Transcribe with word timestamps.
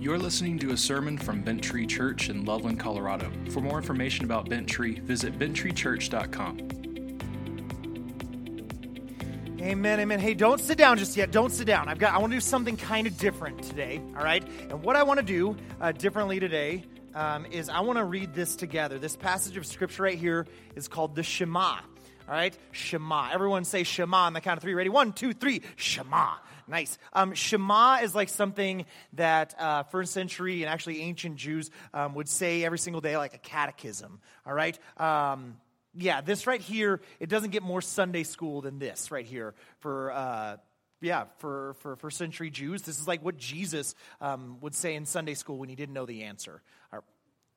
You're 0.00 0.18
listening 0.18 0.58
to 0.60 0.70
a 0.70 0.78
sermon 0.78 1.18
from 1.18 1.42
Bent 1.42 1.62
Tree 1.62 1.86
Church 1.86 2.30
in 2.30 2.46
Loveland, 2.46 2.80
Colorado. 2.80 3.30
For 3.50 3.60
more 3.60 3.76
information 3.76 4.24
about 4.24 4.48
Bent 4.48 4.66
Tree, 4.66 4.98
visit 5.00 5.38
benttreechurch.com. 5.38 6.58
Amen, 9.60 10.00
amen. 10.00 10.18
Hey, 10.18 10.32
don't 10.32 10.58
sit 10.58 10.78
down 10.78 10.96
just 10.96 11.18
yet. 11.18 11.30
Don't 11.30 11.52
sit 11.52 11.66
down. 11.66 11.86
I've 11.90 11.98
got. 11.98 12.14
I 12.14 12.18
want 12.18 12.32
to 12.32 12.36
do 12.36 12.40
something 12.40 12.78
kind 12.78 13.06
of 13.06 13.18
different 13.18 13.62
today. 13.62 14.00
All 14.16 14.24
right. 14.24 14.42
And 14.70 14.82
what 14.82 14.96
I 14.96 15.02
want 15.02 15.20
to 15.20 15.26
do 15.26 15.54
uh, 15.82 15.92
differently 15.92 16.40
today 16.40 16.86
um, 17.14 17.44
is 17.44 17.68
I 17.68 17.80
want 17.80 17.98
to 17.98 18.04
read 18.04 18.32
this 18.32 18.56
together. 18.56 18.98
This 18.98 19.16
passage 19.16 19.58
of 19.58 19.66
scripture 19.66 20.04
right 20.04 20.16
here 20.18 20.46
is 20.76 20.88
called 20.88 21.14
the 21.14 21.22
Shema. 21.22 21.60
All 22.26 22.36
right, 22.36 22.56
Shema. 22.72 23.28
Everyone 23.32 23.64
say 23.64 23.82
Shema 23.82 24.24
on 24.24 24.32
the 24.32 24.40
count 24.40 24.56
of 24.56 24.62
three. 24.62 24.72
Ready? 24.72 24.88
One, 24.88 25.12
two, 25.12 25.34
three. 25.34 25.60
Shema. 25.76 26.36
Nice. 26.70 26.98
Um, 27.12 27.34
Shema 27.34 27.98
is 28.02 28.14
like 28.14 28.28
something 28.28 28.86
that 29.14 29.54
uh, 29.58 29.82
first 29.84 30.12
century 30.12 30.62
and 30.62 30.70
actually 30.70 31.02
ancient 31.02 31.36
Jews 31.36 31.70
um, 31.92 32.14
would 32.14 32.28
say 32.28 32.64
every 32.64 32.78
single 32.78 33.00
day, 33.00 33.16
like 33.16 33.34
a 33.34 33.38
catechism. 33.38 34.20
All 34.46 34.54
right. 34.54 34.78
Um, 34.96 35.56
yeah, 35.94 36.20
this 36.20 36.46
right 36.46 36.60
here, 36.60 37.00
it 37.18 37.28
doesn't 37.28 37.50
get 37.50 37.64
more 37.64 37.82
Sunday 37.82 38.22
school 38.22 38.60
than 38.60 38.78
this 38.78 39.10
right 39.10 39.26
here 39.26 39.54
for. 39.80 40.12
Uh, 40.12 40.56
yeah, 41.02 41.24
for, 41.38 41.76
for 41.80 41.96
first 41.96 42.18
century 42.18 42.50
Jews, 42.50 42.82
this 42.82 43.00
is 43.00 43.08
like 43.08 43.24
what 43.24 43.38
Jesus 43.38 43.94
um, 44.20 44.58
would 44.60 44.74
say 44.74 44.94
in 44.94 45.06
Sunday 45.06 45.32
school 45.32 45.56
when 45.56 45.70
he 45.70 45.74
didn't 45.74 45.94
know 45.94 46.04
the 46.04 46.24
answer. 46.24 46.60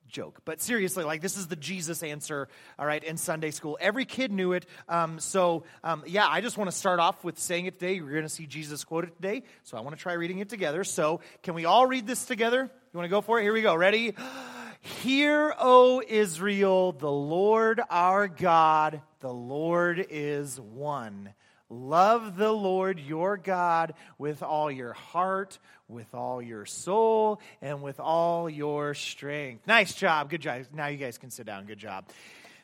Joke. 0.08 0.40
But 0.44 0.60
seriously, 0.60 1.04
like 1.04 1.20
this 1.20 1.36
is 1.36 1.46
the 1.46 1.56
Jesus 1.56 2.02
answer, 2.02 2.48
all 2.78 2.86
right, 2.86 3.02
in 3.02 3.16
Sunday 3.16 3.50
school. 3.50 3.78
Every 3.80 4.04
kid 4.04 4.32
knew 4.32 4.52
it. 4.52 4.66
Um, 4.88 5.18
so, 5.18 5.64
um, 5.82 6.02
yeah, 6.06 6.26
I 6.26 6.40
just 6.40 6.56
want 6.56 6.70
to 6.70 6.76
start 6.76 7.00
off 7.00 7.24
with 7.24 7.38
saying 7.38 7.66
it 7.66 7.74
today. 7.74 7.94
You're 7.94 8.10
going 8.10 8.22
to 8.22 8.28
see 8.28 8.46
Jesus 8.46 8.84
quoted 8.84 9.14
today. 9.16 9.42
So 9.64 9.76
I 9.76 9.80
want 9.80 9.96
to 9.96 10.02
try 10.02 10.14
reading 10.14 10.38
it 10.38 10.48
together. 10.48 10.84
So, 10.84 11.20
can 11.42 11.54
we 11.54 11.64
all 11.64 11.86
read 11.86 12.06
this 12.06 12.24
together? 12.24 12.62
You 12.62 12.98
want 12.98 13.06
to 13.06 13.10
go 13.10 13.20
for 13.20 13.38
it? 13.38 13.42
Here 13.42 13.52
we 13.52 13.62
go. 13.62 13.74
Ready? 13.74 14.14
Hear, 15.02 15.54
O 15.58 16.02
Israel, 16.06 16.92
the 16.92 17.10
Lord 17.10 17.80
our 17.88 18.28
God, 18.28 19.00
the 19.20 19.32
Lord 19.32 20.06
is 20.10 20.60
one. 20.60 21.30
Love 21.70 22.36
the 22.36 22.52
Lord 22.52 23.00
your 23.00 23.36
God 23.36 23.94
with 24.18 24.42
all 24.42 24.70
your 24.70 24.92
heart, 24.92 25.58
with 25.88 26.14
all 26.14 26.42
your 26.42 26.66
soul, 26.66 27.40
and 27.62 27.82
with 27.82 28.00
all 28.00 28.48
your 28.50 28.94
strength. 28.94 29.66
Nice 29.66 29.94
job. 29.94 30.30
Good 30.30 30.42
job. 30.42 30.66
Now 30.72 30.88
you 30.88 30.98
guys 30.98 31.18
can 31.18 31.30
sit 31.30 31.46
down. 31.46 31.66
Good 31.66 31.78
job. 31.78 32.06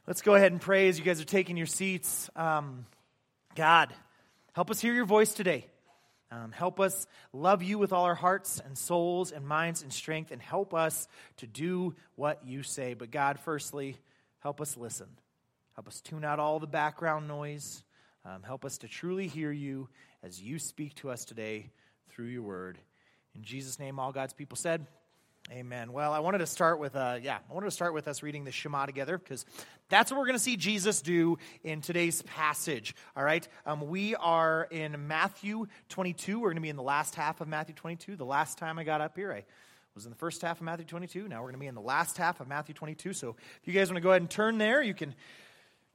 Let's 0.06 0.22
go 0.22 0.34
ahead 0.34 0.52
and 0.52 0.60
pray 0.60 0.88
as 0.88 0.98
you 0.98 1.04
guys 1.04 1.20
are 1.20 1.24
taking 1.24 1.56
your 1.56 1.66
seats. 1.66 2.28
Um, 2.36 2.86
God, 3.54 3.92
help 4.52 4.70
us 4.70 4.80
hear 4.80 4.92
your 4.92 5.06
voice 5.06 5.34
today. 5.34 5.66
Um, 6.32 6.52
help 6.52 6.78
us 6.78 7.06
love 7.32 7.62
you 7.62 7.78
with 7.78 7.92
all 7.92 8.04
our 8.04 8.14
hearts 8.14 8.60
and 8.64 8.78
souls 8.78 9.32
and 9.32 9.46
minds 9.46 9.82
and 9.82 9.92
strength, 9.92 10.30
and 10.30 10.40
help 10.40 10.74
us 10.74 11.08
to 11.38 11.46
do 11.46 11.94
what 12.14 12.44
you 12.46 12.62
say. 12.62 12.94
But 12.94 13.10
God, 13.10 13.40
firstly, 13.40 13.96
help 14.40 14.60
us 14.60 14.76
listen. 14.76 15.08
Help 15.74 15.88
us 15.88 16.00
tune 16.00 16.24
out 16.24 16.38
all 16.38 16.60
the 16.60 16.66
background 16.66 17.26
noise. 17.26 17.82
Um, 18.24 18.42
help 18.42 18.64
us 18.66 18.78
to 18.78 18.88
truly 18.88 19.28
hear 19.28 19.50
you 19.50 19.88
as 20.22 20.42
you 20.42 20.58
speak 20.58 20.94
to 20.96 21.10
us 21.10 21.24
today 21.24 21.70
through 22.10 22.26
your 22.26 22.42
word. 22.42 22.78
In 23.34 23.42
Jesus' 23.42 23.78
name, 23.78 23.98
all 23.98 24.12
God's 24.12 24.34
people 24.34 24.56
said, 24.56 24.86
Amen. 25.50 25.92
Well, 25.92 26.12
I 26.12 26.20
wanted 26.20 26.38
to 26.38 26.46
start 26.46 26.78
with, 26.78 26.94
uh, 26.94 27.18
yeah, 27.20 27.38
I 27.50 27.52
wanted 27.54 27.66
to 27.66 27.72
start 27.72 27.92
with 27.94 28.06
us 28.06 28.22
reading 28.22 28.44
the 28.44 28.52
Shema 28.52 28.86
together 28.86 29.18
because 29.18 29.44
that's 29.88 30.12
what 30.12 30.18
we're 30.18 30.26
going 30.26 30.36
to 30.36 30.42
see 30.42 30.56
Jesus 30.56 31.00
do 31.00 31.38
in 31.64 31.80
today's 31.80 32.22
passage. 32.22 32.94
All 33.16 33.24
right, 33.24 33.48
um, 33.66 33.88
we 33.88 34.14
are 34.14 34.68
in 34.70 35.08
Matthew 35.08 35.66
22. 35.88 36.38
We're 36.38 36.48
going 36.48 36.56
to 36.56 36.60
be 36.60 36.68
in 36.68 36.76
the 36.76 36.82
last 36.82 37.14
half 37.14 37.40
of 37.40 37.48
Matthew 37.48 37.74
22. 37.74 38.16
The 38.16 38.24
last 38.24 38.58
time 38.58 38.78
I 38.78 38.84
got 38.84 39.00
up 39.00 39.16
here, 39.16 39.32
I 39.32 39.44
was 39.94 40.04
in 40.04 40.10
the 40.10 40.16
first 40.16 40.42
half 40.42 40.58
of 40.58 40.62
Matthew 40.62 40.84
22. 40.84 41.26
Now 41.26 41.38
we're 41.38 41.48
going 41.48 41.54
to 41.54 41.60
be 41.60 41.66
in 41.66 41.74
the 41.74 41.80
last 41.80 42.16
half 42.16 42.40
of 42.40 42.46
Matthew 42.46 42.74
22. 42.74 43.12
So 43.14 43.34
if 43.60 43.66
you 43.66 43.72
guys 43.72 43.88
want 43.88 43.96
to 43.96 44.02
go 44.02 44.10
ahead 44.10 44.22
and 44.22 44.30
turn 44.30 44.58
there, 44.58 44.82
you 44.82 44.94
can 44.94 45.14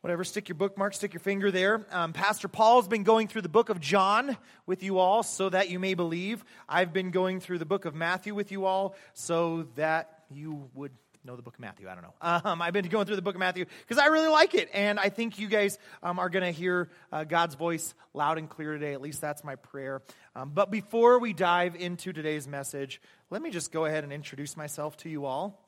whatever, 0.06 0.24
stick 0.24 0.48
your 0.48 0.56
bookmark, 0.56 0.94
stick 0.94 1.14
your 1.16 1.20
finger 1.20 1.50
there. 1.50 1.84
Um, 1.90 2.14
Pastor 2.14 2.48
Paul's 2.48 2.88
been 2.88 3.02
going 3.02 3.28
through 3.28 3.42
the 3.42 3.50
book 3.50 3.70
of 3.70 3.80
John 3.80 4.38
with 4.68 4.84
you 4.84 5.00
all 5.00 5.24
so 5.24 5.50
that 5.50 5.72
you 5.72 5.80
may 5.80 5.96
believe. 5.96 6.46
I've 6.70 6.94
been 6.94 7.10
going 7.10 7.40
through 7.40 7.58
the 7.58 7.66
book 7.66 7.86
of 7.86 7.96
Matthew 7.96 8.36
with 8.36 8.52
you 8.52 8.66
all 8.66 8.96
so 9.16 9.66
that 9.78 10.26
you 10.30 10.70
would 10.76 10.92
know 11.24 11.36
the 11.36 11.42
book 11.42 11.56
of 11.56 11.60
Matthew. 11.60 11.90
I 11.90 11.96
don't 11.96 12.04
know. 12.04 12.14
Um, 12.22 12.62
I've 12.62 12.74
been 12.74 12.88
going 12.88 13.08
through 13.08 13.16
the 13.16 13.24
book 13.24 13.34
of 13.34 13.40
Matthew 13.40 13.66
because 13.82 13.98
I 13.98 14.10
really 14.10 14.28
like 14.28 14.54
it. 14.54 14.70
And 14.76 15.00
I 15.00 15.10
think 15.10 15.40
you 15.40 15.48
guys 15.48 15.80
um, 16.04 16.20
are 16.20 16.30
going 16.30 16.46
to 16.46 16.52
hear 16.52 16.92
uh, 17.12 17.24
God's 17.24 17.56
voice 17.56 17.96
loud 18.14 18.38
and 18.38 18.48
clear 18.48 18.74
today. 18.74 18.94
At 18.94 19.02
least 19.02 19.22
that's 19.22 19.44
my 19.44 19.56
prayer. 19.56 20.04
Um, 20.36 20.52
but 20.54 20.70
before 20.70 21.18
we 21.18 21.34
dive 21.34 21.76
into 21.76 22.14
today's 22.14 22.48
message, 22.48 23.02
let 23.32 23.42
me 23.42 23.50
just 23.50 23.72
go 23.72 23.86
ahead 23.86 24.04
and 24.04 24.14
introduce 24.14 24.56
myself 24.56 24.98
to 24.98 25.10
you 25.10 25.26
all. 25.26 25.66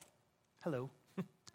Hello. 0.62 0.90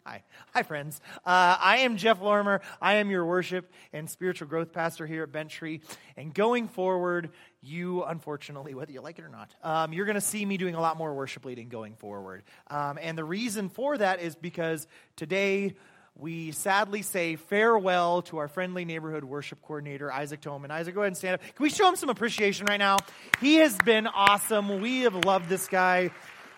Hi. 0.06 0.22
Hi, 0.52 0.62
friends. 0.62 1.00
Uh, 1.24 1.56
I 1.58 1.78
am 1.78 1.96
Jeff 1.96 2.20
Lorimer. 2.20 2.60
I 2.78 2.96
am 2.96 3.10
your 3.10 3.24
worship 3.24 3.72
and 3.90 4.10
spiritual 4.10 4.48
growth 4.48 4.70
pastor 4.70 5.06
here 5.06 5.22
at 5.22 5.32
Bent 5.32 5.48
Tree. 5.48 5.80
And 6.14 6.34
going 6.34 6.68
forward, 6.68 7.30
you, 7.62 8.04
unfortunately, 8.04 8.74
whether 8.74 8.92
you 8.92 9.00
like 9.00 9.18
it 9.18 9.24
or 9.24 9.30
not, 9.30 9.54
um, 9.62 9.94
you're 9.94 10.04
going 10.04 10.16
to 10.16 10.20
see 10.20 10.44
me 10.44 10.58
doing 10.58 10.74
a 10.74 10.80
lot 10.80 10.98
more 10.98 11.14
worship 11.14 11.46
leading 11.46 11.70
going 11.70 11.94
forward. 11.94 12.42
Um, 12.68 12.98
and 13.00 13.16
the 13.16 13.24
reason 13.24 13.70
for 13.70 13.96
that 13.96 14.20
is 14.20 14.36
because 14.36 14.86
today, 15.16 15.74
we 16.18 16.52
sadly 16.52 17.00
say 17.00 17.36
farewell 17.36 18.20
to 18.22 18.36
our 18.36 18.48
friendly 18.48 18.84
neighborhood 18.84 19.24
worship 19.24 19.62
coordinator, 19.62 20.12
Isaac 20.12 20.42
Toman. 20.42 20.70
Isaac, 20.70 20.94
go 20.94 21.00
ahead 21.00 21.08
and 21.08 21.16
stand 21.16 21.36
up. 21.36 21.40
Can 21.40 21.62
we 21.62 21.70
show 21.70 21.88
him 21.88 21.96
some 21.96 22.10
appreciation 22.10 22.66
right 22.66 22.76
now? 22.76 22.98
He 23.40 23.54
has 23.54 23.74
been 23.78 24.06
awesome. 24.06 24.82
We 24.82 25.00
have 25.00 25.24
loved 25.24 25.48
this 25.48 25.66
guy. 25.66 26.10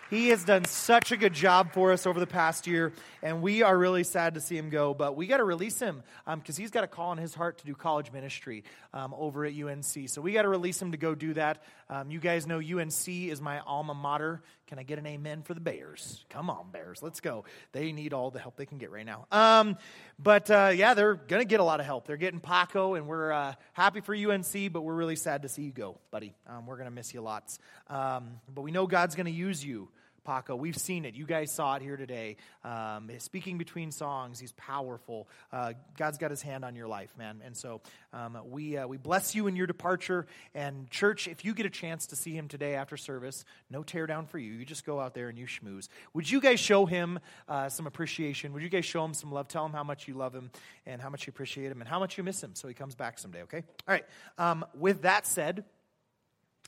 He 0.09 0.29
has 0.29 0.43
done 0.43 0.63
such 0.65 1.11
a 1.11 1.17
good 1.17 1.33
job 1.33 1.73
for 1.73 1.91
us 1.91 2.07
over 2.07 2.19
the 2.19 2.27
past 2.27 2.65
year, 2.65 2.93
and 3.27 3.41
we 3.41 3.61
are 3.61 3.77
really 3.77 4.05
sad 4.05 4.35
to 4.35 4.41
see 4.41 4.57
him 4.57 4.69
go. 4.69 4.93
But 4.93 5.17
we 5.17 5.27
got 5.27 5.37
to 5.37 5.43
release 5.43 5.79
him 5.79 6.01
because 6.25 6.57
um, 6.57 6.61
he's 6.61 6.71
got 6.71 6.85
a 6.85 6.87
call 6.87 7.11
in 7.11 7.17
his 7.17 7.35
heart 7.35 7.57
to 7.57 7.65
do 7.65 7.75
college 7.75 8.13
ministry 8.13 8.63
um, 8.93 9.13
over 9.17 9.43
at 9.43 9.53
UNC. 9.53 10.07
So 10.07 10.21
we 10.21 10.31
got 10.31 10.43
to 10.43 10.47
release 10.47 10.81
him 10.81 10.93
to 10.93 10.97
go 10.97 11.13
do 11.13 11.33
that. 11.33 11.61
Um, 11.89 12.09
you 12.09 12.21
guys 12.21 12.47
know 12.47 12.59
UNC 12.59 13.07
is 13.07 13.41
my 13.41 13.59
alma 13.59 13.93
mater. 13.93 14.41
Can 14.67 14.79
I 14.79 14.83
get 14.83 14.97
an 14.97 15.05
amen 15.05 15.43
for 15.43 15.53
the 15.53 15.59
Bears? 15.59 16.25
Come 16.29 16.49
on, 16.49 16.71
Bears, 16.71 17.01
let's 17.01 17.19
go. 17.19 17.45
They 17.71 17.91
need 17.91 18.13
all 18.13 18.31
the 18.31 18.39
help 18.39 18.57
they 18.57 18.65
can 18.65 18.77
get 18.77 18.91
right 18.91 19.05
now. 19.05 19.25
Um, 19.31 19.77
but 20.19 20.49
uh, 20.49 20.71
yeah, 20.73 20.93
they're 20.93 21.15
going 21.15 21.41
to 21.41 21.47
get 21.47 21.59
a 21.59 21.63
lot 21.63 21.79
of 21.79 21.85
help. 21.85 22.07
They're 22.07 22.17
getting 22.17 22.41
Paco, 22.41 22.95
and 22.95 23.07
we're 23.07 23.31
uh, 23.31 23.53
happy 23.73 24.01
for 24.01 24.13
UNC, 24.13 24.71
but 24.71 24.81
we're 24.81 24.93
really 24.93 25.15
sad 25.15 25.43
to 25.43 25.49
see 25.49 25.63
you 25.63 25.71
go, 25.71 25.97
buddy. 26.11 26.33
Um, 26.47 26.65
we're 26.65 26.75
going 26.75 26.89
to 26.89 26.95
miss 26.95 27.13
you 27.13 27.21
lots. 27.21 27.59
Um, 27.89 28.41
but 28.53 28.61
we 28.61 28.71
know 28.71 28.87
God's 28.87 29.15
going 29.15 29.25
to 29.25 29.31
use 29.31 29.63
you. 29.63 29.89
Paco. 30.27 30.57
We've 30.57 30.75
seen 30.75 31.05
it. 31.05 31.15
You 31.15 31.25
guys 31.25 31.53
saw 31.53 31.75
it 31.75 31.81
here 31.81 31.95
today. 31.95 32.35
Um, 32.65 33.09
speaking 33.19 33.57
between 33.57 33.91
songs, 33.91 34.39
he's 34.41 34.51
powerful. 34.51 35.29
Uh, 35.53 35.71
God's 35.97 36.17
got 36.17 36.31
his 36.31 36.41
hand 36.41 36.65
on 36.65 36.75
your 36.75 36.89
life, 36.89 37.13
man. 37.17 37.41
And 37.45 37.55
so 37.55 37.79
um, 38.11 38.37
we, 38.45 38.75
uh, 38.75 38.87
we 38.87 38.97
bless 38.97 39.35
you 39.35 39.47
in 39.47 39.55
your 39.55 39.67
departure. 39.67 40.27
And, 40.53 40.89
church, 40.91 41.29
if 41.29 41.45
you 41.45 41.53
get 41.53 41.65
a 41.65 41.69
chance 41.69 42.07
to 42.07 42.17
see 42.17 42.33
him 42.33 42.49
today 42.49 42.75
after 42.75 42.97
service, 42.97 43.45
no 43.69 43.83
tear 43.83 44.05
down 44.05 44.25
for 44.25 44.37
you. 44.37 44.51
You 44.51 44.65
just 44.65 44.85
go 44.85 44.99
out 44.99 45.13
there 45.13 45.29
and 45.29 45.39
you 45.39 45.47
schmooze. 45.47 45.87
Would 46.13 46.29
you 46.29 46.41
guys 46.41 46.59
show 46.59 46.85
him 46.85 47.19
uh, 47.47 47.69
some 47.69 47.87
appreciation? 47.87 48.51
Would 48.51 48.63
you 48.63 48.69
guys 48.69 48.83
show 48.83 49.05
him 49.05 49.13
some 49.13 49.31
love? 49.31 49.47
Tell 49.47 49.65
him 49.65 49.71
how 49.71 49.85
much 49.85 50.09
you 50.09 50.13
love 50.13 50.35
him 50.35 50.51
and 50.85 51.01
how 51.01 51.09
much 51.09 51.25
you 51.25 51.31
appreciate 51.31 51.71
him 51.71 51.79
and 51.79 51.89
how 51.89 51.99
much 51.99 52.17
you 52.17 52.23
miss 52.25 52.43
him 52.43 52.53
so 52.53 52.67
he 52.67 52.73
comes 52.73 52.95
back 52.95 53.17
someday, 53.17 53.43
okay? 53.43 53.63
All 53.87 53.93
right. 53.93 54.05
Um, 54.37 54.65
with 54.77 55.03
that 55.03 55.25
said, 55.25 55.63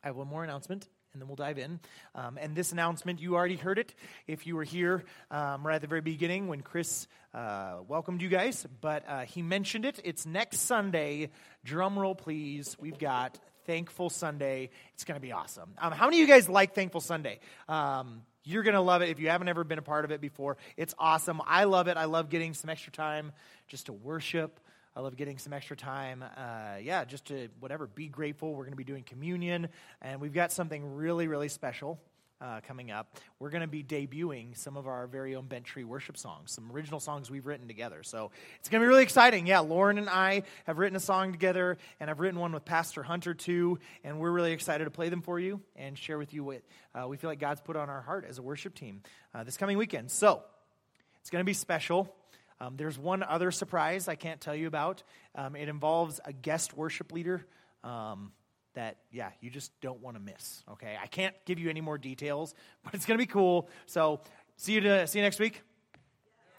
I 0.02 0.08
have 0.08 0.16
one 0.16 0.28
more 0.28 0.46
announcement 0.46 0.88
and 1.14 1.22
then 1.22 1.28
we'll 1.28 1.36
dive 1.36 1.58
in. 1.58 1.80
Um, 2.16 2.38
and 2.40 2.56
this 2.56 2.72
announcement, 2.72 3.20
you 3.22 3.36
already 3.36 3.56
heard 3.56 3.80
it 3.80 3.94
if 4.28 4.46
you 4.46 4.56
were 4.56 4.64
here 4.64 5.04
um, 5.32 5.66
right 5.66 5.76
at 5.76 5.82
the 5.82 5.88
very 5.88 6.02
beginning 6.02 6.48
when 6.48 6.62
Chris 6.62 7.08
uh, 7.34 7.78
welcomed 7.88 8.22
you 8.22 8.30
guys, 8.30 8.66
but 8.82 9.04
uh, 9.08 9.22
he 9.22 9.42
mentioned 9.42 9.86
it. 9.86 10.00
It's 10.04 10.26
next 10.26 10.60
Sunday. 10.60 11.30
Drum 11.64 11.98
roll, 11.98 12.16
please. 12.16 12.76
We've 12.80 13.00
got 13.00 13.40
Thankful 13.66 14.10
Sunday. 14.10 14.70
It's 14.94 15.04
going 15.04 15.16
to 15.16 15.22
be 15.22 15.32
awesome. 15.32 15.72
Um, 15.78 15.92
how 15.92 16.06
many 16.06 16.22
of 16.22 16.28
you 16.28 16.34
guys 16.34 16.50
like 16.50 16.74
Thankful 16.74 17.02
Sunday? 17.02 17.40
Um, 17.68 18.24
you're 18.44 18.64
going 18.64 18.76
to 18.76 18.82
love 18.82 19.02
it 19.02 19.10
if 19.10 19.20
you 19.20 19.30
haven't 19.30 19.48
ever 19.48 19.64
been 19.64 19.78
a 19.78 19.84
part 19.84 20.06
of 20.06 20.12
it 20.12 20.22
before. 20.22 20.58
It's 20.76 20.96
awesome. 20.98 21.42
I 21.46 21.66
love 21.66 21.88
it. 21.88 21.98
I 21.98 22.06
love 22.06 22.30
getting 22.30 22.54
some 22.54 22.70
extra 22.70 22.92
time 22.92 23.32
just 23.68 23.88
to 23.88 23.94
worship. 23.94 24.60
I 25.00 25.02
love 25.02 25.16
getting 25.16 25.38
some 25.38 25.54
extra 25.54 25.78
time. 25.78 26.26
Uh, 26.36 26.76
yeah, 26.82 27.06
just 27.06 27.28
to 27.28 27.48
whatever, 27.62 27.88
be 27.88 28.10
grateful. 28.10 28.54
We're 28.54 28.66
going 28.66 28.74
to 28.74 28.76
be 28.76 28.84
doing 28.84 29.04
communion, 29.04 29.70
and 30.02 30.20
we've 30.20 30.34
got 30.34 30.52
something 30.52 30.96
really, 30.96 31.30
really 31.30 31.48
special 31.48 32.02
uh, 32.42 32.60
coming 32.68 32.92
up. 32.92 33.18
We're 33.40 33.50
going 33.50 33.62
to 33.62 33.68
be 33.68 33.82
debuting 33.82 34.58
some 34.58 34.76
of 34.76 34.88
our 34.88 35.08
very 35.08 35.38
own 35.38 35.46
Bent 35.46 35.64
Tree 35.64 35.86
worship 35.86 36.18
songs, 36.18 36.52
some 36.52 36.70
original 36.74 37.00
songs 37.00 37.32
we've 37.32 37.46
written 37.46 37.66
together. 37.66 38.04
So 38.04 38.32
it's 38.60 38.68
going 38.68 38.82
to 38.82 38.84
be 38.84 38.90
really 38.90 39.04
exciting. 39.04 39.48
Yeah, 39.48 39.60
Lauren 39.60 40.00
and 40.00 40.10
I 40.10 40.44
have 40.66 40.80
written 40.80 40.98
a 40.98 41.00
song 41.00 41.32
together, 41.32 41.78
and 42.02 42.10
I've 42.10 42.20
written 42.20 42.38
one 42.38 42.52
with 42.52 42.66
Pastor 42.66 43.02
Hunter 43.02 43.34
too, 43.34 43.80
and 44.04 44.20
we're 44.20 44.32
really 44.32 44.52
excited 44.52 44.84
to 44.84 44.92
play 44.92 45.08
them 45.08 45.22
for 45.22 45.40
you 45.40 45.62
and 45.78 45.98
share 45.98 46.18
with 46.18 46.34
you 46.34 46.44
what 46.44 46.62
uh, 46.94 47.08
we 47.08 47.16
feel 47.16 47.30
like 47.30 47.40
God's 47.40 47.62
put 47.62 47.78
on 47.78 47.90
our 47.90 48.02
heart 48.02 48.26
as 48.28 48.38
a 48.38 48.42
worship 48.42 48.76
team 48.76 49.02
uh, 49.34 49.46
this 49.46 49.56
coming 49.56 49.78
weekend. 49.78 50.12
So 50.12 50.44
it's 51.22 51.30
going 51.30 51.40
to 51.40 51.46
be 51.46 51.54
special. 51.54 52.14
Um, 52.62 52.76
there's 52.78 52.98
one 52.98 53.24
other 53.24 53.52
surprise 53.52 54.08
I 54.08 54.16
can't 54.16 54.42
tell 54.42 54.56
you 54.56 54.68
about. 54.68 55.04
Um, 55.36 55.56
it 55.56 55.70
involves 55.70 56.20
a 56.26 56.34
guest 56.34 56.76
worship 56.76 57.12
leader. 57.12 57.46
Um, 57.84 58.32
that, 58.76 58.98
yeah, 59.12 59.30
you 59.42 59.50
just 59.50 59.72
don't 59.82 60.02
want 60.02 60.16
to 60.16 60.22
miss, 60.22 60.64
okay? 60.72 60.96
I 61.02 61.08
can't 61.08 61.36
give 61.46 61.60
you 61.60 61.70
any 61.70 61.82
more 61.82 61.98
details, 61.98 62.54
but 62.84 62.94
it's 62.94 63.06
going 63.06 63.18
to 63.18 63.22
be 63.22 63.32
cool. 63.32 63.70
So, 63.88 64.22
see 64.58 64.74
you, 64.74 64.82
to, 64.82 65.08
see 65.08 65.20
you 65.20 65.24
next 65.24 65.40
week. 65.40 65.62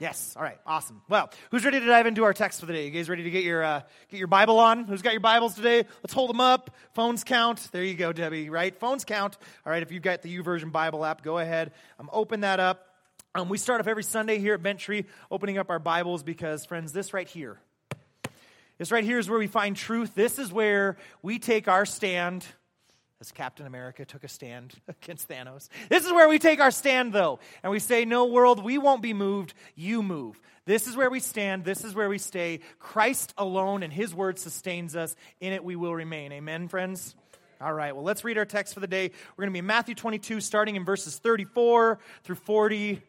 Yes. 0.01 0.35
All 0.35 0.43
right. 0.43 0.59
Awesome. 0.65 1.03
Well, 1.11 1.31
who's 1.51 1.63
ready 1.63 1.79
to 1.79 1.85
dive 1.85 2.07
into 2.07 2.25
our 2.25 2.33
text 2.33 2.61
for 2.61 2.65
the 2.65 2.73
day? 2.73 2.87
You 2.87 2.91
guys 2.91 3.11
ready 3.11 3.23
to 3.25 3.31
get 3.31 3.45
your 3.45 3.63
uh, 3.63 3.83
get 4.09 4.17
your 4.17 4.29
Bible 4.29 4.59
on? 4.59 4.85
Who's 4.85 5.03
got 5.03 5.13
your 5.13 5.21
Bibles 5.21 5.55
today? 5.55 5.85
Let's 6.03 6.15
hold 6.15 6.31
them 6.31 6.41
up. 6.41 6.75
Phones 6.95 7.23
count. 7.23 7.69
There 7.71 7.85
you 7.85 7.93
go, 7.93 8.11
Debbie. 8.11 8.49
Right? 8.49 8.75
Phones 8.75 9.05
count. 9.05 9.37
All 9.67 9.71
right. 9.71 9.83
If 9.83 9.93
you've 9.93 10.03
got 10.03 10.23
the 10.23 10.35
YouVersion 10.35 10.73
Bible 10.73 11.05
app, 11.05 11.23
go 11.23 11.37
ahead. 11.37 11.73
Um, 11.99 12.09
open 12.15 12.41
that 12.41 12.61
up. 12.61 12.90
Um, 13.33 13.49
we 13.49 13.59
start 13.59 13.81
off 13.81 13.87
every 13.87 14.03
Sunday 14.03 14.39
here 14.39 14.55
at 14.55 14.63
Bent 14.63 14.81
Tree, 14.81 15.05
opening 15.31 15.57
up 15.57 15.71
our 15.71 15.79
Bibles 15.79 16.25
because, 16.25 16.65
friends, 16.65 16.93
this 16.93 17.15
right 17.15 17.29
here, 17.29 17.61
this 18.77 18.91
right 18.91 19.05
here 19.05 19.21
is 19.21 19.31
where 19.31 19.39
we 19.39 19.47
find 19.47 19.77
truth. 19.77 20.17
This 20.17 20.41
is 20.41 20.53
where 20.53 20.97
we 21.23 21.39
take 21.39 21.69
our 21.69 21.87
stand 21.87 22.45
as 23.21 23.31
Captain 23.31 23.67
America 23.67 24.05
took 24.05 24.25
a 24.25 24.29
stand 24.29 24.75
against 24.89 25.29
Thanos. 25.29 25.69
This 25.89 26.05
is 26.07 26.13
where 26.13 26.29
we 26.29 26.41
take 26.41 26.59
our 26.59 26.73
stand, 26.73 27.13
though, 27.13 27.39
and 27.63 27.71
we 27.71 27.79
say, 27.79 28.05
No, 28.05 28.27
world, 28.27 28.65
we 28.65 28.79
won't 28.79 29.01
be 29.01 29.15
moved, 29.15 29.55
you 29.77 30.03
move. 30.03 30.41
This 30.65 30.89
is 30.89 30.97
where 30.97 31.09
we 31.09 31.21
stand, 31.21 31.65
this 31.65 31.85
is 31.85 31.95
where 31.95 32.09
we 32.09 32.19
stay. 32.19 32.59
Christ 32.81 33.33
alone 33.39 33.85
and 33.85 33.93
his 33.93 34.13
word 34.13 34.41
sustains 34.41 34.97
us. 34.97 35.15
In 35.41 35.53
it 35.53 35.63
we 35.63 35.77
will 35.77 35.95
remain. 35.95 36.33
Amen, 36.33 36.67
friends? 36.67 37.15
All 37.61 37.73
right, 37.73 37.95
well, 37.95 38.03
let's 38.03 38.25
read 38.25 38.39
our 38.39 38.47
text 38.47 38.75
for 38.75 38.81
the 38.81 38.89
day. 38.89 39.13
We're 39.37 39.43
going 39.43 39.51
to 39.51 39.53
be 39.53 39.59
in 39.61 39.67
Matthew 39.67 39.95
22, 39.95 40.41
starting 40.41 40.75
in 40.75 40.85
verses 40.85 41.19
34 41.19 42.01
through 42.25 42.37
40. 42.37 43.03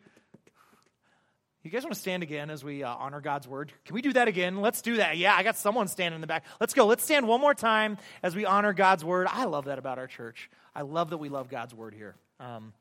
You 1.63 1.69
guys 1.69 1.83
want 1.83 1.93
to 1.93 1.99
stand 1.99 2.23
again 2.23 2.49
as 2.49 2.63
we 2.63 2.83
uh, 2.83 2.91
honor 2.91 3.21
God's 3.21 3.47
word? 3.47 3.71
Can 3.85 3.93
we 3.93 4.01
do 4.01 4.13
that 4.13 4.27
again? 4.27 4.61
Let's 4.61 4.81
do 4.81 4.97
that. 4.97 5.17
Yeah, 5.17 5.35
I 5.35 5.43
got 5.43 5.57
someone 5.57 5.87
standing 5.87 6.15
in 6.15 6.21
the 6.21 6.27
back. 6.27 6.43
Let's 6.59 6.73
go. 6.73 6.87
Let's 6.87 7.03
stand 7.03 7.27
one 7.27 7.39
more 7.39 7.53
time 7.53 7.99
as 8.23 8.35
we 8.35 8.45
honor 8.45 8.73
God's 8.73 9.05
word. 9.05 9.27
I 9.29 9.45
love 9.45 9.65
that 9.65 9.77
about 9.77 9.99
our 9.99 10.07
church. 10.07 10.49
I 10.75 10.81
love 10.81 11.11
that 11.11 11.17
we 11.17 11.29
love 11.29 11.49
God's 11.49 11.75
word 11.75 11.93
here. 11.93 12.15
Um, 12.39 12.73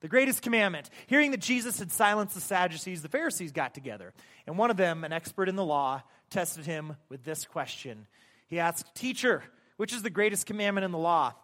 the 0.00 0.08
greatest 0.08 0.40
commandment. 0.40 0.88
Hearing 1.08 1.32
that 1.32 1.40
Jesus 1.40 1.78
had 1.78 1.92
silenced 1.92 2.34
the 2.34 2.40
Sadducees, 2.40 3.02
the 3.02 3.10
Pharisees 3.10 3.52
got 3.52 3.74
together. 3.74 4.14
And 4.46 4.56
one 4.56 4.70
of 4.70 4.78
them, 4.78 5.04
an 5.04 5.12
expert 5.12 5.50
in 5.50 5.56
the 5.56 5.64
law, 5.64 6.02
tested 6.30 6.64
him 6.64 6.96
with 7.10 7.24
this 7.24 7.44
question. 7.44 8.06
He 8.48 8.58
asked, 8.58 8.94
Teacher, 8.94 9.42
which 9.76 9.92
is 9.92 10.02
the 10.02 10.10
greatest 10.10 10.46
commandment 10.46 10.86
in 10.86 10.90
the 10.90 10.98
law? 10.98 11.34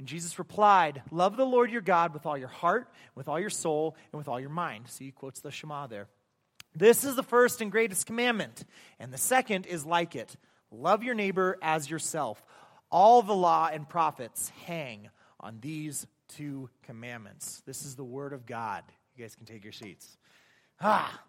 And 0.00 0.08
Jesus 0.08 0.40
replied, 0.40 1.02
Love 1.12 1.36
the 1.36 1.46
Lord 1.46 1.70
your 1.70 1.80
God 1.80 2.12
with 2.12 2.26
all 2.26 2.36
your 2.36 2.48
heart, 2.48 2.88
with 3.14 3.28
all 3.28 3.38
your 3.38 3.48
soul, 3.48 3.96
and 4.12 4.18
with 4.18 4.26
all 4.26 4.40
your 4.40 4.50
mind. 4.50 4.88
See, 4.88 5.06
he 5.06 5.10
quotes 5.12 5.40
the 5.40 5.52
Shema 5.52 5.86
there. 5.86 6.08
This 6.76 7.04
is 7.04 7.16
the 7.16 7.22
first 7.22 7.62
and 7.62 7.72
greatest 7.72 8.06
commandment. 8.06 8.64
And 9.00 9.10
the 9.10 9.18
second 9.18 9.66
is 9.66 9.86
like 9.86 10.14
it 10.14 10.36
love 10.70 11.02
your 11.02 11.14
neighbor 11.14 11.56
as 11.62 11.88
yourself. 11.88 12.44
All 12.90 13.22
the 13.22 13.34
law 13.34 13.68
and 13.72 13.88
prophets 13.88 14.52
hang 14.66 15.08
on 15.40 15.58
these 15.60 16.06
two 16.36 16.68
commandments. 16.82 17.62
This 17.66 17.84
is 17.84 17.96
the 17.96 18.04
word 18.04 18.32
of 18.32 18.44
God. 18.44 18.82
You 19.16 19.24
guys 19.24 19.34
can 19.34 19.46
take 19.46 19.64
your 19.64 19.72
seats. 19.72 20.18
Ah, 20.80 21.22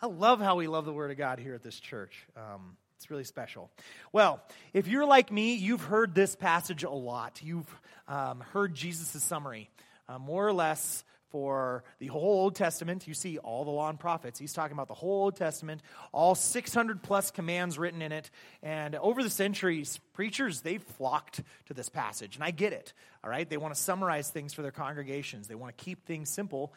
I 0.00 0.06
love 0.06 0.40
how 0.40 0.54
we 0.56 0.68
love 0.68 0.84
the 0.84 0.92
word 0.92 1.10
of 1.10 1.16
God 1.16 1.40
here 1.40 1.54
at 1.54 1.62
this 1.62 1.80
church. 1.80 2.24
Um, 2.36 2.76
it's 2.96 3.10
really 3.10 3.24
special. 3.24 3.70
Well, 4.12 4.40
if 4.72 4.86
you're 4.86 5.06
like 5.06 5.32
me, 5.32 5.54
you've 5.54 5.82
heard 5.82 6.14
this 6.14 6.36
passage 6.36 6.84
a 6.84 6.90
lot. 6.90 7.40
You've 7.42 7.80
um, 8.06 8.44
heard 8.52 8.76
Jesus' 8.76 9.22
summary, 9.24 9.68
uh, 10.08 10.20
more 10.20 10.46
or 10.46 10.52
less 10.52 11.02
for 11.32 11.82
the 11.98 12.06
whole 12.06 12.42
Old 12.42 12.54
Testament. 12.54 13.08
You 13.08 13.14
see 13.14 13.38
all 13.38 13.64
the 13.64 13.70
law 13.70 13.88
and 13.88 13.98
prophets. 13.98 14.38
He's 14.38 14.52
talking 14.52 14.74
about 14.74 14.86
the 14.86 14.94
whole 14.94 15.24
Old 15.24 15.36
Testament, 15.36 15.80
all 16.12 16.34
600 16.34 17.02
plus 17.02 17.30
commands 17.30 17.78
written 17.78 18.02
in 18.02 18.12
it. 18.12 18.30
And 18.62 18.94
over 18.94 19.22
the 19.22 19.30
centuries, 19.30 19.98
preachers, 20.12 20.60
they've 20.60 20.82
flocked 20.82 21.40
to 21.66 21.74
this 21.74 21.88
passage. 21.88 22.36
And 22.36 22.44
I 22.44 22.52
get 22.52 22.72
it, 22.72 22.92
all 23.24 23.30
right? 23.30 23.48
They 23.48 23.56
want 23.56 23.74
to 23.74 23.80
summarize 23.80 24.28
things 24.30 24.52
for 24.52 24.62
their 24.62 24.70
congregations, 24.70 25.48
they 25.48 25.54
want 25.56 25.76
to 25.76 25.84
keep 25.84 26.06
things 26.06 26.28
simple. 26.28 26.72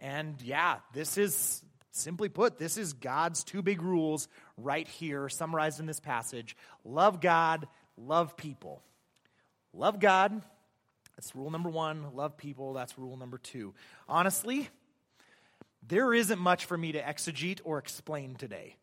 And 0.00 0.40
yeah, 0.42 0.76
this 0.94 1.18
is, 1.18 1.62
simply 1.90 2.28
put, 2.28 2.58
this 2.58 2.78
is 2.78 2.92
God's 2.92 3.42
two 3.42 3.62
big 3.62 3.82
rules 3.82 4.28
right 4.56 4.86
here, 4.86 5.28
summarized 5.28 5.80
in 5.80 5.86
this 5.86 6.00
passage 6.00 6.56
love 6.84 7.20
God, 7.20 7.66
love 7.96 8.36
people. 8.36 8.82
Love 9.74 10.00
God, 10.00 10.40
that's 11.18 11.34
rule 11.34 11.50
number 11.50 11.68
one. 11.68 12.14
Love 12.14 12.36
people. 12.36 12.74
That's 12.74 12.96
rule 12.96 13.16
number 13.16 13.38
two. 13.38 13.74
Honestly, 14.08 14.68
there 15.88 16.14
isn't 16.14 16.38
much 16.38 16.66
for 16.66 16.78
me 16.78 16.92
to 16.92 17.02
exegete 17.02 17.58
or 17.64 17.78
explain 17.78 18.36
today. 18.36 18.76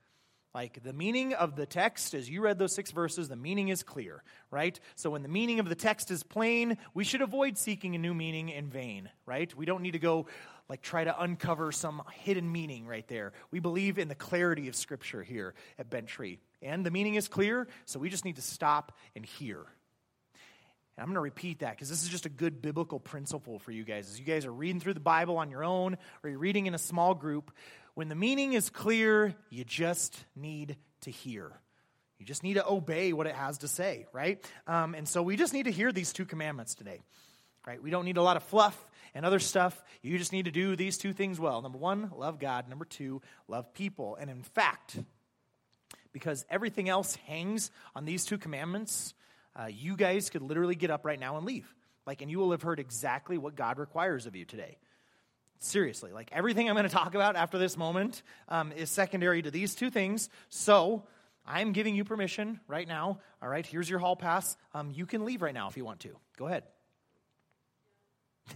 Like 0.53 0.83
the 0.83 0.91
meaning 0.91 1.33
of 1.33 1.55
the 1.55 1.65
text, 1.65 2.13
as 2.13 2.29
you 2.29 2.41
read 2.41 2.59
those 2.59 2.75
six 2.75 2.91
verses, 2.91 3.29
the 3.29 3.37
meaning 3.37 3.69
is 3.69 3.83
clear, 3.83 4.21
right? 4.51 4.77
So 4.95 5.11
when 5.11 5.23
the 5.23 5.29
meaning 5.29 5.61
of 5.61 5.69
the 5.69 5.75
text 5.75 6.11
is 6.11 6.23
plain, 6.23 6.77
we 6.93 7.05
should 7.05 7.21
avoid 7.21 7.57
seeking 7.57 7.95
a 7.95 7.99
new 7.99 8.13
meaning 8.13 8.49
in 8.49 8.67
vain, 8.67 9.09
right? 9.25 9.55
We 9.55 9.65
don't 9.65 9.81
need 9.81 9.91
to 9.91 9.99
go 9.99 10.27
like 10.67 10.81
try 10.81 11.05
to 11.05 11.21
uncover 11.21 11.71
some 11.71 12.01
hidden 12.15 12.51
meaning 12.51 12.85
right 12.85 13.07
there. 13.07 13.31
We 13.49 13.61
believe 13.61 13.97
in 13.97 14.09
the 14.09 14.15
clarity 14.15 14.67
of 14.67 14.75
Scripture 14.75 15.23
here 15.23 15.53
at 15.79 15.89
Bent 15.89 16.07
Tree. 16.07 16.39
And 16.61 16.85
the 16.85 16.91
meaning 16.91 17.15
is 17.15 17.29
clear, 17.29 17.69
so 17.85 17.97
we 17.97 18.09
just 18.09 18.25
need 18.25 18.35
to 18.35 18.41
stop 18.41 18.91
and 19.15 19.25
hear. 19.25 19.65
And 20.97 21.03
I'm 21.03 21.07
going 21.07 21.15
to 21.15 21.21
repeat 21.21 21.59
that 21.59 21.71
because 21.71 21.89
this 21.89 22.03
is 22.03 22.09
just 22.09 22.25
a 22.25 22.30
good 22.30 22.62
biblical 22.62 23.00
principle 23.00 23.59
for 23.59 23.71
you 23.71 23.83
guys. 23.83 24.09
As 24.09 24.19
you 24.19 24.25
guys 24.25 24.45
are 24.45 24.53
reading 24.53 24.80
through 24.80 24.94
the 24.94 25.01
Bible 25.01 25.38
on 25.38 25.50
your 25.50 25.63
own 25.63 25.97
or 26.24 26.30
you're 26.30 26.39
reading 26.39 26.68
in 26.68 26.74
a 26.74 26.80
small 26.80 27.13
group, 27.13 27.51
when 27.95 28.07
the 28.07 28.15
meaning 28.15 28.53
is 28.53 28.69
clear, 28.69 29.36
you 29.50 29.63
just 29.63 30.18
need 30.36 30.77
to 31.01 31.12
hear. 31.12 31.51
You 32.18 32.25
just 32.25 32.44
need 32.44 32.53
to 32.53 32.65
obey 32.65 33.12
what 33.12 33.27
it 33.27 33.36
has 33.36 33.59
to 33.59 33.68
say, 33.68 34.06
right? 34.13 34.44
Um, 34.68 34.95
and 34.95 35.07
so 35.07 35.21
we 35.21 35.36
just 35.36 35.53
need 35.53 35.63
to 35.63 35.71
hear 35.71 35.92
these 35.92 36.13
two 36.13 36.25
commandments 36.25 36.75
today, 36.75 37.01
right? 37.68 37.81
We 37.81 37.89
don't 37.89 38.06
need 38.06 38.18
a 38.18 38.21
lot 38.21 38.38
of 38.38 38.44
fluff 38.44 38.77
and 39.13 39.25
other 39.25 39.39
stuff. 39.39 39.83
You 40.01 40.18
just 40.18 40.31
need 40.31 40.45
to 40.45 40.51
do 40.51 40.77
these 40.77 40.98
two 40.98 41.12
things 41.12 41.39
well. 41.39 41.62
Number 41.62 41.77
one, 41.77 42.12
love 42.15 42.39
God. 42.39 42.69
Number 42.69 42.86
two, 42.86 43.21
love 43.50 43.74
people. 43.74 44.15
And 44.15 44.30
in 44.30 44.44
fact, 44.44 44.98
because 46.13 46.45
everything 46.50 46.88
else 46.88 47.15
hangs 47.27 47.71
on 47.95 48.06
these 48.06 48.24
two 48.24 48.38
commandments, 48.38 49.13
uh, 49.55 49.67
you 49.67 49.95
guys 49.95 50.29
could 50.29 50.41
literally 50.41 50.75
get 50.75 50.91
up 50.91 51.05
right 51.05 51.19
now 51.19 51.37
and 51.37 51.45
leave. 51.45 51.73
Like, 52.05 52.21
and 52.21 52.29
you 52.29 52.39
will 52.39 52.51
have 52.51 52.61
heard 52.61 52.79
exactly 52.79 53.37
what 53.37 53.55
God 53.55 53.79
requires 53.79 54.25
of 54.25 54.35
you 54.35 54.45
today. 54.45 54.77
Seriously, 55.59 56.11
like 56.11 56.29
everything 56.31 56.69
I'm 56.69 56.75
going 56.75 56.87
to 56.87 56.93
talk 56.93 57.15
about 57.15 57.35
after 57.35 57.57
this 57.57 57.77
moment 57.77 58.21
um, 58.49 58.71
is 58.73 58.89
secondary 58.89 59.41
to 59.41 59.51
these 59.51 59.73
two 59.73 59.89
things. 59.89 60.29
So, 60.49 61.03
I'm 61.47 61.73
giving 61.73 61.95
you 61.95 62.03
permission 62.03 62.59
right 62.67 62.87
now. 62.87 63.19
All 63.41 63.49
right, 63.49 63.65
here's 63.65 63.89
your 63.89 63.99
hall 63.99 64.15
pass. 64.15 64.57
Um, 64.73 64.91
you 64.91 65.05
can 65.05 65.25
leave 65.25 65.41
right 65.41 65.53
now 65.53 65.67
if 65.69 65.77
you 65.77 65.85
want 65.85 66.00
to. 66.01 66.09
Go 66.38 66.47
ahead. 66.47 66.63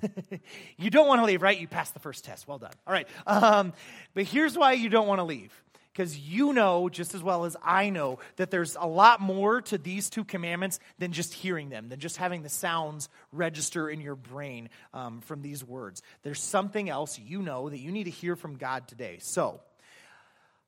you 0.78 0.90
don't 0.90 1.08
want 1.08 1.22
to 1.22 1.26
leave, 1.26 1.42
right? 1.42 1.60
You 1.60 1.68
passed 1.68 1.94
the 1.94 2.00
first 2.00 2.26
test. 2.26 2.48
Well 2.48 2.58
done. 2.58 2.72
All 2.86 2.94
right. 2.94 3.08
Um, 3.26 3.74
but 4.14 4.26
here's 4.26 4.58
why 4.58 4.74
you 4.74 4.90
don't 4.90 5.08
want 5.08 5.20
to 5.20 5.24
leave 5.24 5.54
because 5.94 6.18
you 6.18 6.54
know 6.54 6.90
just 6.90 7.16
as 7.16 7.24
well 7.24 7.46
as 7.46 7.58
I 7.64 7.90
know 7.90 8.20
that 8.38 8.52
there's 8.52 8.78
a 8.80 8.88
lot 8.88 9.22
more 9.22 9.62
to 9.64 9.78
these 9.78 10.10
two 10.10 10.24
commandments 10.24 10.80
than 10.98 11.12
just 11.12 11.34
hearing 11.34 11.70
them, 11.70 11.90
than 11.90 12.00
just 12.00 12.18
having 12.18 12.44
the 12.44 12.50
sounds 12.50 13.10
register 13.32 13.90
in 13.90 14.02
your 14.02 14.16
brain 14.16 14.70
um, 14.94 15.22
from 15.22 15.42
these 15.42 15.64
words. 15.64 16.02
There's 16.24 16.42
something 16.42 16.90
else 16.90 17.20
you 17.20 17.42
know 17.42 17.70
that 17.70 17.80
you 17.80 17.92
need 17.92 18.06
to 18.06 18.12
hear 18.12 18.36
from 18.36 18.58
God 18.58 18.88
today. 18.88 19.18
So, 19.22 19.62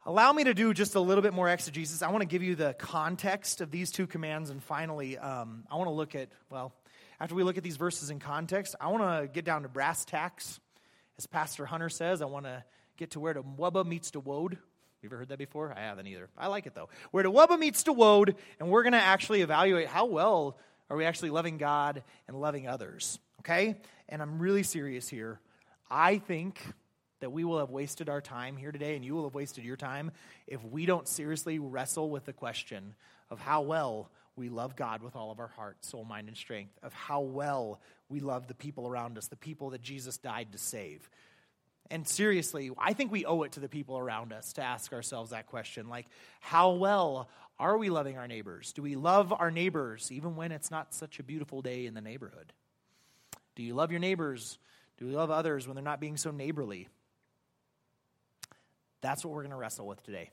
allow 0.05 0.33
me 0.33 0.43
to 0.45 0.53
do 0.53 0.73
just 0.73 0.95
a 0.95 0.99
little 0.99 1.21
bit 1.21 1.33
more 1.33 1.49
exegesis. 1.49 2.01
I 2.01 2.09
want 2.09 2.21
to 2.21 2.27
give 2.27 2.43
you 2.43 2.55
the 2.55 2.73
context 2.73 3.61
of 3.61 3.71
these 3.71 3.91
two 3.91 4.07
commands, 4.07 4.49
and 4.49 4.63
finally, 4.63 5.17
um, 5.17 5.63
I 5.69 5.75
want 5.75 5.87
to 5.87 5.93
look 5.93 6.15
at, 6.15 6.29
well, 6.49 6.73
after 7.19 7.35
we 7.35 7.43
look 7.43 7.57
at 7.57 7.63
these 7.63 7.77
verses 7.77 8.09
in 8.09 8.19
context, 8.19 8.75
I 8.81 8.87
want 8.87 9.03
to 9.03 9.27
get 9.31 9.45
down 9.45 9.61
to 9.61 9.69
brass 9.69 10.05
tacks. 10.05 10.59
As 11.19 11.27
Pastor 11.27 11.67
Hunter 11.67 11.89
says, 11.89 12.21
I 12.21 12.25
want 12.25 12.45
to 12.45 12.63
get 12.97 13.11
to 13.11 13.19
where 13.19 13.35
the 13.35 13.43
wubba 13.43 13.85
meets 13.85 14.09
the 14.09 14.19
woad. 14.19 14.57
You 15.01 15.09
ever 15.09 15.17
heard 15.17 15.29
that 15.29 15.39
before? 15.39 15.73
I 15.75 15.81
haven't 15.81 16.05
either. 16.05 16.29
I 16.37 16.45
like 16.45 16.67
it 16.67 16.75
though. 16.75 16.89
Where 17.09 17.23
the 17.23 17.31
wubba 17.31 17.57
meets 17.57 17.81
the 17.81 17.91
woad, 17.91 18.35
and 18.59 18.69
we're 18.69 18.83
going 18.83 18.93
to 18.93 18.99
actually 18.99 19.41
evaluate 19.41 19.87
how 19.87 20.05
well 20.05 20.57
are 20.91 20.97
we 20.97 21.05
actually 21.05 21.31
loving 21.31 21.57
God 21.57 22.03
and 22.27 22.39
loving 22.39 22.67
others. 22.67 23.19
Okay? 23.39 23.77
And 24.09 24.21
I'm 24.21 24.37
really 24.37 24.61
serious 24.61 25.09
here. 25.09 25.39
I 25.89 26.19
think 26.19 26.61
that 27.19 27.31
we 27.31 27.43
will 27.43 27.57
have 27.57 27.71
wasted 27.71 28.09
our 28.09 28.21
time 28.21 28.57
here 28.57 28.71
today, 28.71 28.95
and 28.95 29.03
you 29.03 29.15
will 29.15 29.23
have 29.23 29.33
wasted 29.33 29.63
your 29.63 29.75
time 29.75 30.11
if 30.45 30.63
we 30.63 30.85
don't 30.85 31.07
seriously 31.07 31.57
wrestle 31.57 32.11
with 32.11 32.25
the 32.25 32.33
question 32.33 32.93
of 33.31 33.39
how 33.39 33.61
well 33.61 34.11
we 34.35 34.49
love 34.49 34.75
God 34.75 35.01
with 35.01 35.15
all 35.15 35.31
of 35.31 35.39
our 35.39 35.47
heart, 35.47 35.83
soul, 35.83 36.05
mind, 36.05 36.27
and 36.27 36.37
strength, 36.37 36.77
of 36.83 36.93
how 36.93 37.21
well 37.21 37.79
we 38.07 38.19
love 38.19 38.47
the 38.47 38.53
people 38.53 38.87
around 38.87 39.17
us, 39.17 39.27
the 39.27 39.35
people 39.35 39.71
that 39.71 39.81
Jesus 39.81 40.17
died 40.17 40.51
to 40.51 40.59
save. 40.59 41.09
And 41.91 42.07
seriously, 42.07 42.71
I 42.77 42.93
think 42.93 43.11
we 43.11 43.25
owe 43.25 43.43
it 43.43 43.51
to 43.53 43.59
the 43.59 43.67
people 43.67 43.97
around 43.97 44.31
us 44.31 44.53
to 44.53 44.63
ask 44.63 44.93
ourselves 44.93 45.31
that 45.31 45.47
question 45.47 45.89
like, 45.89 46.07
how 46.39 46.71
well 46.71 47.29
are 47.59 47.77
we 47.77 47.89
loving 47.89 48.17
our 48.17 48.29
neighbors? 48.29 48.71
Do 48.71 48.81
we 48.81 48.95
love 48.95 49.33
our 49.33 49.51
neighbors 49.51 50.09
even 50.09 50.37
when 50.37 50.53
it's 50.53 50.71
not 50.71 50.93
such 50.93 51.19
a 51.19 51.23
beautiful 51.23 51.61
day 51.61 51.85
in 51.85 51.93
the 51.93 52.01
neighborhood? 52.01 52.53
Do 53.55 53.63
you 53.63 53.75
love 53.75 53.91
your 53.91 53.99
neighbors? 53.99 54.57
Do 54.97 55.05
we 55.05 55.13
love 55.13 55.31
others 55.31 55.67
when 55.67 55.75
they're 55.75 55.83
not 55.83 55.99
being 55.99 56.15
so 56.15 56.31
neighborly? 56.31 56.87
That's 59.01 59.25
what 59.25 59.33
we're 59.33 59.41
going 59.41 59.51
to 59.51 59.57
wrestle 59.57 59.85
with 59.85 60.01
today. 60.03 60.29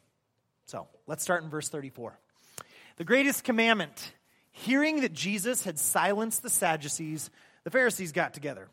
So 0.66 0.86
let's 1.08 1.24
start 1.24 1.42
in 1.42 1.50
verse 1.50 1.68
34. 1.68 2.16
The 2.98 3.04
greatest 3.04 3.42
commandment 3.42 4.12
hearing 4.52 5.00
that 5.00 5.12
Jesus 5.12 5.64
had 5.64 5.78
silenced 5.78 6.42
the 6.42 6.50
Sadducees, 6.50 7.30
the 7.64 7.70
Pharisees 7.70 8.12
got 8.12 8.32
together. 8.32 8.68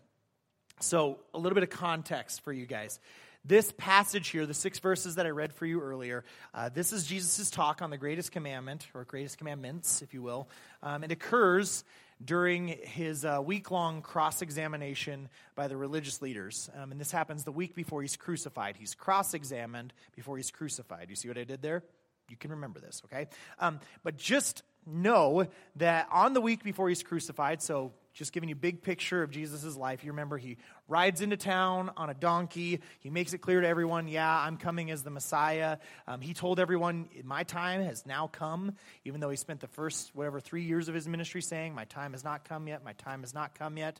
So, 0.81 1.19
a 1.33 1.39
little 1.39 1.53
bit 1.53 1.63
of 1.63 1.69
context 1.69 2.41
for 2.41 2.51
you 2.51 2.65
guys. 2.65 2.99
This 3.45 3.71
passage 3.77 4.27
here, 4.29 4.45
the 4.45 4.53
six 4.53 4.79
verses 4.79 5.15
that 5.15 5.25
I 5.25 5.29
read 5.29 5.53
for 5.53 5.65
you 5.65 5.79
earlier, 5.79 6.25
uh, 6.53 6.67
this 6.67 6.91
is 6.91 7.05
Jesus' 7.05 7.49
talk 7.49 7.81
on 7.81 7.91
the 7.91 7.97
greatest 7.97 8.33
commandment, 8.33 8.87
or 8.93 9.05
greatest 9.05 9.37
commandments, 9.37 10.01
if 10.01 10.13
you 10.13 10.21
will. 10.21 10.49
Um, 10.83 11.05
it 11.05 11.11
occurs 11.13 11.85
during 12.23 12.67
his 12.67 13.23
uh, 13.23 13.41
week 13.43 13.71
long 13.71 14.01
cross 14.01 14.41
examination 14.41 15.29
by 15.55 15.69
the 15.69 15.77
religious 15.77 16.21
leaders. 16.21 16.69
Um, 16.77 16.91
and 16.91 16.99
this 16.99 17.11
happens 17.11 17.45
the 17.45 17.53
week 17.53 17.73
before 17.73 18.01
he's 18.01 18.17
crucified. 18.17 18.75
He's 18.75 18.95
cross 18.95 19.33
examined 19.33 19.93
before 20.13 20.35
he's 20.35 20.51
crucified. 20.51 21.09
You 21.09 21.15
see 21.15 21.29
what 21.29 21.37
I 21.37 21.45
did 21.45 21.61
there? 21.61 21.83
You 22.29 22.35
can 22.35 22.51
remember 22.51 22.81
this, 22.81 23.01
okay? 23.05 23.27
Um, 23.59 23.79
but 24.03 24.17
just 24.17 24.63
know 24.85 25.47
that 25.77 26.07
on 26.11 26.33
the 26.33 26.41
week 26.41 26.63
before 26.63 26.89
he's 26.89 27.03
crucified, 27.03 27.61
so 27.61 27.93
just 28.15 28.31
giving 28.31 28.47
you 28.47 28.55
a 28.55 28.57
big 28.57 28.81
picture 28.81 29.21
of 29.21 29.29
Jesus' 29.29 29.75
life. 29.75 30.03
You 30.05 30.11
remember 30.11 30.37
he 30.37 30.57
rides 30.87 31.19
into 31.19 31.35
town 31.35 31.91
on 31.97 32.09
a 32.09 32.13
donkey. 32.13 32.79
He 33.01 33.09
makes 33.09 33.33
it 33.33 33.39
clear 33.39 33.59
to 33.59 33.67
everyone, 33.67 34.07
yeah, 34.07 34.39
I'm 34.39 34.55
coming 34.55 34.89
as 34.89 35.03
the 35.03 35.09
Messiah. 35.09 35.77
Um, 36.07 36.21
he 36.21 36.33
told 36.33 36.59
everyone, 36.59 37.09
my 37.25 37.43
time 37.43 37.83
has 37.83 38.05
now 38.05 38.27
come, 38.27 38.75
even 39.03 39.19
though 39.19 39.29
he 39.29 39.35
spent 39.35 39.59
the 39.59 39.67
first, 39.67 40.15
whatever, 40.15 40.39
three 40.39 40.63
years 40.63 40.87
of 40.87 40.95
his 40.95 41.07
ministry 41.09 41.41
saying, 41.41 41.75
my 41.75 41.83
time 41.83 42.13
has 42.13 42.23
not 42.23 42.47
come 42.47 42.67
yet, 42.69 42.85
my 42.85 42.93
time 42.93 43.19
has 43.19 43.33
not 43.33 43.53
come 43.59 43.77
yet. 43.77 43.99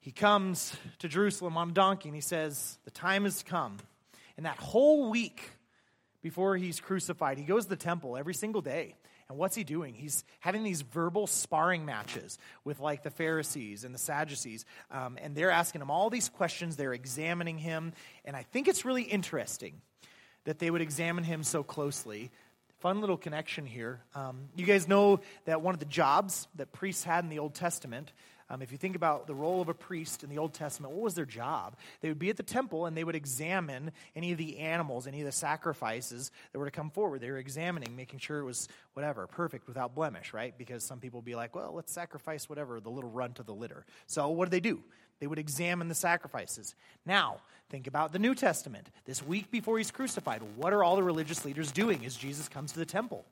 He 0.00 0.10
comes 0.10 0.74
to 0.98 1.08
Jerusalem 1.08 1.56
on 1.56 1.70
a 1.70 1.72
donkey 1.72 2.08
and 2.08 2.16
he 2.16 2.20
says, 2.20 2.78
the 2.84 2.90
time 2.90 3.24
has 3.24 3.44
come. 3.44 3.78
And 4.36 4.44
that 4.44 4.58
whole 4.58 5.08
week 5.08 5.50
before 6.20 6.56
he's 6.56 6.80
crucified, 6.80 7.38
he 7.38 7.44
goes 7.44 7.64
to 7.64 7.70
the 7.70 7.76
temple 7.76 8.16
every 8.16 8.34
single 8.34 8.60
day. 8.60 8.96
And 9.28 9.38
what's 9.38 9.56
he 9.56 9.64
doing? 9.64 9.94
He's 9.94 10.24
having 10.40 10.64
these 10.64 10.82
verbal 10.82 11.26
sparring 11.26 11.84
matches 11.86 12.38
with 12.62 12.80
like 12.80 13.02
the 13.02 13.10
Pharisees 13.10 13.84
and 13.84 13.94
the 13.94 13.98
Sadducees. 13.98 14.66
Um, 14.90 15.18
and 15.20 15.34
they're 15.34 15.50
asking 15.50 15.80
him 15.80 15.90
all 15.90 16.10
these 16.10 16.28
questions. 16.28 16.76
They're 16.76 16.92
examining 16.92 17.58
him. 17.58 17.92
And 18.24 18.36
I 18.36 18.42
think 18.42 18.68
it's 18.68 18.84
really 18.84 19.02
interesting 19.02 19.80
that 20.44 20.58
they 20.58 20.70
would 20.70 20.82
examine 20.82 21.24
him 21.24 21.42
so 21.42 21.62
closely. 21.62 22.30
Fun 22.80 23.00
little 23.00 23.16
connection 23.16 23.64
here. 23.64 24.00
Um, 24.14 24.48
you 24.56 24.66
guys 24.66 24.86
know 24.86 25.20
that 25.46 25.62
one 25.62 25.72
of 25.72 25.80
the 25.80 25.86
jobs 25.86 26.46
that 26.56 26.70
priests 26.72 27.02
had 27.02 27.24
in 27.24 27.30
the 27.30 27.38
Old 27.38 27.54
Testament 27.54 28.12
um, 28.50 28.60
if 28.60 28.72
you 28.72 28.78
think 28.78 28.94
about 28.94 29.26
the 29.26 29.34
role 29.34 29.62
of 29.62 29.68
a 29.68 29.74
priest 29.74 30.22
in 30.22 30.28
the 30.28 30.38
Old 30.38 30.52
Testament, 30.52 30.92
what 30.92 31.02
was 31.02 31.14
their 31.14 31.24
job? 31.24 31.76
They 32.02 32.08
would 32.08 32.18
be 32.18 32.28
at 32.28 32.36
the 32.36 32.42
temple 32.42 32.84
and 32.84 32.96
they 32.96 33.04
would 33.04 33.14
examine 33.14 33.90
any 34.14 34.32
of 34.32 34.38
the 34.38 34.58
animals, 34.58 35.06
any 35.06 35.20
of 35.20 35.26
the 35.26 35.32
sacrifices 35.32 36.30
that 36.52 36.58
were 36.58 36.66
to 36.66 36.70
come 36.70 36.90
forward. 36.90 37.22
They 37.22 37.30
were 37.30 37.38
examining, 37.38 37.96
making 37.96 38.18
sure 38.18 38.38
it 38.38 38.44
was 38.44 38.68
whatever, 38.92 39.26
perfect, 39.26 39.66
without 39.66 39.94
blemish, 39.94 40.34
right? 40.34 40.56
Because 40.58 40.84
some 40.84 41.00
people 41.00 41.20
would 41.20 41.24
be 41.24 41.34
like, 41.34 41.54
well, 41.54 41.72
let's 41.74 41.92
sacrifice 41.92 42.48
whatever, 42.48 42.80
the 42.80 42.90
little 42.90 43.10
runt 43.10 43.38
of 43.38 43.46
the 43.46 43.54
litter. 43.54 43.86
So 44.06 44.28
what 44.28 44.50
did 44.50 44.52
they 44.52 44.68
do? 44.68 44.82
They 45.20 45.26
would 45.26 45.38
examine 45.38 45.88
the 45.88 45.94
sacrifices. 45.94 46.74
Now, 47.06 47.38
think 47.70 47.86
about 47.86 48.12
the 48.12 48.18
New 48.18 48.34
Testament. 48.34 48.90
This 49.06 49.22
week 49.22 49.50
before 49.50 49.78
he's 49.78 49.90
crucified, 49.90 50.42
what 50.56 50.74
are 50.74 50.84
all 50.84 50.96
the 50.96 51.02
religious 51.02 51.46
leaders 51.46 51.72
doing 51.72 52.04
as 52.04 52.14
Jesus 52.14 52.48
comes 52.48 52.72
to 52.72 52.78
the 52.78 52.84
temple? 52.84 53.24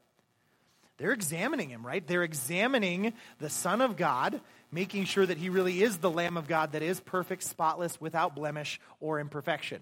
They're 0.98 1.12
examining 1.12 1.70
him, 1.70 1.84
right? 1.84 2.06
They're 2.06 2.22
examining 2.22 3.12
the 3.40 3.50
Son 3.50 3.80
of 3.80 3.96
God, 3.96 4.40
making 4.72 5.04
sure 5.04 5.24
that 5.24 5.38
he 5.38 5.48
really 5.48 5.82
is 5.82 5.98
the 5.98 6.10
Lamb 6.10 6.36
of 6.36 6.48
God 6.48 6.72
that 6.72 6.82
is 6.82 6.98
perfect, 6.98 7.44
spotless, 7.44 8.00
without 8.00 8.34
blemish 8.34 8.80
or 8.98 9.20
imperfection. 9.20 9.80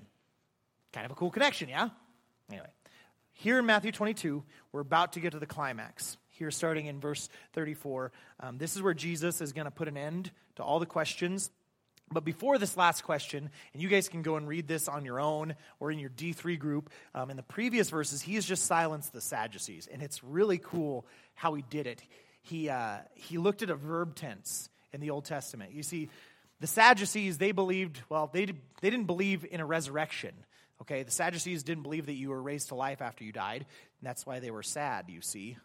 Kind 0.92 1.06
of 1.06 1.12
a 1.12 1.14
cool 1.14 1.30
connection, 1.30 1.68
yeah? 1.68 1.88
Anyway, 2.50 2.66
here 3.32 3.58
in 3.58 3.66
Matthew 3.66 3.92
22, 3.92 4.42
we're 4.72 4.80
about 4.80 5.14
to 5.14 5.20
get 5.20 5.32
to 5.32 5.38
the 5.38 5.46
climax. 5.46 6.16
Here, 6.30 6.50
starting 6.50 6.86
in 6.86 7.00
verse 7.00 7.28
34, 7.52 8.12
um, 8.40 8.58
this 8.58 8.76
is 8.76 8.82
where 8.82 8.94
Jesus 8.94 9.40
is 9.40 9.52
going 9.52 9.66
to 9.66 9.70
put 9.70 9.88
an 9.88 9.96
end 9.96 10.30
to 10.56 10.62
all 10.62 10.80
the 10.80 10.86
questions 10.86 11.50
but 12.12 12.24
before 12.24 12.58
this 12.58 12.76
last 12.76 13.02
question, 13.02 13.50
and 13.72 13.80
you 13.80 13.88
guys 13.88 14.08
can 14.08 14.22
go 14.22 14.34
and 14.34 14.48
read 14.48 14.66
this 14.66 14.88
on 14.88 15.04
your 15.04 15.20
own 15.20 15.54
or 15.78 15.92
in 15.92 16.00
your 16.00 16.10
D3 16.10 16.58
group, 16.58 16.90
um, 17.14 17.30
in 17.30 17.36
the 17.36 17.42
previous 17.42 17.88
verses, 17.88 18.20
he 18.20 18.34
has 18.34 18.44
just 18.44 18.64
silenced 18.64 19.12
the 19.12 19.20
Sadducees. 19.20 19.86
And 19.86 20.02
it's 20.02 20.24
really 20.24 20.58
cool 20.58 21.06
how 21.34 21.54
he 21.54 21.62
did 21.70 21.86
it. 21.86 22.02
He, 22.42 22.68
uh, 22.68 22.98
he 23.14 23.38
looked 23.38 23.62
at 23.62 23.70
a 23.70 23.76
verb 23.76 24.16
tense 24.16 24.70
in 24.92 25.00
the 25.00 25.10
Old 25.10 25.24
Testament. 25.24 25.72
You 25.72 25.82
see, 25.82 26.08
the 26.60 26.66
Sadducees, 26.66 27.38
they 27.38 27.52
believed, 27.52 28.00
well, 28.08 28.28
they, 28.32 28.44
they 28.44 28.90
didn't 28.90 29.06
believe 29.06 29.46
in 29.50 29.60
a 29.60 29.66
resurrection. 29.66 30.34
Okay, 30.82 31.02
the 31.02 31.10
Sadducees 31.10 31.62
didn't 31.62 31.82
believe 31.82 32.06
that 32.06 32.14
you 32.14 32.30
were 32.30 32.42
raised 32.42 32.68
to 32.68 32.74
life 32.74 33.02
after 33.02 33.24
you 33.24 33.32
died, 33.32 33.66
and 34.00 34.06
that's 34.06 34.24
why 34.24 34.40
they 34.40 34.50
were 34.50 34.62
sad, 34.62 35.06
you 35.08 35.20
see. 35.20 35.56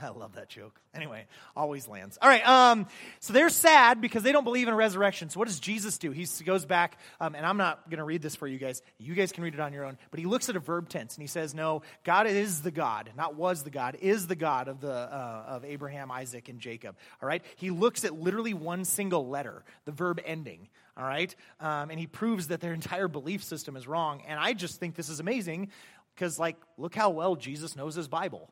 I 0.02 0.08
love 0.10 0.34
that 0.34 0.48
joke. 0.48 0.80
Anyway, 0.94 1.26
always 1.56 1.86
lands. 1.86 2.18
All 2.20 2.28
right, 2.28 2.46
um, 2.46 2.86
so 3.20 3.32
they're 3.32 3.50
sad 3.50 4.00
because 4.00 4.22
they 4.22 4.32
don't 4.32 4.44
believe 4.44 4.68
in 4.68 4.74
resurrection. 4.74 5.30
So 5.30 5.38
what 5.38 5.48
does 5.48 5.60
Jesus 5.60 5.98
do? 5.98 6.10
He 6.10 6.26
goes 6.44 6.64
back, 6.64 6.98
um, 7.20 7.34
and 7.34 7.44
I'm 7.44 7.56
not 7.56 7.88
going 7.88 7.98
to 7.98 8.04
read 8.04 8.22
this 8.22 8.34
for 8.34 8.46
you 8.46 8.58
guys. 8.58 8.82
You 8.98 9.14
guys 9.14 9.32
can 9.32 9.44
read 9.44 9.54
it 9.54 9.60
on 9.60 9.72
your 9.72 9.84
own. 9.84 9.98
But 10.10 10.20
he 10.20 10.26
looks 10.26 10.48
at 10.48 10.56
a 10.56 10.60
verb 10.60 10.88
tense 10.88 11.14
and 11.14 11.22
he 11.22 11.28
says, 11.28 11.54
"No, 11.54 11.82
God 12.04 12.26
is 12.26 12.62
the 12.62 12.70
God, 12.70 13.10
not 13.16 13.34
was 13.34 13.62
the 13.62 13.70
God, 13.70 13.96
is 14.00 14.26
the 14.26 14.36
God 14.36 14.68
of 14.68 14.80
the 14.80 14.92
uh, 14.92 15.44
of 15.46 15.64
Abraham, 15.64 16.10
Isaac, 16.10 16.48
and 16.48 16.58
Jacob." 16.58 16.96
All 17.22 17.28
right. 17.28 17.44
He 17.56 17.70
looks 17.70 18.04
at 18.04 18.14
literally 18.14 18.54
one 18.54 18.84
single 18.84 19.28
letter, 19.28 19.64
the 19.84 19.92
verb 19.92 20.20
ending. 20.24 20.68
All 20.96 21.06
right, 21.06 21.34
um, 21.60 21.90
and 21.90 21.98
he 21.98 22.06
proves 22.06 22.48
that 22.48 22.60
their 22.60 22.74
entire 22.80 23.08
belief 23.08 23.42
system 23.44 23.76
is 23.76 23.86
wrong. 23.86 24.22
And 24.26 24.38
I 24.38 24.52
just 24.52 24.80
think 24.80 24.96
this 24.96 25.08
is 25.08 25.20
amazing 25.20 25.70
because, 26.14 26.38
like, 26.38 26.56
look 26.76 26.94
how 26.94 27.10
well 27.10 27.36
Jesus 27.36 27.76
knows 27.76 27.94
his 27.94 28.08
Bible. 28.08 28.50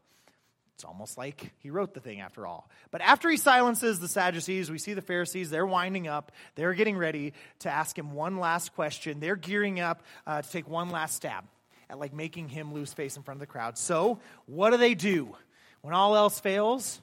It's 0.79 0.85
almost 0.85 1.19
like 1.19 1.51
he 1.59 1.71
wrote 1.71 1.93
the 1.93 1.99
thing 1.99 2.21
after 2.21 2.47
all. 2.47 2.71
But 2.93 3.01
after 3.01 3.29
he 3.29 3.37
silences 3.37 3.99
the 3.99 4.07
Sadducees, 4.07 4.71
we 4.71 4.79
see 4.79 4.95
the 4.95 5.03
Pharisees. 5.03 5.51
They're 5.51 5.67
winding 5.67 6.07
up. 6.07 6.31
They're 6.55 6.73
getting 6.73 6.97
ready 6.97 7.33
to 7.61 7.69
ask 7.69 7.99
him 7.99 8.13
one 8.13 8.37
last 8.37 8.77
question. 8.77 9.19
They're 9.19 9.35
gearing 9.35 9.81
up 9.81 10.05
uh, 10.25 10.43
to 10.43 10.49
take 10.49 10.69
one 10.69 10.91
last 10.91 11.17
stab 11.17 11.43
at 11.91 11.99
like 11.99 12.15
making 12.15 12.49
him 12.49 12.73
lose 12.73 12.93
face 12.93 13.17
in 13.17 13.25
front 13.25 13.39
of 13.39 13.41
the 13.41 13.51
crowd. 13.51 13.77
So, 13.77 14.21
what 14.47 14.71
do 14.71 14.77
they 14.77 14.95
do? 14.95 15.35
When 15.81 15.95
all 15.95 16.15
else 16.15 16.39
fails, 16.39 17.01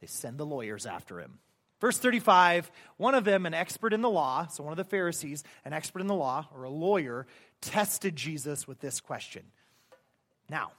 they 0.00 0.06
send 0.06 0.38
the 0.38 0.46
lawyers 0.46 0.86
after 0.86 1.18
him. 1.18 1.40
Verse 1.80 1.98
35 1.98 2.70
one 2.98 3.16
of 3.16 3.24
them, 3.24 3.46
an 3.46 3.54
expert 3.54 3.92
in 3.92 4.02
the 4.02 4.10
law, 4.10 4.46
so 4.46 4.62
one 4.62 4.72
of 4.72 4.76
the 4.76 4.84
Pharisees, 4.84 5.42
an 5.64 5.72
expert 5.72 6.02
in 6.02 6.06
the 6.06 6.14
law, 6.14 6.46
or 6.54 6.62
a 6.62 6.70
lawyer, 6.70 7.26
tested 7.60 8.14
Jesus 8.14 8.68
with 8.68 8.78
this 8.78 9.00
question. 9.00 9.42
Now, 10.48 10.70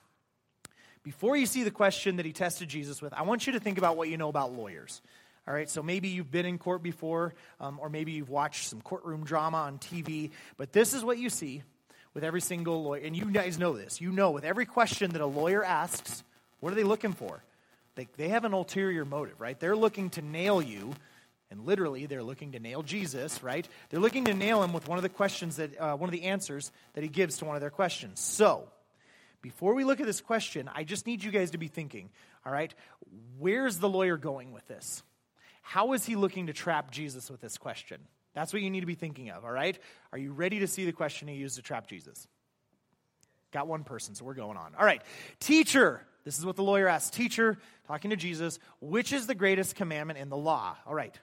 before 1.03 1.35
you 1.35 1.45
see 1.45 1.63
the 1.63 1.71
question 1.71 2.15
that 2.15 2.25
he 2.25 2.31
tested 2.31 2.69
Jesus 2.69 3.01
with, 3.01 3.13
I 3.13 3.23
want 3.23 3.45
you 3.45 3.53
to 3.53 3.59
think 3.59 3.77
about 3.77 3.97
what 3.97 4.09
you 4.09 4.17
know 4.17 4.29
about 4.29 4.53
lawyers. 4.53 5.01
All 5.45 5.53
right, 5.53 5.69
so 5.69 5.83
maybe 5.83 6.07
you've 6.07 6.31
been 6.31 6.45
in 6.45 6.57
court 6.57 6.81
before, 6.81 7.33
um, 7.59 7.77
or 7.81 7.89
maybe 7.89 8.13
you've 8.13 8.29
watched 8.29 8.69
some 8.69 8.81
courtroom 8.81 9.25
drama 9.25 9.57
on 9.57 9.77
TV, 9.77 10.31
but 10.55 10.71
this 10.71 10.93
is 10.93 11.03
what 11.03 11.17
you 11.17 11.29
see 11.29 11.63
with 12.13 12.23
every 12.23 12.39
single 12.39 12.81
lawyer. 12.81 13.01
And 13.03 13.15
you 13.15 13.25
guys 13.25 13.59
know 13.59 13.73
this. 13.73 13.99
You 13.99 14.13
know, 14.13 14.31
with 14.31 14.45
every 14.45 14.65
question 14.65 15.11
that 15.11 15.21
a 15.21 15.25
lawyer 15.25 15.63
asks, 15.63 16.23
what 16.61 16.71
are 16.71 16.75
they 16.75 16.83
looking 16.83 17.11
for? 17.11 17.43
They, 17.95 18.07
they 18.15 18.29
have 18.29 18.45
an 18.45 18.53
ulterior 18.53 19.03
motive, 19.03 19.39
right? 19.41 19.59
They're 19.59 19.75
looking 19.75 20.09
to 20.11 20.21
nail 20.21 20.61
you, 20.61 20.93
and 21.51 21.65
literally, 21.65 22.05
they're 22.05 22.23
looking 22.23 22.53
to 22.53 22.59
nail 22.59 22.81
Jesus, 22.81 23.43
right? 23.43 23.67
They're 23.89 23.99
looking 23.99 24.25
to 24.25 24.33
nail 24.33 24.63
him 24.63 24.71
with 24.71 24.87
one 24.87 24.97
of 24.97 25.03
the 25.03 25.09
questions 25.09 25.57
that, 25.57 25.79
uh, 25.79 25.95
one 25.97 26.07
of 26.07 26.13
the 26.13 26.23
answers 26.23 26.71
that 26.93 27.03
he 27.03 27.09
gives 27.09 27.37
to 27.39 27.45
one 27.45 27.55
of 27.55 27.61
their 27.61 27.69
questions. 27.69 28.21
So, 28.21 28.69
before 29.43 29.75
we 29.75 29.83
look 29.83 29.99
at 29.99 30.07
this 30.07 30.21
question, 30.21 30.69
I 30.73 30.85
just 30.85 31.05
need 31.05 31.23
you 31.23 31.29
guys 31.29 31.51
to 31.51 31.59
be 31.59 31.67
thinking, 31.67 32.09
all 32.45 32.51
right, 32.51 32.73
where's 33.37 33.77
the 33.77 33.89
lawyer 33.89 34.17
going 34.17 34.53
with 34.53 34.65
this? 34.67 35.03
How 35.61 35.93
is 35.93 36.05
he 36.05 36.15
looking 36.15 36.47
to 36.47 36.53
trap 36.53 36.91
Jesus 36.91 37.29
with 37.29 37.41
this 37.41 37.57
question? 37.57 37.99
That's 38.33 38.53
what 38.53 38.61
you 38.63 38.71
need 38.71 38.79
to 38.79 38.87
be 38.87 38.95
thinking 38.95 39.29
of, 39.29 39.45
all 39.45 39.51
right? 39.51 39.77
Are 40.11 40.17
you 40.17 40.31
ready 40.31 40.59
to 40.59 40.67
see 40.67 40.85
the 40.85 40.93
question 40.93 41.27
he 41.27 41.35
used 41.35 41.57
to 41.57 41.61
trap 41.61 41.87
Jesus? 41.87 42.25
Got 43.51 43.67
one 43.67 43.83
person, 43.83 44.15
so 44.15 44.25
we're 44.25 44.33
going 44.33 44.57
on. 44.57 44.73
All 44.79 44.85
right, 44.85 45.01
teacher, 45.39 46.01
this 46.23 46.39
is 46.39 46.45
what 46.45 46.55
the 46.55 46.63
lawyer 46.63 46.87
asks. 46.87 47.15
Teacher, 47.15 47.57
talking 47.85 48.11
to 48.11 48.15
Jesus, 48.15 48.59
which 48.79 49.11
is 49.11 49.27
the 49.27 49.35
greatest 49.35 49.75
commandment 49.75 50.17
in 50.17 50.29
the 50.29 50.37
law? 50.37 50.77
All 50.87 50.95
right, 50.95 51.19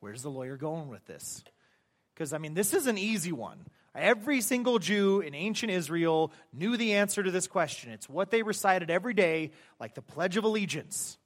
where's 0.00 0.22
the 0.22 0.30
lawyer 0.30 0.56
going 0.56 0.88
with 0.88 1.06
this? 1.06 1.44
Because, 2.14 2.32
I 2.32 2.38
mean, 2.38 2.54
this 2.54 2.74
is 2.74 2.88
an 2.88 2.98
easy 2.98 3.32
one. 3.32 3.64
Every 3.94 4.40
single 4.40 4.78
Jew 4.78 5.20
in 5.20 5.34
ancient 5.34 5.70
Israel 5.70 6.32
knew 6.52 6.76
the 6.76 6.94
answer 6.94 7.22
to 7.22 7.30
this 7.30 7.46
question. 7.46 7.92
It's 7.92 8.08
what 8.08 8.30
they 8.30 8.42
recited 8.42 8.90
every 8.90 9.12
day, 9.12 9.50
like 9.78 9.94
the 9.94 10.02
Pledge 10.02 10.36
of 10.36 10.44
Allegiance. 10.44 11.18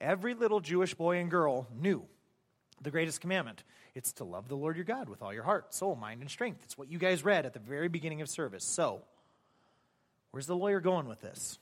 Every 0.00 0.34
little 0.34 0.60
Jewish 0.60 0.94
boy 0.94 1.18
and 1.18 1.30
girl 1.30 1.66
knew 1.78 2.06
the 2.80 2.90
greatest 2.90 3.20
commandment. 3.20 3.64
It's 3.94 4.12
to 4.14 4.24
love 4.24 4.48
the 4.48 4.56
Lord 4.56 4.76
your 4.76 4.84
God 4.84 5.08
with 5.08 5.22
all 5.22 5.32
your 5.32 5.42
heart, 5.42 5.74
soul, 5.74 5.94
mind, 5.94 6.20
and 6.20 6.30
strength. 6.30 6.60
It's 6.64 6.76
what 6.76 6.90
you 6.90 6.98
guys 6.98 7.24
read 7.24 7.46
at 7.46 7.52
the 7.52 7.58
very 7.58 7.88
beginning 7.88 8.20
of 8.20 8.28
service. 8.28 8.64
So, 8.64 9.02
where's 10.30 10.46
the 10.46 10.56
lawyer 10.56 10.80
going 10.80 11.08
with 11.08 11.20
this? 11.20 11.58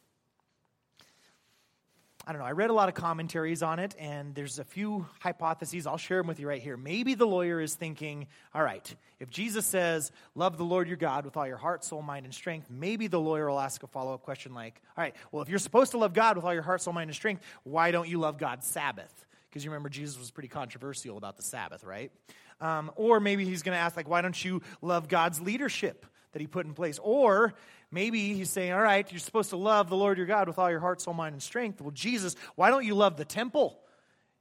I 2.27 2.33
don't 2.33 2.41
know, 2.41 2.47
I 2.47 2.53
read 2.53 2.71
a 2.71 2.73
lot 2.73 2.89
of 2.89 2.95
commentaries 2.95 3.63
on 3.63 3.79
it, 3.79 3.95
and 3.99 4.35
there's 4.35 4.59
a 4.59 4.65
few 4.65 5.07
hypotheses. 5.21 5.87
I'll 5.87 5.99
share 5.99 6.21
them 6.21 6.27
with 6.27 6.41
you 6.41 6.49
right 6.49 6.63
here. 6.63 6.79
Maybe 6.79 7.13
the 7.15 7.27
lawyer 7.27 7.61
is 7.61 7.75
thinking, 7.75 8.29
all 8.55 8.63
right, 8.63 8.95
if 9.21 9.29
Jesus 9.29 9.67
says, 9.67 10.11
love 10.35 10.57
the 10.57 10.65
Lord 10.65 10.89
your 10.89 10.97
God 10.97 11.27
with 11.27 11.37
all 11.37 11.47
your 11.47 11.59
heart, 11.59 11.85
soul, 11.85 12.01
mind, 12.01 12.25
and 12.25 12.35
strength, 12.35 12.71
maybe 12.71 13.09
the 13.09 13.21
lawyer 13.21 13.51
will 13.51 13.61
ask 13.61 13.83
a 13.83 13.87
follow 13.87 14.15
up 14.15 14.23
question 14.23 14.55
like, 14.55 14.81
all 14.97 15.05
right, 15.05 15.15
well, 15.33 15.43
if 15.43 15.51
you're 15.51 15.59
supposed 15.59 15.91
to 15.91 15.99
love 15.99 16.15
God 16.15 16.37
with 16.37 16.47
all 16.47 16.55
your 16.55 16.63
heart, 16.63 16.81
soul, 16.81 16.95
mind, 16.95 17.11
and 17.11 17.15
strength, 17.15 17.43
why 17.63 17.91
don't 17.91 18.09
you 18.09 18.19
love 18.19 18.39
God's 18.39 18.67
Sabbath? 18.67 19.27
Because 19.51 19.63
you 19.63 19.71
remember 19.71 19.91
Jesus 19.91 20.19
was 20.19 20.31
pretty 20.31 20.49
controversial 20.49 21.19
about 21.19 21.37
the 21.37 21.43
Sabbath, 21.43 21.85
right? 21.85 22.11
Um, 22.59 22.91
or 22.97 23.21
maybe 23.21 23.45
he's 23.45 23.63
going 23.63 23.77
to 23.77 23.81
ask, 23.81 23.99
like, 23.99 24.09
why 24.09 24.23
don't 24.23 24.43
you 24.43 24.63
love 24.81 25.09
God's 25.09 25.43
leadership 25.43 26.07
that 26.33 26.41
he 26.41 26.47
put 26.47 26.65
in 26.65 26.73
place? 26.73 26.99
Or 27.03 27.53
Maybe 27.95 28.35
he's 28.35 28.51
saying, 28.51 28.73
All 28.73 28.83
right, 28.83 29.11
you're 29.13 29.21
supposed 29.21 29.51
to 29.51 29.57
love 29.57 29.89
the 29.89 29.97
Lord 29.97 30.19
your 30.19 30.27
God 30.27 30.49
with 30.49 30.59
all 30.59 30.69
your 30.69 30.81
heart, 30.81 31.01
soul, 31.01 31.15
mind, 31.15 31.33
and 31.33 31.43
strength. 31.43 31.81
Well, 31.81 31.93
Jesus, 31.93 32.35
why 32.57 32.71
don't 32.71 32.85
you 32.85 32.97
love 32.97 33.17
the 33.17 33.25
temple 33.25 33.79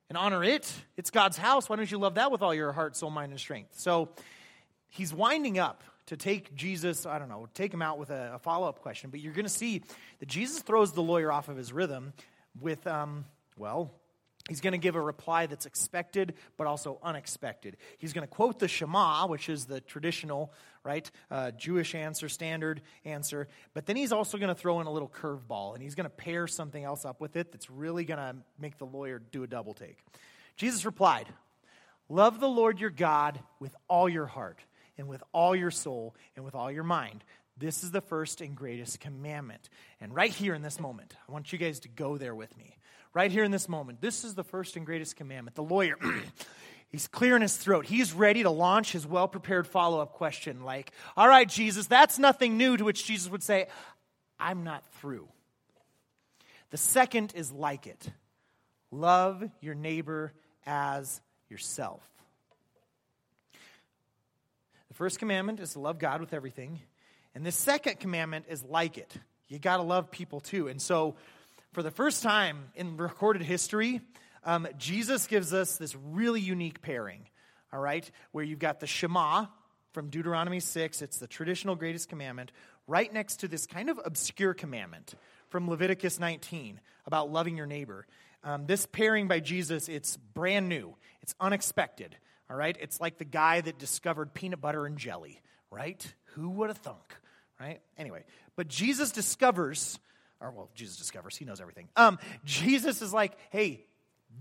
and 0.09 0.17
honor 0.17 0.43
it? 0.43 0.73
It's 0.97 1.11
God's 1.11 1.37
house. 1.37 1.69
Why 1.69 1.75
don't 1.75 1.89
you 1.89 1.99
love 1.99 2.15
that 2.15 2.31
with 2.31 2.41
all 2.41 2.53
your 2.55 2.71
heart, 2.71 2.95
soul, 2.95 3.11
mind, 3.11 3.31
and 3.31 3.39
strength? 3.39 3.79
So 3.79 4.09
he's 4.89 5.13
winding 5.13 5.59
up 5.59 5.83
to 6.07 6.17
take 6.17 6.55
Jesus, 6.55 7.05
I 7.05 7.19
don't 7.19 7.29
know, 7.29 7.47
take 7.53 7.71
him 7.71 7.83
out 7.83 7.99
with 7.99 8.09
a, 8.09 8.31
a 8.33 8.39
follow 8.39 8.67
up 8.67 8.81
question. 8.81 9.11
But 9.11 9.19
you're 9.19 9.33
going 9.33 9.45
to 9.45 9.49
see 9.49 9.83
that 10.19 10.27
Jesus 10.27 10.63
throws 10.63 10.91
the 10.91 11.03
lawyer 11.03 11.31
off 11.31 11.47
of 11.47 11.55
his 11.55 11.71
rhythm 11.71 12.13
with, 12.59 12.87
um, 12.87 13.23
well, 13.55 13.91
He's 14.49 14.59
going 14.59 14.73
to 14.73 14.77
give 14.77 14.95
a 14.95 15.01
reply 15.01 15.45
that's 15.45 15.65
expected 15.65 16.33
but 16.57 16.67
also 16.67 16.99
unexpected. 17.01 17.77
He's 17.97 18.11
going 18.11 18.27
to 18.27 18.33
quote 18.33 18.59
the 18.59 18.67
Shema, 18.67 19.27
which 19.27 19.47
is 19.47 19.65
the 19.65 19.79
traditional, 19.79 20.51
right, 20.83 21.09
uh, 21.31 21.51
Jewish 21.51 21.95
answer, 21.95 22.27
standard 22.27 22.81
answer. 23.05 23.47
But 23.73 23.85
then 23.85 23.95
he's 23.95 24.11
also 24.11 24.37
going 24.37 24.53
to 24.53 24.59
throw 24.59 24.81
in 24.81 24.87
a 24.87 24.91
little 24.91 25.07
curveball, 25.07 25.75
and 25.75 25.81
he's 25.81 25.95
going 25.95 26.05
to 26.05 26.09
pair 26.09 26.47
something 26.47 26.83
else 26.83 27.05
up 27.05 27.21
with 27.21 27.37
it 27.37 27.53
that's 27.53 27.69
really 27.69 28.03
going 28.03 28.19
to 28.19 28.35
make 28.59 28.77
the 28.77 28.85
lawyer 28.85 29.21
do 29.31 29.43
a 29.43 29.47
double 29.47 29.73
take. 29.73 29.97
Jesus 30.57 30.85
replied, 30.85 31.27
Love 32.09 32.41
the 32.41 32.49
Lord 32.49 32.81
your 32.81 32.89
God 32.89 33.39
with 33.61 33.73
all 33.87 34.09
your 34.09 34.25
heart, 34.25 34.59
and 34.97 35.07
with 35.07 35.23
all 35.31 35.55
your 35.55 35.71
soul, 35.71 36.15
and 36.35 36.43
with 36.43 36.53
all 36.53 36.69
your 36.69 36.83
mind. 36.83 37.23
This 37.57 37.83
is 37.83 37.91
the 37.91 38.01
first 38.01 38.41
and 38.41 38.55
greatest 38.55 38.99
commandment. 38.99 39.69
And 40.01 40.13
right 40.13 40.31
here 40.31 40.53
in 40.53 40.63
this 40.63 40.79
moment, 40.79 41.15
I 41.29 41.31
want 41.31 41.53
you 41.53 41.59
guys 41.59 41.79
to 41.81 41.87
go 41.87 42.17
there 42.17 42.35
with 42.35 42.55
me 42.57 42.75
right 43.13 43.31
here 43.31 43.43
in 43.43 43.51
this 43.51 43.69
moment. 43.69 44.01
This 44.01 44.23
is 44.23 44.35
the 44.35 44.43
first 44.43 44.75
and 44.75 44.85
greatest 44.85 45.15
commandment. 45.15 45.55
The 45.55 45.63
lawyer, 45.63 45.97
he's 46.89 47.07
clearing 47.07 47.41
his 47.41 47.55
throat. 47.55 47.85
He's 47.85 48.13
ready 48.13 48.43
to 48.43 48.49
launch 48.49 48.91
his 48.91 49.05
well 49.05 49.27
prepared 49.27 49.67
follow 49.67 49.99
up 49.99 50.13
question, 50.13 50.63
like, 50.63 50.91
All 51.15 51.27
right, 51.27 51.47
Jesus, 51.47 51.87
that's 51.87 52.19
nothing 52.19 52.57
new, 52.57 52.77
to 52.77 52.83
which 52.83 53.05
Jesus 53.05 53.31
would 53.31 53.43
say, 53.43 53.67
I'm 54.39 54.63
not 54.63 54.83
through. 54.99 55.27
The 56.71 56.77
second 56.77 57.33
is 57.35 57.51
like 57.51 57.87
it 57.87 58.09
love 58.91 59.43
your 59.59 59.75
neighbor 59.75 60.33
as 60.65 61.21
yourself. 61.49 62.01
The 64.89 64.93
first 64.93 65.17
commandment 65.17 65.59
is 65.59 65.73
to 65.73 65.79
love 65.79 65.97
God 65.97 66.21
with 66.21 66.33
everything. 66.33 66.79
And 67.33 67.43
the 67.43 67.51
second 67.51 67.99
commandment 67.99 68.45
is 68.47 68.63
like 68.63 68.99
it. 68.99 69.11
You 69.47 69.57
got 69.57 69.77
to 69.77 69.83
love 69.83 70.11
people 70.11 70.39
too. 70.39 70.67
And 70.67 70.79
so 70.79 71.15
for 71.73 71.81
the 71.81 71.91
first 71.91 72.21
time 72.21 72.65
in 72.75 72.97
recorded 72.97 73.41
history, 73.41 73.99
um, 74.43 74.67
Jesus 74.77 75.25
gives 75.25 75.53
us 75.53 75.77
this 75.77 75.95
really 75.95 76.39
unique 76.39 76.83
pairing, 76.83 77.27
all 77.71 77.79
right, 77.79 78.09
where 78.31 78.43
you've 78.43 78.59
got 78.59 78.79
the 78.79 78.85
Shema 78.85 79.47
from 79.91 80.09
Deuteronomy 80.09 80.59
6, 80.59 81.01
it's 81.01 81.17
the 81.17 81.27
traditional 81.27 81.75
greatest 81.75 82.09
commandment, 82.09 82.51
right 82.87 83.11
next 83.11 83.37
to 83.37 83.47
this 83.47 83.65
kind 83.65 83.89
of 83.89 83.99
obscure 84.05 84.53
commandment 84.53 85.15
from 85.49 85.67
Leviticus 85.67 86.19
19 86.19 86.79
about 87.07 87.31
loving 87.31 87.57
your 87.57 87.65
neighbor. 87.65 88.05
Um, 88.43 88.67
this 88.67 88.85
pairing 88.85 89.27
by 89.27 89.39
Jesus, 89.39 89.89
it's 89.89 90.17
brand 90.17 90.69
new, 90.69 90.95
it's 91.21 91.33
unexpected, 91.39 92.15
all 92.51 92.55
right? 92.55 92.77
It's 92.79 93.01
like 93.01 93.17
the 93.17 93.25
guy 93.25 93.61
that 93.61 93.79
discovered 93.79 94.35
peanut 94.35 94.61
butter 94.61 94.85
and 94.85 94.97
jelly, 94.97 95.41
right? 95.71 96.13
Who 96.35 96.49
would 96.49 96.69
have 96.69 96.77
thunk, 96.77 97.15
right? 97.59 97.81
Anyway, 97.97 98.25
but 98.55 98.67
Jesus 98.67 99.11
discovers 99.11 99.97
or 100.43 100.51
well, 100.51 100.69
Jesus 100.75 100.97
discovers, 100.97 101.35
he 101.35 101.45
knows 101.45 101.61
everything. 101.61 101.87
Um, 101.95 102.19
Jesus 102.45 103.01
is 103.01 103.13
like, 103.13 103.37
hey, 103.49 103.85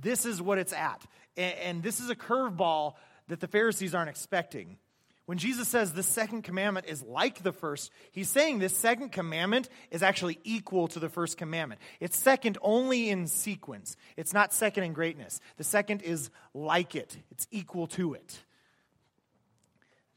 this 0.01 0.27
is 0.27 0.43
what 0.43 0.59
it's 0.59 0.73
at. 0.73 1.03
And, 1.37 1.55
and 1.59 1.83
this 1.83 2.01
is 2.01 2.11
a 2.11 2.17
curveball 2.17 2.95
that 3.29 3.41
the 3.41 3.49
Pharisees 3.49 3.95
aren't 3.95 4.11
expecting. 4.11 4.79
When 5.27 5.39
Jesus 5.39 5.69
says 5.69 5.93
the 5.93 6.03
second 6.03 6.43
commandment 6.43 6.87
is 6.89 7.03
like 7.03 7.43
the 7.43 7.53
first, 7.53 7.93
he's 8.11 8.29
saying 8.29 8.59
this 8.59 8.77
second 8.77 9.13
commandment 9.13 9.69
is 9.91 10.03
actually 10.03 10.39
equal 10.43 10.89
to 10.89 10.99
the 10.99 11.09
first 11.09 11.39
commandment. 11.39 11.81
It's 12.01 12.19
second 12.19 12.59
only 12.61 13.09
in 13.09 13.29
sequence, 13.29 13.97
it's 14.17 14.33
not 14.33 14.53
second 14.53 14.85
in 14.85 14.93
greatness. 14.93 15.41
The 15.57 15.65
second 15.65 16.03
is 16.03 16.31
like 16.53 16.97
it, 16.97 17.17
it's 17.31 17.47
equal 17.53 17.87
to 17.89 18.15
it. 18.15 18.41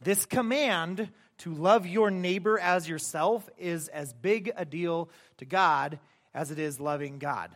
This 0.01 0.25
command 0.25 1.09
to 1.39 1.53
love 1.53 1.85
your 1.85 2.11
neighbor 2.11 2.59
as 2.59 2.87
yourself 2.87 3.49
is 3.57 3.87
as 3.89 4.13
big 4.13 4.51
a 4.55 4.65
deal 4.65 5.09
to 5.37 5.45
God 5.45 5.99
as 6.33 6.51
it 6.51 6.59
is 6.59 6.79
loving 6.79 7.19
God. 7.19 7.51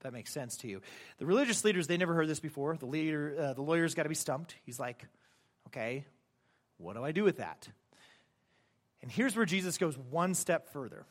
That 0.00 0.12
makes 0.12 0.32
sense 0.32 0.56
to 0.58 0.68
you. 0.68 0.80
The 1.18 1.26
religious 1.26 1.64
leaders, 1.64 1.86
they 1.86 1.96
never 1.96 2.14
heard 2.14 2.28
this 2.28 2.40
before. 2.40 2.76
The, 2.76 2.86
leader, 2.86 3.36
uh, 3.38 3.52
the 3.54 3.62
lawyer's 3.62 3.94
got 3.94 4.04
to 4.04 4.08
be 4.08 4.14
stumped. 4.14 4.54
He's 4.64 4.78
like, 4.78 5.04
okay, 5.68 6.04
what 6.78 6.94
do 6.94 7.04
I 7.04 7.12
do 7.12 7.24
with 7.24 7.38
that? 7.38 7.68
And 9.02 9.10
here's 9.10 9.36
where 9.36 9.46
Jesus 9.46 9.78
goes 9.78 9.96
one 10.10 10.34
step 10.34 10.72
further. 10.72 11.04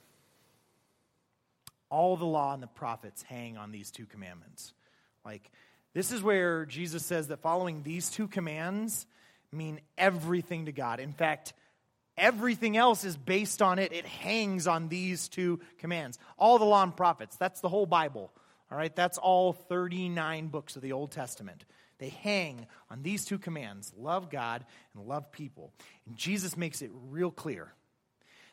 All 1.89 2.17
the 2.17 2.26
law 2.26 2.54
and 2.54 2.62
the 2.62 2.67
prophets 2.67 3.21
hang 3.23 3.58
on 3.58 3.71
these 3.71 3.91
two 3.91 4.06
commandments. 4.06 4.73
Like, 5.26 5.50
this 5.93 6.12
is 6.12 6.21
where 6.21 6.65
Jesus 6.65 7.06
says 7.06 7.28
that 7.28 7.41
following 7.41 7.84
these 7.84 8.10
two 8.10 8.28
commands 8.28 9.06
mean 9.52 9.80
everything 9.97 10.65
to 10.65 10.71
God. 10.71 11.00
In 11.00 11.13
fact, 11.13 11.54
Everything 12.17 12.75
else 12.75 13.03
is 13.03 13.15
based 13.15 13.62
on 13.62 13.80
it. 13.80 13.93
It 13.93 14.06
hangs 14.06 14.67
on 14.67 14.88
these 14.88 15.27
two 15.27 15.60
commands. 15.77 16.17
All 16.38 16.58
the 16.58 16.65
law 16.65 16.84
and 16.84 16.95
prophets, 16.95 17.36
that's 17.36 17.62
the 17.62 17.69
whole 17.69 17.86
Bible. 17.86 18.32
All 18.71 18.77
right, 18.77 18.95
that's 18.95 19.17
all 19.17 19.53
39 19.53 20.47
books 20.47 20.75
of 20.75 20.82
the 20.82 20.91
Old 20.93 21.12
Testament. 21.12 21.63
They 21.99 22.10
hang 22.10 22.67
on 22.91 23.01
these 23.01 23.25
two 23.25 23.39
commands 23.39 23.93
love 23.97 24.30
God 24.30 24.65
and 24.95 25.08
love 25.08 25.32
people. 25.32 25.73
And 26.06 26.15
Jesus 26.15 26.58
makes 26.58 26.82
it 26.82 26.91
real 27.10 27.32
clear 27.32 27.73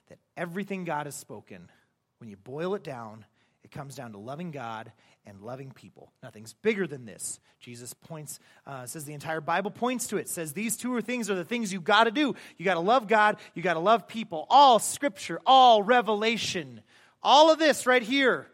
that 0.08 0.18
everything 0.36 0.84
God 0.84 1.06
has 1.06 1.14
spoken, 1.14 1.70
when 2.18 2.28
you 2.30 2.36
boil 2.36 2.74
it 2.74 2.84
down, 2.84 3.24
it 3.64 3.70
comes 3.70 3.96
down 3.96 4.12
to 4.12 4.18
loving 4.18 4.50
God 4.50 4.92
and 5.26 5.40
loving 5.40 5.70
people. 5.70 6.12
Nothing's 6.22 6.52
bigger 6.52 6.86
than 6.86 7.06
this. 7.06 7.40
Jesus 7.60 7.94
points, 7.94 8.38
uh, 8.66 8.84
says 8.84 9.06
the 9.06 9.14
entire 9.14 9.40
Bible 9.40 9.70
points 9.70 10.06
to 10.08 10.18
it. 10.18 10.28
Says 10.28 10.52
these 10.52 10.76
two 10.76 11.00
things 11.00 11.30
are 11.30 11.34
the 11.34 11.46
things 11.46 11.72
you 11.72 11.80
got 11.80 12.04
to 12.04 12.10
do. 12.10 12.34
You 12.58 12.64
got 12.64 12.74
to 12.74 12.80
love 12.80 13.08
God. 13.08 13.38
You 13.54 13.62
got 13.62 13.74
to 13.74 13.80
love 13.80 14.06
people. 14.06 14.46
All 14.50 14.78
Scripture, 14.78 15.40
all 15.46 15.82
revelation, 15.82 16.82
all 17.22 17.50
of 17.50 17.58
this 17.58 17.86
right 17.86 18.02
here. 18.02 18.46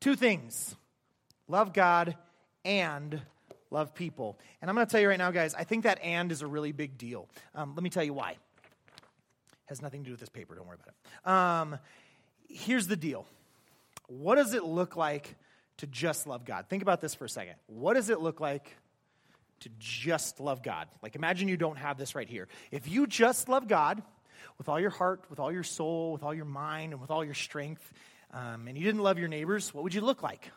Two 0.00 0.14
things: 0.14 0.76
love 1.48 1.72
God 1.72 2.14
and 2.66 3.20
love 3.70 3.94
people. 3.94 4.38
And 4.60 4.68
I'm 4.68 4.74
going 4.74 4.86
to 4.86 4.90
tell 4.90 5.00
you 5.00 5.08
right 5.08 5.18
now, 5.18 5.30
guys. 5.30 5.54
I 5.54 5.64
think 5.64 5.84
that 5.84 5.98
"and" 6.04 6.30
is 6.30 6.42
a 6.42 6.46
really 6.46 6.72
big 6.72 6.98
deal. 6.98 7.26
Um, 7.54 7.74
let 7.74 7.82
me 7.82 7.88
tell 7.88 8.04
you 8.04 8.12
why. 8.12 8.32
It 8.32 8.38
Has 9.70 9.80
nothing 9.80 10.02
to 10.02 10.04
do 10.04 10.10
with 10.10 10.20
this 10.20 10.28
paper. 10.28 10.54
Don't 10.54 10.66
worry 10.66 10.76
about 10.76 10.94
it. 10.94 11.30
Um, 11.30 11.78
here's 12.48 12.86
the 12.86 12.96
deal 12.96 13.26
what 14.08 14.34
does 14.34 14.54
it 14.54 14.64
look 14.64 14.96
like 14.96 15.36
to 15.78 15.86
just 15.86 16.26
love 16.26 16.44
God? 16.44 16.66
Think 16.68 16.82
about 16.82 17.00
this 17.00 17.14
for 17.14 17.24
a 17.24 17.28
second. 17.28 17.54
What 17.66 17.94
does 17.94 18.10
it 18.10 18.20
look 18.20 18.40
like 18.40 18.76
to 19.60 19.70
just 19.78 20.40
love 20.40 20.62
God? 20.62 20.88
Like, 21.02 21.14
imagine 21.14 21.48
you 21.48 21.56
don't 21.56 21.78
have 21.78 21.96
this 21.96 22.14
right 22.14 22.28
here. 22.28 22.48
If 22.70 22.88
you 22.88 23.06
just 23.06 23.48
love 23.48 23.68
God 23.68 24.02
with 24.56 24.68
all 24.68 24.80
your 24.80 24.90
heart, 24.90 25.24
with 25.30 25.38
all 25.38 25.52
your 25.52 25.62
soul, 25.62 26.12
with 26.12 26.22
all 26.22 26.34
your 26.34 26.44
mind, 26.44 26.92
and 26.92 27.00
with 27.00 27.10
all 27.10 27.24
your 27.24 27.34
strength, 27.34 27.92
um, 28.32 28.66
and 28.66 28.76
you 28.76 28.84
didn't 28.84 29.02
love 29.02 29.18
your 29.18 29.28
neighbors, 29.28 29.72
what 29.72 29.84
would 29.84 29.94
you 29.94 30.00
look 30.00 30.22
like? 30.22 30.50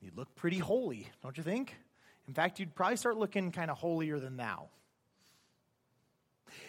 You'd 0.00 0.16
look 0.16 0.34
pretty 0.34 0.58
holy, 0.58 1.08
don't 1.22 1.36
you 1.36 1.42
think? 1.42 1.74
In 2.28 2.34
fact, 2.34 2.58
you'd 2.58 2.74
probably 2.74 2.96
start 2.96 3.16
looking 3.16 3.52
kind 3.52 3.70
of 3.70 3.78
holier 3.78 4.18
than 4.18 4.36
thou. 4.36 4.68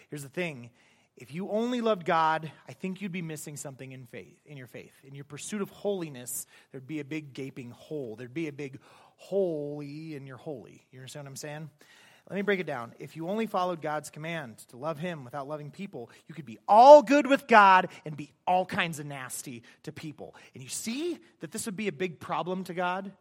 Here's 0.10 0.23
the 0.23 0.30
thing 0.30 0.69
if 1.17 1.34
you 1.34 1.49
only 1.49 1.82
loved 1.82 2.06
God, 2.06 2.51
I 2.69 2.73
think 2.73 3.01
you'd 3.01 3.12
be 3.12 3.23
missing 3.23 3.58
something 3.58 3.91
in 3.91 4.06
faith, 4.06 4.38
in 4.45 4.56
your 4.56 4.67
faith. 4.67 4.93
In 5.03 5.15
your 5.15 5.25
pursuit 5.25 5.62
of 5.62 5.69
holiness, 5.71 6.45
there'd 6.71 6.86
be 6.86 6.99
a 6.99 7.06
big 7.06 7.34
gaping 7.34 7.71
hole. 7.71 8.15
There'd 8.15 8.34
be 8.34 8.47
a 8.47 8.53
big 8.53 8.80
holy 9.15 10.15
in 10.15 10.27
your 10.27 10.38
holy. 10.38 10.86
You 10.91 10.99
understand 10.99 11.25
what 11.25 11.32
I'm 11.32 11.36
saying? 11.36 11.69
Let 12.30 12.36
me 12.36 12.41
break 12.41 12.60
it 12.60 12.67
down. 12.67 12.93
If 12.99 13.15
you 13.15 13.30
only 13.30 13.47
followed 13.47 13.82
God's 13.82 14.10
command 14.10 14.58
to 14.69 14.77
love 14.77 14.99
Him 14.99 15.23
without 15.23 15.47
loving 15.47 15.71
people, 15.71 16.12
you 16.27 16.36
could 16.36 16.45
be 16.45 16.60
all 16.67 17.01
good 17.01 17.25
with 17.25 17.47
God 17.47 17.88
and 18.06 18.15
be 18.15 18.32
all 18.45 18.65
kinds 18.65 18.99
of 18.99 19.06
nasty 19.06 19.63
to 19.84 19.91
people. 19.91 20.36
And 20.53 20.62
you 20.62 20.69
see 20.69 21.17
that 21.39 21.51
this 21.51 21.65
would 21.65 21.77
be 21.77 21.88
a 21.88 21.93
big 21.93 22.19
problem 22.19 22.65
to 22.65 22.73
God? 22.73 23.12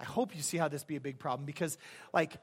I 0.00 0.04
hope 0.04 0.34
you 0.34 0.42
see 0.42 0.56
how 0.56 0.68
this 0.68 0.84
be 0.84 0.96
a 0.96 1.00
big 1.00 1.18
problem 1.18 1.46
because, 1.46 1.78
like, 2.12 2.36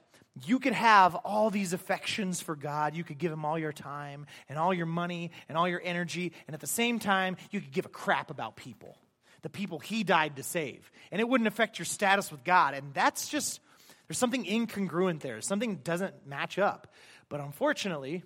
you 0.45 0.59
could 0.59 0.73
have 0.73 1.15
all 1.15 1.49
these 1.49 1.73
affections 1.73 2.41
for 2.41 2.55
God. 2.55 2.95
You 2.95 3.03
could 3.03 3.17
give 3.17 3.31
Him 3.31 3.43
all 3.43 3.59
your 3.59 3.73
time 3.73 4.25
and 4.47 4.57
all 4.57 4.73
your 4.73 4.85
money 4.85 5.31
and 5.49 5.57
all 5.57 5.67
your 5.67 5.81
energy, 5.83 6.31
and 6.47 6.53
at 6.53 6.61
the 6.61 6.67
same 6.67 6.99
time, 6.99 7.35
you 7.51 7.59
could 7.59 7.71
give 7.71 7.85
a 7.85 7.89
crap 7.89 8.31
about 8.31 8.55
people. 8.55 8.97
the 9.41 9.49
people 9.49 9.79
he 9.79 10.03
died 10.03 10.35
to 10.35 10.43
save. 10.43 10.91
And 11.11 11.19
it 11.19 11.27
wouldn't 11.27 11.47
affect 11.47 11.79
your 11.79 11.85
status 11.85 12.31
with 12.31 12.43
God. 12.43 12.73
And 12.73 12.93
that's 12.93 13.27
just, 13.27 13.59
there's 14.07 14.17
something 14.17 14.45
incongruent 14.45 15.21
there. 15.21 15.41
Something 15.41 15.77
doesn't 15.77 16.27
match 16.27 16.59
up. 16.59 16.87
But 17.29 17.39
unfortunately, 17.39 18.23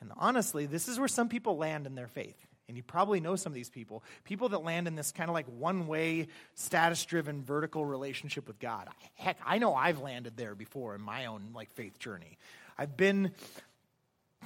and 0.00 0.10
honestly, 0.16 0.66
this 0.66 0.88
is 0.88 0.98
where 0.98 1.08
some 1.08 1.28
people 1.28 1.56
land 1.56 1.86
in 1.86 1.94
their 1.94 2.08
faith. 2.08 2.36
And 2.72 2.76
you 2.78 2.82
probably 2.82 3.20
know 3.20 3.36
some 3.36 3.52
of 3.52 3.54
these 3.54 3.68
people. 3.68 4.02
People 4.24 4.48
that 4.48 4.64
land 4.64 4.88
in 4.88 4.94
this 4.94 5.12
kind 5.12 5.28
of 5.28 5.34
like 5.34 5.44
one 5.44 5.86
way, 5.86 6.28
status 6.54 7.04
driven, 7.04 7.42
vertical 7.42 7.84
relationship 7.84 8.48
with 8.48 8.58
God. 8.58 8.88
Heck, 9.14 9.36
I 9.44 9.58
know 9.58 9.74
I've 9.74 10.00
landed 10.00 10.38
there 10.38 10.54
before 10.54 10.94
in 10.94 11.02
my 11.02 11.26
own 11.26 11.50
like 11.54 11.70
faith 11.72 11.98
journey. 11.98 12.38
I've 12.78 12.96
been 12.96 13.32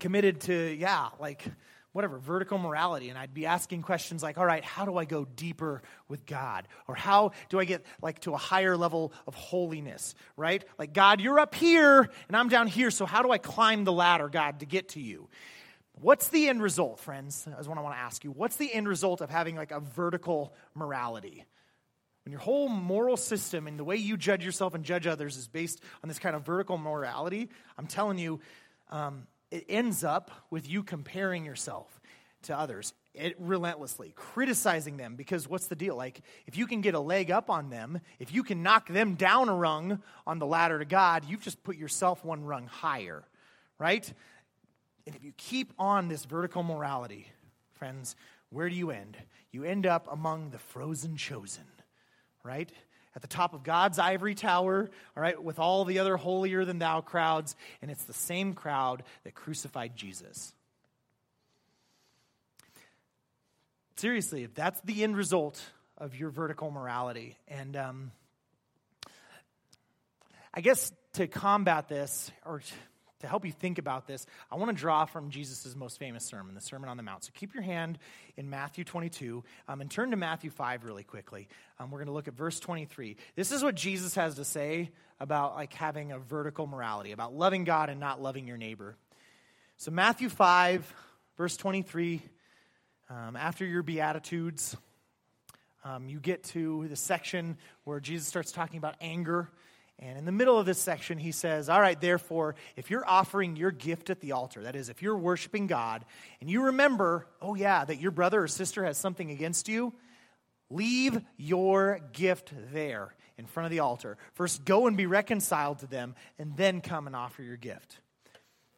committed 0.00 0.40
to, 0.40 0.74
yeah, 0.74 1.10
like 1.20 1.44
whatever, 1.92 2.18
vertical 2.18 2.58
morality. 2.58 3.10
And 3.10 3.16
I'd 3.16 3.32
be 3.32 3.46
asking 3.46 3.82
questions 3.82 4.24
like, 4.24 4.38
all 4.38 4.44
right, 4.44 4.64
how 4.64 4.84
do 4.84 4.96
I 4.96 5.04
go 5.04 5.24
deeper 5.24 5.82
with 6.08 6.26
God? 6.26 6.66
Or 6.88 6.96
how 6.96 7.30
do 7.48 7.60
I 7.60 7.64
get 7.64 7.86
like 8.02 8.18
to 8.22 8.34
a 8.34 8.36
higher 8.36 8.76
level 8.76 9.12
of 9.28 9.36
holiness, 9.36 10.16
right? 10.36 10.64
Like, 10.80 10.92
God, 10.92 11.20
you're 11.20 11.38
up 11.38 11.54
here 11.54 12.10
and 12.26 12.36
I'm 12.36 12.48
down 12.48 12.66
here. 12.66 12.90
So 12.90 13.06
how 13.06 13.22
do 13.22 13.30
I 13.30 13.38
climb 13.38 13.84
the 13.84 13.92
ladder, 13.92 14.28
God, 14.28 14.58
to 14.60 14.66
get 14.66 14.88
to 14.90 15.00
you? 15.00 15.28
What's 16.00 16.28
the 16.28 16.48
end 16.48 16.62
result, 16.62 17.00
friends? 17.00 17.48
Is 17.58 17.68
what 17.68 17.78
I 17.78 17.80
want 17.80 17.94
to 17.94 18.00
ask 18.00 18.22
you. 18.22 18.30
What's 18.30 18.56
the 18.56 18.72
end 18.72 18.86
result 18.86 19.20
of 19.22 19.30
having 19.30 19.56
like 19.56 19.72
a 19.72 19.80
vertical 19.80 20.54
morality? 20.74 21.44
When 22.24 22.32
your 22.32 22.40
whole 22.40 22.68
moral 22.68 23.16
system 23.16 23.66
and 23.66 23.78
the 23.78 23.84
way 23.84 23.96
you 23.96 24.16
judge 24.16 24.44
yourself 24.44 24.74
and 24.74 24.84
judge 24.84 25.06
others 25.06 25.36
is 25.36 25.48
based 25.48 25.80
on 26.02 26.08
this 26.08 26.18
kind 26.18 26.36
of 26.36 26.44
vertical 26.44 26.76
morality, 26.76 27.48
I'm 27.78 27.86
telling 27.86 28.18
you, 28.18 28.40
um, 28.90 29.26
it 29.50 29.64
ends 29.68 30.04
up 30.04 30.30
with 30.50 30.68
you 30.68 30.82
comparing 30.82 31.44
yourself 31.44 32.00
to 32.42 32.58
others 32.58 32.92
it, 33.14 33.36
relentlessly, 33.38 34.12
criticizing 34.14 34.96
them 34.96 35.16
because 35.16 35.48
what's 35.48 35.68
the 35.68 35.76
deal? 35.76 35.96
Like, 35.96 36.20
if 36.46 36.56
you 36.56 36.66
can 36.66 36.80
get 36.80 36.94
a 36.94 37.00
leg 37.00 37.30
up 37.30 37.48
on 37.48 37.70
them, 37.70 38.00
if 38.18 38.34
you 38.34 38.42
can 38.42 38.62
knock 38.62 38.88
them 38.88 39.14
down 39.14 39.48
a 39.48 39.54
rung 39.54 40.02
on 40.26 40.38
the 40.38 40.46
ladder 40.46 40.78
to 40.78 40.84
God, 40.84 41.24
you've 41.26 41.42
just 41.42 41.62
put 41.62 41.76
yourself 41.76 42.24
one 42.24 42.44
rung 42.44 42.66
higher, 42.66 43.24
right? 43.78 44.12
And 45.06 45.14
if 45.14 45.22
you 45.22 45.32
keep 45.36 45.72
on 45.78 46.08
this 46.08 46.24
vertical 46.24 46.62
morality, 46.62 47.28
friends, 47.74 48.16
where 48.50 48.68
do 48.68 48.74
you 48.74 48.90
end? 48.90 49.16
You 49.52 49.64
end 49.64 49.86
up 49.86 50.08
among 50.10 50.50
the 50.50 50.58
frozen 50.58 51.16
chosen, 51.16 51.64
right? 52.42 52.70
at 53.16 53.22
the 53.22 53.28
top 53.28 53.54
of 53.54 53.64
God's 53.64 53.98
ivory 53.98 54.34
tower, 54.34 54.90
all 55.16 55.22
right, 55.22 55.42
with 55.42 55.58
all 55.58 55.86
the 55.86 55.98
other 56.00 56.18
holier 56.18 56.66
than 56.66 56.78
thou 56.78 57.00
crowds, 57.00 57.56
and 57.80 57.90
it's 57.90 58.04
the 58.04 58.12
same 58.12 58.52
crowd 58.52 59.02
that 59.24 59.34
crucified 59.34 59.96
Jesus. 59.96 60.52
Seriously, 63.96 64.44
if 64.44 64.54
that's 64.54 64.78
the 64.82 65.02
end 65.02 65.16
result 65.16 65.58
of 65.96 66.14
your 66.14 66.28
vertical 66.28 66.70
morality, 66.70 67.38
and 67.48 67.74
um, 67.74 68.12
I 70.52 70.60
guess 70.60 70.92
to 71.14 71.26
combat 71.26 71.88
this, 71.88 72.30
or 72.44 72.60
to 73.26 73.30
help 73.30 73.44
you 73.44 73.52
think 73.52 73.78
about 73.78 74.06
this, 74.06 74.24
I 74.50 74.56
want 74.56 74.70
to 74.70 74.80
draw 74.80 75.04
from 75.04 75.30
Jesus' 75.30 75.74
most 75.76 75.98
famous 75.98 76.24
sermon, 76.24 76.54
the 76.54 76.60
Sermon 76.60 76.88
on 76.88 76.96
the 76.96 77.02
Mount. 77.02 77.24
So 77.24 77.32
keep 77.34 77.54
your 77.54 77.62
hand 77.62 77.98
in 78.36 78.48
Matthew 78.48 78.84
22 78.84 79.42
um, 79.68 79.80
and 79.80 79.90
turn 79.90 80.12
to 80.12 80.16
Matthew 80.16 80.50
5 80.50 80.84
really 80.84 81.02
quickly. 81.02 81.48
Um, 81.78 81.90
we're 81.90 81.98
going 81.98 82.06
to 82.06 82.12
look 82.12 82.28
at 82.28 82.34
verse 82.34 82.60
23. 82.60 83.16
This 83.34 83.52
is 83.52 83.62
what 83.62 83.74
Jesus 83.74 84.14
has 84.14 84.36
to 84.36 84.44
say 84.44 84.90
about 85.18 85.56
like 85.56 85.72
having 85.72 86.12
a 86.12 86.18
vertical 86.18 86.66
morality, 86.66 87.12
about 87.12 87.34
loving 87.34 87.64
God 87.64 87.90
and 87.90 87.98
not 87.98 88.22
loving 88.22 88.46
your 88.46 88.56
neighbor. 88.56 88.96
So 89.76 89.90
Matthew 89.90 90.28
5, 90.28 90.94
verse 91.36 91.56
23, 91.56 92.22
um, 93.10 93.36
after 93.36 93.64
your 93.64 93.82
Beatitudes, 93.82 94.76
um, 95.84 96.08
you 96.08 96.20
get 96.20 96.44
to 96.44 96.86
the 96.88 96.96
section 96.96 97.58
where 97.84 98.00
Jesus 98.00 98.26
starts 98.26 98.52
talking 98.52 98.78
about 98.78 98.94
anger 99.00 99.48
and 99.98 100.18
in 100.18 100.26
the 100.26 100.32
middle 100.32 100.58
of 100.58 100.66
this 100.66 100.78
section, 100.78 101.16
he 101.16 101.32
says, 101.32 101.68
All 101.70 101.80
right, 101.80 101.98
therefore, 101.98 102.54
if 102.76 102.90
you're 102.90 103.08
offering 103.08 103.56
your 103.56 103.70
gift 103.70 104.10
at 104.10 104.20
the 104.20 104.32
altar, 104.32 104.62
that 104.64 104.76
is, 104.76 104.90
if 104.90 105.00
you're 105.00 105.16
worshiping 105.16 105.66
God, 105.66 106.04
and 106.40 106.50
you 106.50 106.64
remember, 106.64 107.26
oh, 107.40 107.54
yeah, 107.54 107.84
that 107.84 108.00
your 108.00 108.10
brother 108.10 108.42
or 108.42 108.48
sister 108.48 108.84
has 108.84 108.98
something 108.98 109.30
against 109.30 109.68
you, 109.68 109.94
leave 110.68 111.18
your 111.38 112.00
gift 112.12 112.52
there 112.72 113.14
in 113.38 113.46
front 113.46 113.64
of 113.64 113.70
the 113.70 113.78
altar. 113.78 114.18
First, 114.34 114.66
go 114.66 114.86
and 114.86 114.98
be 114.98 115.06
reconciled 115.06 115.78
to 115.78 115.86
them, 115.86 116.14
and 116.38 116.54
then 116.56 116.82
come 116.82 117.06
and 117.06 117.16
offer 117.16 117.42
your 117.42 117.56
gift. 117.56 117.98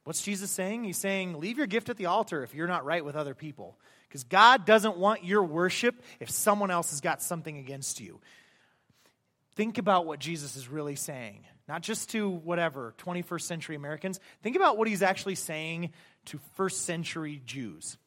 What's 0.04 0.22
Jesus 0.22 0.52
saying? 0.52 0.84
He's 0.84 0.96
saying, 0.96 1.40
Leave 1.40 1.58
your 1.58 1.66
gift 1.66 1.88
at 1.88 1.96
the 1.96 2.06
altar 2.06 2.44
if 2.44 2.54
you're 2.54 2.68
not 2.68 2.84
right 2.84 3.04
with 3.04 3.16
other 3.16 3.34
people. 3.34 3.76
Because 4.08 4.24
God 4.24 4.64
doesn't 4.64 4.96
want 4.96 5.24
your 5.24 5.42
worship 5.42 5.96
if 6.18 6.30
someone 6.30 6.70
else 6.70 6.90
has 6.90 7.02
got 7.02 7.20
something 7.20 7.58
against 7.58 8.00
you. 8.00 8.20
Think 9.58 9.76
about 9.78 10.06
what 10.06 10.20
Jesus 10.20 10.54
is 10.54 10.68
really 10.68 10.94
saying, 10.94 11.44
not 11.66 11.82
just 11.82 12.10
to 12.10 12.30
whatever, 12.30 12.94
21st 12.98 13.40
century 13.40 13.74
Americans. 13.74 14.20
Think 14.40 14.54
about 14.54 14.78
what 14.78 14.86
he's 14.86 15.02
actually 15.02 15.34
saying 15.34 15.90
to 16.26 16.38
first 16.54 16.86
century 16.86 17.42
Jews. 17.44 17.98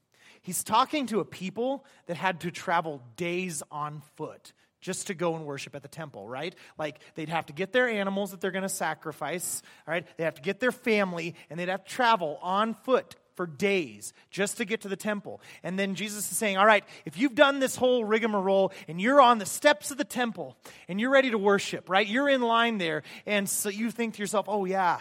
He's 0.42 0.64
talking 0.64 1.08
to 1.08 1.20
a 1.20 1.26
people 1.26 1.84
that 2.06 2.16
had 2.16 2.40
to 2.40 2.52
travel 2.52 3.04
days 3.18 3.64
on 3.70 4.02
foot 4.16 4.54
just 4.80 5.08
to 5.08 5.14
go 5.14 5.36
and 5.36 5.46
worship 5.46 5.76
at 5.76 5.82
the 5.82 5.90
temple, 5.90 6.26
right? 6.26 6.56
Like 6.78 7.00
they'd 7.16 7.28
have 7.28 7.48
to 7.48 7.54
get 7.54 7.74
their 7.74 7.90
animals 7.90 8.32
that 8.32 8.40
they're 8.40 8.52
going 8.52 8.62
to 8.62 8.70
sacrifice, 8.70 9.62
all 9.86 9.94
right? 9.94 10.08
They 10.16 10.24
have 10.24 10.36
to 10.36 10.42
get 10.42 10.62
their 10.62 10.72
family 10.72 11.36
and 11.50 11.60
they'd 11.60 11.68
have 11.68 11.84
to 11.84 11.92
travel 11.92 12.40
on 12.42 12.76
foot 12.76 13.18
for 13.36 13.48
days 13.48 14.14
just 14.30 14.58
to 14.58 14.66
get 14.66 14.82
to 14.82 14.88
the 14.88 14.96
temple. 14.96 15.42
And 15.64 15.78
then 15.78 15.96
Jesus 15.96 16.32
is 16.32 16.38
saying, 16.38 16.58
All 16.58 16.66
right, 16.66 16.84
if 17.06 17.18
you've 17.18 17.36
done 17.36 17.60
this 17.60 17.76
whole 17.76 18.06
rigmarole 18.06 18.72
and 18.88 19.00
you're 19.00 19.22
on 19.22 19.38
the 19.38 19.46
steps 19.46 19.92
of 19.92 19.98
the 19.98 20.04
temple 20.04 20.58
and 20.88 21.00
you're 21.00 21.12
ready 21.12 21.32
to 21.32 21.38
worship, 21.38 21.90
right? 21.90 22.08
You're 22.08 22.30
in 22.30 22.42
line 22.42 22.78
there. 22.78 23.04
And 23.26 23.50
so 23.50 23.70
you 23.70 23.92
think 23.92 24.16
to 24.16 24.22
yourself, 24.22 24.46
Oh, 24.48 24.66
yeah, 24.66 25.00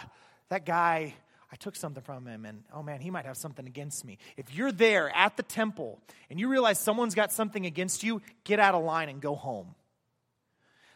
that 0.49 0.65
guy, 0.65 1.13
I 1.51 1.55
took 1.57 1.75
something 1.75 2.01
from 2.01 2.25
him, 2.25 2.45
and 2.45 2.63
oh 2.73 2.81
man, 2.81 3.01
he 3.01 3.11
might 3.11 3.25
have 3.25 3.35
something 3.35 3.67
against 3.67 4.05
me. 4.05 4.17
If 4.37 4.53
you're 4.55 4.71
there 4.71 5.09
at 5.15 5.35
the 5.35 5.43
temple 5.43 5.99
and 6.29 6.39
you 6.39 6.47
realize 6.47 6.79
someone's 6.79 7.13
got 7.13 7.31
something 7.31 7.65
against 7.65 8.03
you, 8.03 8.21
get 8.45 8.59
out 8.59 8.73
of 8.73 8.83
line 8.83 9.09
and 9.09 9.21
go 9.21 9.35
home. 9.35 9.75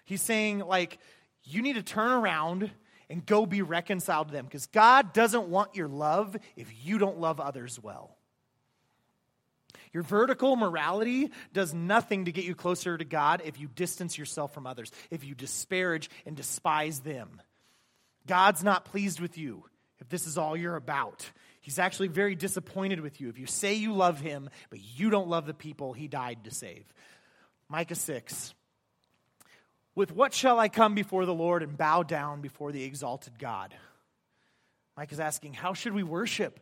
He's 0.05 0.21
saying, 0.21 0.59
like, 0.59 0.99
you 1.43 1.61
need 1.61 1.73
to 1.73 1.83
turn 1.83 2.11
around 2.11 2.71
and 3.09 3.25
go 3.25 3.45
be 3.45 3.61
reconciled 3.61 4.27
to 4.27 4.33
them 4.33 4.45
because 4.45 4.67
God 4.67 5.13
doesn't 5.13 5.47
want 5.47 5.75
your 5.75 5.87
love 5.87 6.35
if 6.55 6.71
you 6.83 6.97
don't 6.97 7.19
love 7.19 7.39
others 7.39 7.79
well. 7.81 8.17
Your 9.93 10.03
vertical 10.03 10.55
morality 10.55 11.31
does 11.53 11.73
nothing 11.73 12.25
to 12.25 12.31
get 12.31 12.43
you 12.43 12.55
closer 12.55 12.97
to 12.97 13.05
God 13.05 13.41
if 13.45 13.59
you 13.59 13.67
distance 13.67 14.17
yourself 14.17 14.53
from 14.53 14.67
others, 14.67 14.91
if 15.09 15.23
you 15.23 15.35
disparage 15.35 16.09
and 16.25 16.35
despise 16.35 16.99
them. 16.99 17.41
God's 18.27 18.63
not 18.63 18.85
pleased 18.85 19.19
with 19.19 19.37
you 19.37 19.63
if 19.99 20.09
this 20.09 20.27
is 20.27 20.37
all 20.37 20.57
you're 20.57 20.75
about. 20.75 21.29
He's 21.61 21.79
actually 21.79 22.09
very 22.09 22.35
disappointed 22.35 22.99
with 22.99 23.21
you 23.21 23.29
if 23.29 23.39
you 23.39 23.45
say 23.45 23.75
you 23.75 23.93
love 23.93 24.19
him, 24.19 24.49
but 24.69 24.79
you 24.81 25.09
don't 25.09 25.29
love 25.29 25.45
the 25.45 25.53
people 25.53 25.93
he 25.93 26.07
died 26.07 26.43
to 26.43 26.51
save. 26.51 26.85
Micah 27.69 27.95
6. 27.95 28.53
With 29.95 30.11
what 30.11 30.33
shall 30.33 30.59
I 30.59 30.67
come 30.67 30.93
before 30.93 31.25
the 31.25 31.33
Lord 31.33 31.63
and 31.63 31.77
bow 31.77 32.03
down 32.03 32.41
before 32.41 32.71
the 32.71 32.83
exalted 32.83 33.39
God? 33.39 33.73
Micah 34.97 35.13
is 35.13 35.19
asking, 35.19 35.53
How 35.53 35.73
should 35.73 35.93
we 35.93 36.03
worship? 36.03 36.59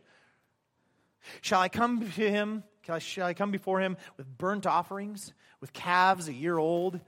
Shall 1.40 1.60
I 1.60 1.68
come 1.68 2.00
to 2.00 2.30
him? 2.30 2.64
Shall 2.98 3.26
I 3.26 3.34
come 3.34 3.50
before 3.50 3.80
him 3.80 3.96
with 4.16 4.26
burnt 4.38 4.66
offerings, 4.66 5.32
with 5.60 5.72
calves 5.72 6.28
a 6.28 6.32
year 6.32 6.58
old? 6.58 7.00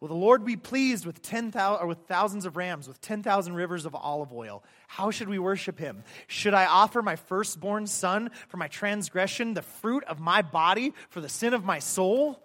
Will 0.00 0.08
the 0.08 0.14
Lord 0.14 0.44
be 0.44 0.56
pleased 0.56 1.06
with 1.06 1.22
ten 1.22 1.52
thousand 1.52 1.84
or 1.84 1.86
with 1.86 2.08
thousands 2.08 2.44
of 2.44 2.56
rams, 2.56 2.88
with 2.88 3.00
ten 3.00 3.22
thousand 3.22 3.54
rivers 3.54 3.86
of 3.86 3.94
olive 3.94 4.32
oil? 4.32 4.64
How 4.88 5.12
should 5.12 5.28
we 5.28 5.38
worship 5.38 5.78
him? 5.78 6.02
Should 6.26 6.54
I 6.54 6.66
offer 6.66 7.02
my 7.02 7.14
firstborn 7.14 7.86
son 7.86 8.30
for 8.48 8.56
my 8.56 8.66
transgression, 8.66 9.54
the 9.54 9.62
fruit 9.62 10.02
of 10.04 10.18
my 10.18 10.42
body 10.42 10.92
for 11.08 11.20
the 11.20 11.28
sin 11.28 11.54
of 11.54 11.64
my 11.64 11.78
soul? 11.78 12.42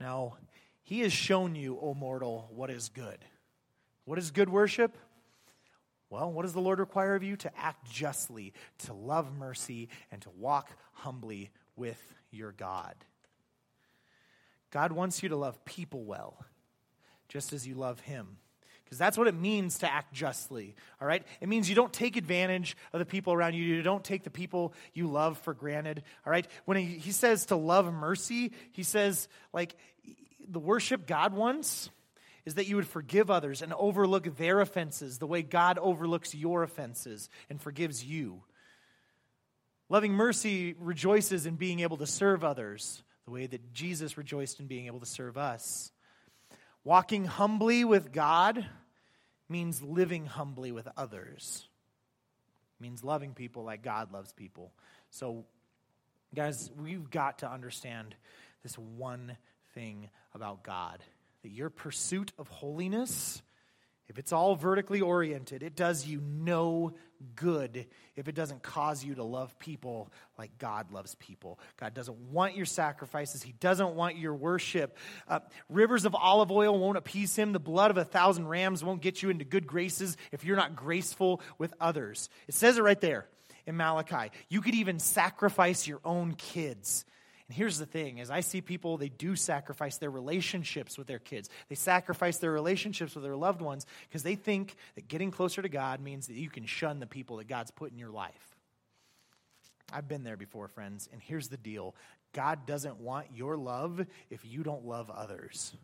No, 0.00 0.34
he 0.90 1.02
has 1.02 1.12
shown 1.12 1.54
you, 1.54 1.78
O 1.80 1.94
mortal, 1.94 2.50
what 2.52 2.68
is 2.68 2.88
good. 2.88 3.18
What 4.06 4.18
is 4.18 4.32
good 4.32 4.48
worship? 4.48 4.98
Well, 6.10 6.32
what 6.32 6.42
does 6.42 6.52
the 6.52 6.60
Lord 6.60 6.80
require 6.80 7.14
of 7.14 7.22
you? 7.22 7.36
To 7.36 7.56
act 7.56 7.88
justly, 7.88 8.54
to 8.78 8.92
love 8.92 9.32
mercy, 9.38 9.88
and 10.10 10.20
to 10.22 10.30
walk 10.30 10.68
humbly 10.94 11.50
with 11.76 12.12
your 12.32 12.50
God. 12.50 12.96
God 14.72 14.90
wants 14.90 15.22
you 15.22 15.28
to 15.28 15.36
love 15.36 15.64
people 15.64 16.02
well, 16.02 16.44
just 17.28 17.52
as 17.52 17.68
you 17.68 17.76
love 17.76 18.00
Him. 18.00 18.38
Because 18.82 18.98
that's 18.98 19.16
what 19.16 19.28
it 19.28 19.36
means 19.36 19.78
to 19.78 19.92
act 19.92 20.12
justly, 20.12 20.74
all 21.00 21.06
right? 21.06 21.22
It 21.40 21.48
means 21.48 21.68
you 21.68 21.76
don't 21.76 21.92
take 21.92 22.16
advantage 22.16 22.76
of 22.92 22.98
the 22.98 23.06
people 23.06 23.32
around 23.32 23.54
you. 23.54 23.62
You 23.62 23.82
don't 23.82 24.02
take 24.02 24.24
the 24.24 24.30
people 24.30 24.74
you 24.92 25.06
love 25.06 25.38
for 25.38 25.54
granted, 25.54 26.02
all 26.26 26.32
right? 26.32 26.48
When 26.64 26.76
he, 26.76 26.98
he 26.98 27.12
says 27.12 27.46
to 27.46 27.54
love 27.54 27.94
mercy, 27.94 28.50
he 28.72 28.82
says, 28.82 29.28
like, 29.52 29.76
the 30.48 30.60
worship 30.60 31.06
God 31.06 31.34
wants 31.34 31.90
is 32.44 32.54
that 32.54 32.66
you 32.66 32.76
would 32.76 32.86
forgive 32.86 33.30
others 33.30 33.62
and 33.62 33.72
overlook 33.74 34.36
their 34.36 34.60
offenses 34.60 35.18
the 35.18 35.26
way 35.26 35.42
God 35.42 35.78
overlooks 35.78 36.34
your 36.34 36.62
offenses 36.62 37.28
and 37.48 37.60
forgives 37.60 38.04
you. 38.04 38.42
Loving 39.88 40.12
mercy 40.12 40.74
rejoices 40.78 41.46
in 41.46 41.56
being 41.56 41.80
able 41.80 41.96
to 41.98 42.06
serve 42.06 42.44
others 42.44 43.02
the 43.24 43.30
way 43.30 43.46
that 43.46 43.72
Jesus 43.72 44.16
rejoiced 44.16 44.60
in 44.60 44.66
being 44.66 44.86
able 44.86 45.00
to 45.00 45.06
serve 45.06 45.36
us. 45.36 45.92
Walking 46.84 47.24
humbly 47.24 47.84
with 47.84 48.12
God 48.12 48.66
means 49.48 49.82
living 49.82 50.26
humbly 50.26 50.72
with 50.72 50.88
others. 50.96 51.68
It 52.78 52.82
means 52.82 53.04
loving 53.04 53.34
people 53.34 53.64
like 53.64 53.82
God 53.82 54.12
loves 54.12 54.32
people. 54.32 54.72
So, 55.10 55.44
guys, 56.34 56.70
we've 56.80 57.10
got 57.10 57.40
to 57.40 57.50
understand 57.50 58.14
this 58.62 58.78
one 58.78 59.36
thing 59.74 60.08
about 60.34 60.62
God 60.62 61.02
that 61.42 61.50
your 61.50 61.70
pursuit 61.70 62.32
of 62.38 62.48
holiness 62.48 63.42
if 64.10 64.18
it's 64.18 64.32
all 64.32 64.56
vertically 64.56 65.00
oriented, 65.00 65.62
it 65.62 65.76
does 65.76 66.04
you 66.04 66.20
no 66.20 66.94
good 67.36 67.86
if 68.16 68.26
it 68.26 68.34
doesn't 68.34 68.60
cause 68.60 69.04
you 69.04 69.14
to 69.14 69.22
love 69.22 69.56
people 69.60 70.10
like 70.36 70.58
God 70.58 70.90
loves 70.90 71.14
people. 71.14 71.60
God 71.76 71.94
doesn't 71.94 72.18
want 72.32 72.56
your 72.56 72.66
sacrifices, 72.66 73.40
He 73.40 73.52
doesn't 73.52 73.94
want 73.94 74.16
your 74.16 74.34
worship. 74.34 74.98
Uh, 75.28 75.38
rivers 75.68 76.06
of 76.06 76.16
olive 76.16 76.50
oil 76.50 76.76
won't 76.76 76.98
appease 76.98 77.36
Him. 77.36 77.52
The 77.52 77.60
blood 77.60 77.92
of 77.92 77.98
a 77.98 78.04
thousand 78.04 78.48
rams 78.48 78.82
won't 78.82 79.00
get 79.00 79.22
you 79.22 79.30
into 79.30 79.44
good 79.44 79.68
graces 79.68 80.16
if 80.32 80.44
you're 80.44 80.56
not 80.56 80.74
graceful 80.74 81.40
with 81.56 81.72
others. 81.80 82.30
It 82.48 82.54
says 82.54 82.78
it 82.78 82.82
right 82.82 83.00
there 83.00 83.28
in 83.64 83.76
Malachi. 83.76 84.32
You 84.48 84.60
could 84.60 84.74
even 84.74 84.98
sacrifice 84.98 85.86
your 85.86 86.00
own 86.04 86.34
kids 86.34 87.04
and 87.50 87.56
here's 87.56 87.78
the 87.78 87.86
thing 87.86 88.20
as 88.20 88.30
I 88.30 88.42
see 88.42 88.60
people, 88.60 88.96
they 88.96 89.08
do 89.08 89.34
sacrifice 89.34 89.98
their 89.98 90.08
relationships 90.08 90.96
with 90.96 91.08
their 91.08 91.18
kids. 91.18 91.50
They 91.68 91.74
sacrifice 91.74 92.36
their 92.36 92.52
relationships 92.52 93.16
with 93.16 93.24
their 93.24 93.34
loved 93.34 93.60
ones 93.60 93.86
because 94.08 94.22
they 94.22 94.36
think 94.36 94.76
that 94.94 95.08
getting 95.08 95.32
closer 95.32 95.60
to 95.60 95.68
God 95.68 95.98
means 95.98 96.28
that 96.28 96.36
you 96.36 96.48
can 96.48 96.64
shun 96.64 97.00
the 97.00 97.08
people 97.08 97.38
that 97.38 97.48
God's 97.48 97.72
put 97.72 97.90
in 97.90 97.98
your 97.98 98.12
life. 98.12 98.54
I've 99.92 100.06
been 100.06 100.22
there 100.22 100.36
before, 100.36 100.68
friends, 100.68 101.08
and 101.12 101.20
here's 101.20 101.48
the 101.48 101.56
deal 101.56 101.96
God 102.32 102.66
doesn't 102.66 103.00
want 103.00 103.26
your 103.34 103.56
love 103.56 104.06
if 104.30 104.44
you 104.44 104.62
don't 104.62 104.86
love 104.86 105.10
others. 105.10 105.74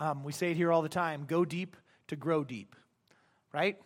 Um, 0.00 0.24
we 0.24 0.32
say 0.32 0.50
it 0.50 0.56
here 0.56 0.72
all 0.72 0.82
the 0.82 0.88
time 0.88 1.26
go 1.28 1.44
deep 1.44 1.76
to 2.08 2.16
grow 2.16 2.42
deep, 2.42 2.74
right? 3.52 3.78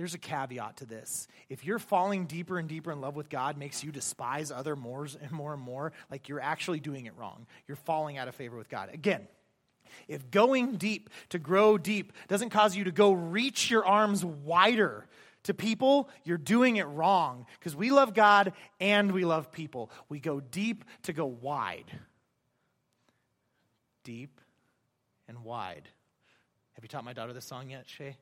There's 0.00 0.14
a 0.14 0.18
caveat 0.18 0.78
to 0.78 0.86
this. 0.86 1.28
If 1.50 1.62
you're 1.66 1.78
falling 1.78 2.24
deeper 2.24 2.58
and 2.58 2.66
deeper 2.66 2.90
in 2.90 3.02
love 3.02 3.16
with 3.16 3.28
God 3.28 3.58
makes 3.58 3.84
you 3.84 3.92
despise 3.92 4.50
other 4.50 4.74
more 4.74 5.06
and 5.20 5.30
more 5.30 5.52
and 5.52 5.60
more, 5.60 5.92
like 6.10 6.26
you're 6.26 6.40
actually 6.40 6.80
doing 6.80 7.04
it 7.04 7.12
wrong. 7.18 7.46
You're 7.68 7.76
falling 7.76 8.16
out 8.16 8.26
of 8.26 8.34
favor 8.34 8.56
with 8.56 8.70
God. 8.70 8.88
Again, 8.94 9.28
if 10.08 10.30
going 10.30 10.76
deep 10.76 11.10
to 11.28 11.38
grow 11.38 11.76
deep 11.76 12.14
doesn't 12.28 12.48
cause 12.48 12.74
you 12.74 12.84
to 12.84 12.90
go 12.90 13.12
reach 13.12 13.70
your 13.70 13.84
arms 13.84 14.24
wider 14.24 15.06
to 15.42 15.52
people, 15.52 16.08
you're 16.24 16.38
doing 16.38 16.76
it 16.76 16.84
wrong 16.84 17.44
because 17.58 17.76
we 17.76 17.90
love 17.90 18.14
God 18.14 18.54
and 18.80 19.12
we 19.12 19.26
love 19.26 19.52
people. 19.52 19.90
We 20.08 20.18
go 20.18 20.40
deep 20.40 20.86
to 21.02 21.12
go 21.12 21.26
wide. 21.26 21.92
Deep 24.04 24.40
and 25.28 25.44
wide. 25.44 25.90
Have 26.72 26.84
you 26.84 26.88
taught 26.88 27.04
my 27.04 27.12
daughter 27.12 27.34
this 27.34 27.44
song 27.44 27.68
yet, 27.68 27.86
Shay? 27.86 28.16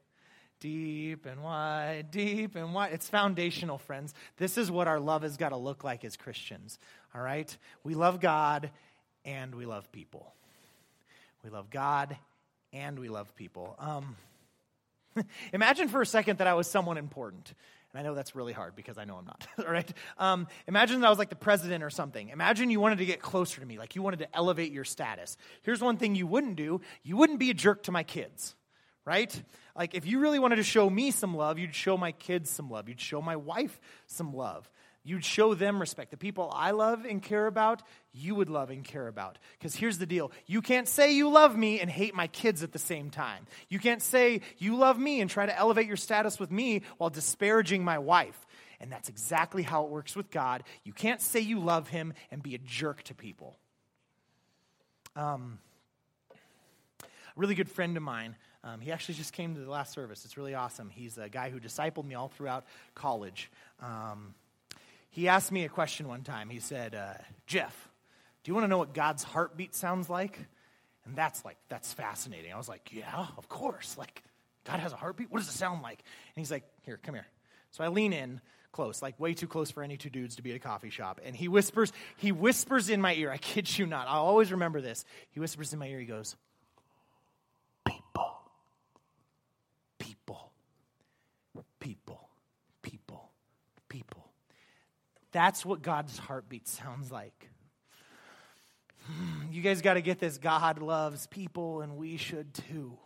Deep 0.60 1.26
and 1.26 1.42
wide, 1.42 2.10
deep 2.10 2.56
and 2.56 2.74
wide. 2.74 2.92
It's 2.92 3.08
foundational, 3.08 3.78
friends. 3.78 4.14
This 4.36 4.58
is 4.58 4.70
what 4.70 4.88
our 4.88 5.00
love 5.00 5.22
has 5.22 5.36
got 5.36 5.50
to 5.50 5.56
look 5.56 5.84
like 5.84 6.04
as 6.04 6.16
Christians. 6.16 6.78
All 7.14 7.20
right? 7.20 7.56
We 7.84 7.94
love 7.94 8.20
God 8.20 8.70
and 9.24 9.54
we 9.54 9.66
love 9.66 9.90
people. 9.92 10.32
We 11.44 11.50
love 11.50 11.70
God 11.70 12.16
and 12.72 12.98
we 12.98 13.08
love 13.08 13.34
people. 13.36 13.76
Um, 13.78 14.16
imagine 15.52 15.88
for 15.88 16.02
a 16.02 16.06
second 16.06 16.38
that 16.38 16.46
I 16.46 16.54
was 16.54 16.68
someone 16.68 16.98
important. 16.98 17.54
And 17.92 18.00
I 18.00 18.02
know 18.02 18.14
that's 18.14 18.34
really 18.34 18.52
hard 18.52 18.76
because 18.76 18.98
I 18.98 19.04
know 19.04 19.16
I'm 19.16 19.24
not. 19.24 19.46
All 19.58 19.72
right? 19.72 19.90
Um, 20.18 20.46
imagine 20.66 21.00
that 21.00 21.06
I 21.06 21.10
was 21.10 21.18
like 21.18 21.30
the 21.30 21.36
president 21.36 21.82
or 21.82 21.90
something. 21.90 22.28
Imagine 22.28 22.70
you 22.70 22.80
wanted 22.80 22.98
to 22.98 23.06
get 23.06 23.22
closer 23.22 23.60
to 23.60 23.66
me, 23.66 23.78
like 23.78 23.96
you 23.96 24.02
wanted 24.02 24.18
to 24.20 24.36
elevate 24.36 24.72
your 24.72 24.84
status. 24.84 25.36
Here's 25.62 25.80
one 25.80 25.96
thing 25.96 26.14
you 26.14 26.26
wouldn't 26.26 26.56
do 26.56 26.80
you 27.02 27.16
wouldn't 27.16 27.38
be 27.38 27.50
a 27.50 27.54
jerk 27.54 27.84
to 27.84 27.92
my 27.92 28.02
kids 28.02 28.54
right? 29.08 29.42
Like, 29.74 29.94
if 29.94 30.04
you 30.06 30.18
really 30.18 30.38
wanted 30.38 30.56
to 30.56 30.62
show 30.62 30.88
me 30.90 31.12
some 31.12 31.34
love, 31.34 31.58
you'd 31.58 31.74
show 31.74 31.96
my 31.96 32.12
kids 32.12 32.50
some 32.50 32.68
love. 32.68 32.90
You'd 32.90 33.00
show 33.00 33.22
my 33.22 33.36
wife 33.36 33.80
some 34.06 34.34
love. 34.34 34.70
You'd 35.02 35.24
show 35.24 35.54
them 35.54 35.80
respect. 35.80 36.10
The 36.10 36.18
people 36.18 36.52
I 36.54 36.72
love 36.72 37.06
and 37.06 37.22
care 37.22 37.46
about, 37.46 37.82
you 38.12 38.34
would 38.34 38.50
love 38.50 38.68
and 38.68 38.84
care 38.84 39.08
about. 39.08 39.38
Because 39.58 39.74
here's 39.74 39.96
the 39.96 40.04
deal 40.04 40.30
you 40.46 40.60
can't 40.60 40.86
say 40.86 41.12
you 41.12 41.30
love 41.30 41.56
me 41.56 41.80
and 41.80 41.88
hate 41.88 42.14
my 42.14 42.26
kids 42.26 42.62
at 42.62 42.72
the 42.72 42.78
same 42.78 43.08
time. 43.08 43.46
You 43.70 43.78
can't 43.78 44.02
say 44.02 44.42
you 44.58 44.76
love 44.76 44.98
me 44.98 45.22
and 45.22 45.30
try 45.30 45.46
to 45.46 45.58
elevate 45.58 45.86
your 45.86 45.96
status 45.96 46.38
with 46.38 46.50
me 46.50 46.82
while 46.98 47.08
disparaging 47.08 47.82
my 47.82 47.98
wife. 47.98 48.46
And 48.78 48.92
that's 48.92 49.08
exactly 49.08 49.62
how 49.62 49.84
it 49.84 49.90
works 49.90 50.16
with 50.16 50.30
God. 50.30 50.64
You 50.84 50.92
can't 50.92 51.22
say 51.22 51.40
you 51.40 51.60
love 51.60 51.88
him 51.88 52.12
and 52.30 52.42
be 52.42 52.54
a 52.54 52.58
jerk 52.58 53.02
to 53.04 53.14
people. 53.14 53.56
Um, 55.16 55.60
a 57.02 57.06
really 57.34 57.54
good 57.54 57.70
friend 57.70 57.96
of 57.96 58.02
mine 58.02 58.36
um, 58.64 58.80
he 58.80 58.92
actually 58.92 59.14
just 59.14 59.32
came 59.32 59.54
to 59.54 59.60
the 59.60 59.70
last 59.70 59.92
service. 59.92 60.24
It's 60.24 60.36
really 60.36 60.54
awesome. 60.54 60.90
He's 60.90 61.16
a 61.18 61.28
guy 61.28 61.50
who 61.50 61.60
discipled 61.60 62.04
me 62.04 62.14
all 62.14 62.28
throughout 62.28 62.64
college. 62.94 63.50
Um, 63.80 64.34
he 65.10 65.28
asked 65.28 65.52
me 65.52 65.64
a 65.64 65.68
question 65.68 66.08
one 66.08 66.22
time. 66.22 66.48
He 66.50 66.60
said, 66.60 66.94
uh, 66.94 67.14
Jeff, 67.46 67.88
do 68.42 68.50
you 68.50 68.54
want 68.54 68.64
to 68.64 68.68
know 68.68 68.78
what 68.78 68.94
God's 68.94 69.22
heartbeat 69.22 69.74
sounds 69.74 70.10
like? 70.10 70.38
And 71.04 71.16
that's 71.16 71.44
like, 71.44 71.56
that's 71.68 71.92
fascinating. 71.92 72.52
I 72.52 72.56
was 72.56 72.68
like, 72.68 72.90
yeah, 72.92 73.26
of 73.36 73.48
course. 73.48 73.96
Like, 73.96 74.22
God 74.64 74.80
has 74.80 74.92
a 74.92 74.96
heartbeat? 74.96 75.30
What 75.30 75.38
does 75.38 75.48
it 75.48 75.52
sound 75.52 75.82
like? 75.82 76.02
And 76.34 76.40
he's 76.40 76.50
like, 76.50 76.64
here, 76.82 76.98
come 77.02 77.14
here. 77.14 77.26
So 77.70 77.84
I 77.84 77.88
lean 77.88 78.12
in 78.12 78.40
close, 78.72 79.00
like 79.02 79.18
way 79.18 79.34
too 79.34 79.46
close 79.46 79.70
for 79.70 79.82
any 79.82 79.96
two 79.96 80.10
dudes 80.10 80.36
to 80.36 80.42
be 80.42 80.50
at 80.50 80.56
a 80.56 80.60
coffee 80.60 80.90
shop. 80.90 81.20
And 81.24 81.34
he 81.34 81.48
whispers, 81.48 81.92
he 82.16 82.32
whispers 82.32 82.90
in 82.90 83.00
my 83.00 83.14
ear. 83.14 83.30
I 83.30 83.38
kid 83.38 83.78
you 83.78 83.86
not. 83.86 84.06
I'll 84.08 84.24
always 84.24 84.52
remember 84.52 84.80
this. 84.80 85.04
He 85.30 85.40
whispers 85.40 85.72
in 85.72 85.78
my 85.78 85.88
ear, 85.88 86.00
he 86.00 86.06
goes, 86.06 86.36
That's 95.32 95.64
what 95.64 95.82
God's 95.82 96.18
heartbeat 96.18 96.66
sounds 96.68 97.12
like. 97.12 97.50
Hmm, 99.06 99.52
you 99.52 99.62
guys 99.62 99.82
got 99.82 99.94
to 99.94 100.02
get 100.02 100.18
this. 100.18 100.38
God 100.38 100.80
loves 100.80 101.26
people, 101.26 101.80
and 101.80 101.96
we 101.96 102.16
should 102.16 102.54
too. 102.54 102.98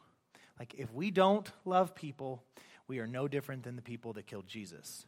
Like, 0.58 0.74
if 0.74 0.92
we 0.92 1.10
don't 1.10 1.50
love 1.64 1.94
people, 1.94 2.42
we 2.86 2.98
are 2.98 3.06
no 3.06 3.28
different 3.28 3.62
than 3.64 3.76
the 3.76 3.82
people 3.82 4.12
that 4.14 4.26
killed 4.26 4.46
Jesus. 4.46 5.06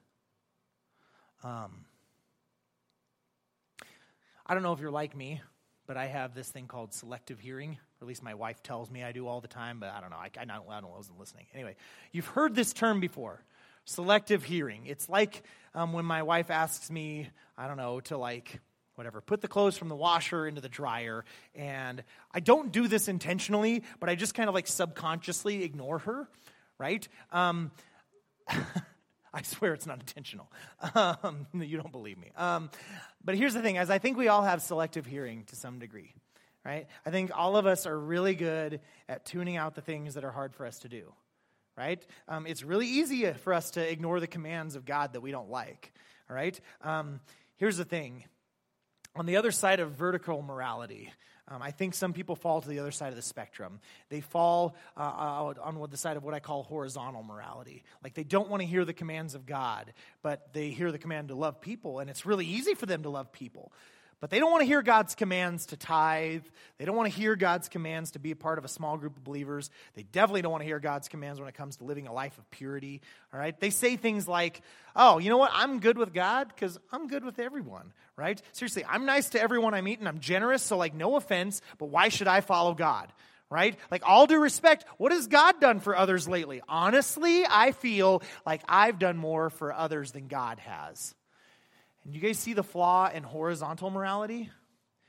Um, 1.43 1.85
I 4.47 4.55
don't 4.55 4.63
know 4.63 4.73
if 4.73 4.81
you're 4.81 4.91
like 4.91 5.17
me, 5.17 5.41
but 5.87 5.97
I 5.97 6.07
have 6.07 6.35
this 6.35 6.49
thing 6.49 6.67
called 6.67 6.93
selective 6.93 7.41
hearing. 7.41 7.73
Or 7.73 8.05
at 8.05 8.09
least 8.09 8.23
my 8.23 8.35
wife 8.35 8.63
tells 8.63 8.91
me 8.91 9.03
I 9.03 9.13
do 9.13 9.27
all 9.27 9.41
the 9.41 9.49
time, 9.49 9.81
but 9.81 9.91
I 9.91 10.01
don't 10.01 10.11
know. 10.11 10.17
I, 10.17 10.31
I, 10.39 10.45
don't, 10.45 10.63
I, 10.69 10.81
wasn't 10.81 11.19
listening. 11.19 11.47
Anyway, 11.55 11.77
you've 12.13 12.27
heard 12.27 12.55
this 12.55 12.73
term 12.73 13.01
before 13.01 13.43
selective 13.85 14.45
hearing. 14.45 14.87
It's 14.87 15.09
like 15.09 15.43
um, 15.75 15.93
when 15.93 16.05
my 16.05 16.23
wife 16.23 16.51
asks 16.51 16.91
me, 16.91 17.29
I 17.57 17.67
don't 17.67 17.77
know, 17.77 18.01
to 18.01 18.17
like, 18.17 18.61
whatever, 18.95 19.21
put 19.21 19.41
the 19.41 19.49
clothes 19.49 19.77
from 19.77 19.89
the 19.89 19.97
washer 19.97 20.47
into 20.47 20.61
the 20.61 20.69
dryer. 20.69 21.25
And 21.55 22.03
I 22.33 22.41
don't 22.41 22.73
do 22.73 22.89
this 22.89 23.09
intentionally, 23.09 23.83
but 24.01 24.09
I 24.09 24.15
just 24.15 24.35
kind 24.35 24.49
of 24.49 24.55
like 24.55 24.67
subconsciously 24.67 25.65
ignore 25.65 25.99
her, 26.01 26.29
right? 26.79 27.07
Um, 27.33 27.71
I 28.49 29.43
swear 29.43 29.75
it's 29.75 29.87
not 29.87 29.99
intentional. 29.99 30.51
Um, 30.95 31.47
you 31.55 31.77
don't 31.77 31.91
believe 31.91 32.19
me. 32.19 32.31
Um, 32.37 32.71
but 33.25 33.35
here's 33.35 33.55
the 33.55 33.63
thing: 33.63 33.79
as 33.79 33.91
I 33.91 33.99
think 33.99 34.17
we 34.17 34.29
all 34.29 34.43
have 34.43 34.63
selective 34.63 35.07
hearing 35.07 35.43
to 35.47 35.57
some 35.57 35.81
degree, 35.81 36.15
right? 36.65 36.87
I 37.05 37.11
think 37.11 37.33
all 37.35 37.57
of 37.57 37.67
us 37.67 37.85
are 37.85 37.99
really 37.99 38.37
good 38.37 38.81
at 39.09 39.25
tuning 39.25 39.57
out 39.57 39.75
the 39.75 39.81
things 39.81 40.15
that 40.15 40.25
are 40.25 40.31
hard 40.31 40.55
for 40.55 40.67
us 40.67 40.79
to 40.81 40.89
do 40.89 41.13
right? 41.77 42.05
Um, 42.29 42.47
it's 42.47 42.63
really 42.63 42.87
easy 42.87 43.31
for 43.33 43.53
us 43.53 43.73
to 43.73 43.91
ignore 43.91 44.21
the 44.21 44.27
commands 44.27 44.77
of 44.77 44.85
God 44.85 45.13
that 45.15 45.21
we 45.21 45.31
don't 45.31 45.51
like, 45.51 45.93
all 46.29 46.37
right? 46.37 46.59
Um, 46.83 47.21
here's 47.57 47.77
the 47.77 47.85
thing 47.85 48.25
on 49.17 49.27
the 49.27 49.37
other 49.37 49.53
side 49.53 49.81
of 49.81 49.93
vertical 49.93 50.43
morality, 50.43 51.13
um, 51.47 51.61
I 51.61 51.73
think 51.73 51.95
some 51.95 52.13
people 52.15 52.37
fall 52.37 52.63
to 52.63 52.69
the 52.69 52.79
other 52.79 52.91
side 52.91 53.11
of 53.11 53.17
the 53.17 53.23
spectrum. 53.23 53.81
They 54.09 54.21
fall 54.21 54.77
uh, 54.97 55.53
on 55.63 55.91
the 55.91 55.97
side 55.97 56.17
of 56.17 56.25
what 56.25 56.33
I 56.33 56.41
call 56.41 56.63
horizontal 56.63 57.23
morality. 57.23 57.85
Like 58.03 58.15
they 58.15 58.25
don't 58.25 58.49
want 58.49 58.63
to 58.63 58.67
hear 58.67 58.85
the 58.85 58.95
commands 58.95 59.35
of 59.35 59.45
God, 59.45 59.93
but 60.23 60.53
they 60.55 60.71
hear 60.71 60.91
the 60.91 60.99
command 60.99 61.29
to 61.29 61.35
love 61.35 61.61
people, 61.61 61.99
and 62.01 62.09
it's 62.09 62.25
really 62.25 62.47
easy 62.47 62.75
for 62.75 62.87
them 62.87 63.03
to 63.03 63.11
love 63.11 63.31
people. 63.31 63.73
But 64.25 64.31
they 64.31 64.39
don't 64.39 64.51
want 64.51 64.63
to 64.63 64.67
hear 64.67 64.81
God's 64.81 65.15
commands 65.15 65.67
to 65.67 65.77
tithe. 65.77 66.45
They 66.79 66.87
don't 66.87 66.97
want 66.97 67.13
to 67.13 67.15
hear 67.15 67.37
God's 67.37 67.69
commands 67.69 68.13
to 68.13 68.19
be 68.19 68.31
a 68.31 68.35
part 68.35 68.57
of 68.57 68.65
a 68.65 68.69
small 68.69 68.97
group 68.97 69.19
of 69.19 69.23
believers. 69.23 69.69
They 69.97 70.05
definitely 70.05 70.41
don't 70.41 70.51
want 70.51 70.63
to 70.63 70.67
hear 70.67 70.81
God's 70.81 71.09
commands 71.09 71.39
when 71.39 71.47
it 71.51 71.55
comes 71.55 71.77
to 71.77 71.85
living 71.85 72.07
a 72.07 72.13
life 72.15 72.39
of 72.39 72.51
purity. 72.51 73.03
All 73.35 73.39
right? 73.39 73.61
They 73.61 73.69
say 73.69 73.97
things 73.97 74.27
like, 74.27 74.63
oh, 74.97 75.19
you 75.19 75.29
know 75.29 75.37
what? 75.37 75.51
I'm 75.53 75.79
good 75.79 75.99
with 75.99 76.15
God 76.15 76.49
because 76.49 76.79
I'm 76.91 77.07
good 77.07 77.23
with 77.23 77.39
everyone. 77.39 77.93
Right? 78.17 78.41
Seriously, 78.53 78.87
I'm 78.89 79.05
nice 79.05 79.29
to 79.29 79.43
everyone 79.43 79.75
I 79.75 79.83
meet 79.83 79.99
and 79.99 80.09
I'm 80.09 80.21
generous. 80.21 80.63
So, 80.63 80.79
like, 80.79 80.95
no 80.95 81.17
offense, 81.17 81.61
but 81.77 81.91
why 81.91 82.09
should 82.09 82.27
I 82.27 82.41
follow 82.41 82.73
God? 82.73 83.13
right? 83.51 83.79
Like, 83.91 84.05
all 84.07 84.27
due 84.27 84.41
respect, 84.41 84.87
what 84.97 85.13
has 85.13 85.27
God 85.27 85.61
done 85.61 85.81
for 85.81 85.95
others 85.95 86.27
lately? 86.27 86.63
Honestly, 86.67 87.45
I 87.47 87.73
feel 87.73 88.23
like 88.47 88.63
I've 88.67 88.99
done 88.99 89.19
more 89.19 89.51
for 89.51 89.71
others 89.71 90.13
than 90.13 90.29
God 90.29 90.61
has. 90.61 91.15
And 92.05 92.15
you 92.15 92.21
guys 92.21 92.39
see 92.39 92.53
the 92.53 92.63
flaw 92.63 93.11
in 93.13 93.23
horizontal 93.23 93.91
morality? 93.91 94.51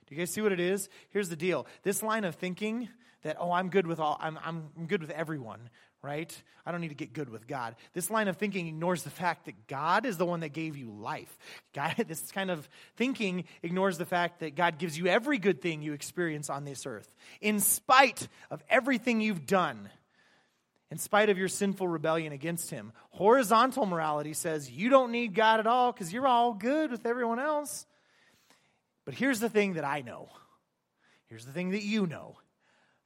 Do 0.08 0.16
you 0.16 0.20
guys 0.20 0.30
see 0.30 0.42
what 0.42 0.52
it 0.52 0.60
is? 0.60 0.90
Here's 1.10 1.30
the 1.30 1.36
deal. 1.36 1.66
This 1.84 2.04
line 2.04 2.24
of 2.24 2.36
thinking 2.36 2.90
that, 3.24 3.38
oh, 3.40 3.52
I'm 3.52 3.70
good 3.70 3.88
with 3.88 4.00
all, 4.00 4.18
I'm, 4.22 4.40
I'm 4.46 4.86
good 4.86 5.02
with 5.02 5.10
everyone, 5.10 5.70
right? 6.04 6.32
I 6.64 6.72
don't 6.72 6.80
need 6.80 6.90
to 6.90 6.96
get 6.96 7.12
good 7.12 7.30
with 7.30 7.48
God. 7.48 7.76
This 7.94 8.12
line 8.12 8.28
of 8.28 8.38
thinking 8.38 8.68
ignores 8.68 9.02
the 9.02 9.10
fact 9.10 9.46
that 9.46 9.68
God 9.68 10.06
is 10.06 10.18
the 10.18 10.26
one 10.26 10.42
that 10.42 10.50
gave 10.50 10.78
you 10.78 10.92
life. 10.92 11.36
God, 11.74 11.96
this 12.08 12.32
kind 12.32 12.52
of 12.52 12.70
thinking 12.98 13.46
ignores 13.64 13.98
the 13.98 14.06
fact 14.06 14.42
that 14.42 14.56
God 14.56 14.78
gives 14.78 14.96
you 14.96 15.08
every 15.08 15.40
good 15.40 15.60
thing 15.60 15.82
you 15.82 15.94
experience 15.94 16.52
on 16.52 16.66
this 16.66 16.86
earth, 16.86 17.14
in 17.42 17.60
spite 17.60 18.28
of 18.52 18.64
everything 18.70 19.22
you've 19.22 19.48
done, 19.48 19.90
in 20.92 20.98
spite 20.98 21.30
of 21.30 21.38
your 21.38 21.48
sinful 21.48 21.88
rebellion 21.88 22.32
against 22.32 22.70
Him. 22.70 22.92
Horizontal 23.12 23.86
morality 23.86 24.34
says 24.34 24.70
you 24.70 24.90
don't 24.90 25.12
need 25.12 25.34
God 25.34 25.60
at 25.60 25.68
all 25.68 25.92
because 25.92 26.14
you're 26.14 26.28
all 26.28 26.54
good 26.54 26.92
with 26.92 27.06
everyone 27.06 27.40
else. 27.40 27.86
But 29.06 29.14
here's 29.14 29.40
the 29.40 29.50
thing 29.50 29.74
that 29.74 29.86
I 29.86 30.02
know. 30.02 30.30
Here's 31.28 31.46
the 31.46 31.52
thing 31.52 31.72
that 31.72 31.84
you 31.84 32.08
know 32.08 32.38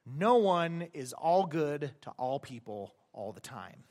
no 0.06 0.36
one 0.36 0.88
is 0.92 1.12
all 1.12 1.46
good 1.46 1.90
to 2.02 2.10
all 2.18 2.38
people 2.38 2.94
all 3.12 3.32
the 3.32 3.40
time. 3.40 3.84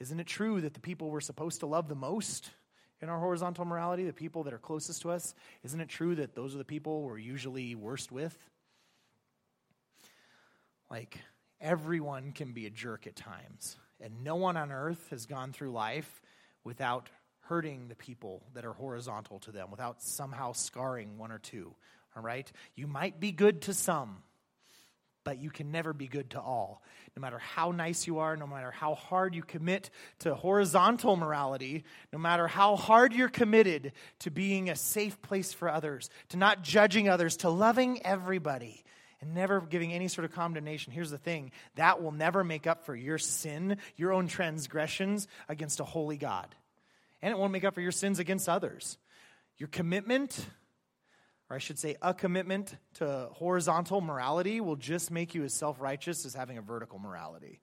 Isn't 0.00 0.20
it 0.20 0.26
true 0.26 0.60
that 0.60 0.74
the 0.74 0.80
people 0.80 1.10
we're 1.10 1.20
supposed 1.20 1.60
to 1.60 1.66
love 1.66 1.88
the 1.88 1.94
most 1.94 2.50
in 3.00 3.08
our 3.08 3.18
horizontal 3.18 3.64
morality, 3.64 4.04
the 4.04 4.12
people 4.12 4.44
that 4.44 4.52
are 4.52 4.58
closest 4.58 5.02
to 5.02 5.10
us, 5.10 5.34
isn't 5.64 5.80
it 5.80 5.88
true 5.88 6.14
that 6.16 6.34
those 6.34 6.54
are 6.54 6.58
the 6.58 6.64
people 6.64 7.02
we're 7.02 7.18
usually 7.18 7.74
worst 7.74 8.12
with? 8.12 8.36
Like, 10.90 11.18
everyone 11.62 12.32
can 12.32 12.52
be 12.52 12.66
a 12.66 12.70
jerk 12.70 13.06
at 13.06 13.16
times, 13.16 13.78
and 14.00 14.22
no 14.22 14.36
one 14.36 14.58
on 14.58 14.70
earth 14.70 15.08
has 15.10 15.24
gone 15.24 15.52
through 15.52 15.72
life 15.72 16.20
without 16.64 17.08
hurting 17.46 17.88
the 17.88 17.94
people 17.94 18.42
that 18.54 18.64
are 18.64 18.72
horizontal 18.72 19.38
to 19.40 19.52
them, 19.52 19.70
without 19.70 20.02
somehow 20.02 20.52
scarring 20.52 21.16
one 21.16 21.32
or 21.32 21.38
two 21.38 21.74
all 22.16 22.22
right? 22.22 22.50
You 22.74 22.86
might 22.86 23.20
be 23.20 23.32
good 23.32 23.62
to 23.62 23.74
some, 23.74 24.18
but 25.24 25.38
you 25.38 25.50
can 25.50 25.70
never 25.70 25.92
be 25.92 26.08
good 26.08 26.30
to 26.30 26.40
all. 26.40 26.82
No 27.16 27.20
matter 27.20 27.38
how 27.38 27.70
nice 27.70 28.06
you 28.06 28.18
are, 28.18 28.36
no 28.36 28.46
matter 28.46 28.70
how 28.70 28.94
hard 28.94 29.34
you 29.34 29.42
commit 29.42 29.90
to 30.20 30.34
horizontal 30.34 31.16
morality, 31.16 31.84
no 32.12 32.18
matter 32.18 32.48
how 32.48 32.76
hard 32.76 33.12
you're 33.12 33.28
committed 33.28 33.92
to 34.20 34.30
being 34.30 34.68
a 34.68 34.76
safe 34.76 35.20
place 35.22 35.52
for 35.52 35.68
others, 35.68 36.10
to 36.30 36.36
not 36.36 36.62
judging 36.62 37.08
others, 37.08 37.36
to 37.38 37.48
loving 37.48 38.04
everybody, 38.04 38.84
and 39.22 39.34
never 39.34 39.60
giving 39.60 39.92
any 39.92 40.08
sort 40.08 40.26
of 40.26 40.32
condemnation. 40.32 40.92
Here's 40.92 41.10
the 41.10 41.16
thing 41.16 41.52
that 41.76 42.02
will 42.02 42.12
never 42.12 42.44
make 42.44 42.66
up 42.66 42.84
for 42.84 42.94
your 42.94 43.16
sin, 43.16 43.78
your 43.96 44.12
own 44.12 44.28
transgressions 44.28 45.28
against 45.48 45.80
a 45.80 45.84
holy 45.84 46.18
God. 46.18 46.54
And 47.22 47.32
it 47.32 47.38
won't 47.38 47.52
make 47.52 47.64
up 47.64 47.74
for 47.74 47.80
your 47.80 47.92
sins 47.92 48.18
against 48.18 48.48
others. 48.48 48.98
Your 49.56 49.68
commitment 49.68 50.44
or 51.52 51.56
I 51.56 51.58
should 51.58 51.78
say, 51.78 51.96
a 52.00 52.14
commitment 52.14 52.74
to 52.94 53.28
horizontal 53.32 54.00
morality 54.00 54.62
will 54.62 54.76
just 54.76 55.10
make 55.10 55.34
you 55.34 55.44
as 55.44 55.52
self 55.52 55.78
righteous 55.82 56.24
as 56.24 56.32
having 56.32 56.56
a 56.56 56.62
vertical 56.62 56.98
morality. 56.98 57.60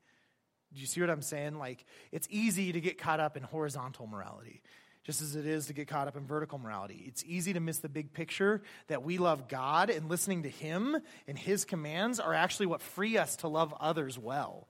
Do 0.71 0.79
you 0.79 0.85
see 0.85 1.01
what 1.01 1.09
I'm 1.09 1.23
saying? 1.23 1.57
Like, 1.57 1.83
it's 2.11 2.27
easy 2.29 2.71
to 2.71 2.81
get 2.81 2.99
caught 2.99 3.19
up 3.19 3.35
in 3.35 3.41
horizontal 3.41 4.05
morality, 4.05 4.61
just 5.03 5.21
as 5.21 5.35
it 5.35 5.45
is 5.45 5.67
to 5.67 5.73
get 5.73 5.87
caught 5.87 6.07
up 6.07 6.15
in 6.15 6.25
vertical 6.25 6.59
morality. 6.59 7.03
It's 7.07 7.23
easy 7.25 7.53
to 7.53 7.59
miss 7.59 7.79
the 7.79 7.89
big 7.89 8.13
picture 8.13 8.61
that 8.87 9.03
we 9.03 9.17
love 9.17 9.47
God 9.47 9.89
and 9.89 10.09
listening 10.09 10.43
to 10.43 10.49
Him 10.49 10.97
and 11.27 11.37
His 11.37 11.65
commands 11.65 12.19
are 12.19 12.33
actually 12.33 12.67
what 12.67 12.81
free 12.81 13.17
us 13.17 13.37
to 13.37 13.47
love 13.47 13.73
others 13.79 14.17
well. 14.17 14.67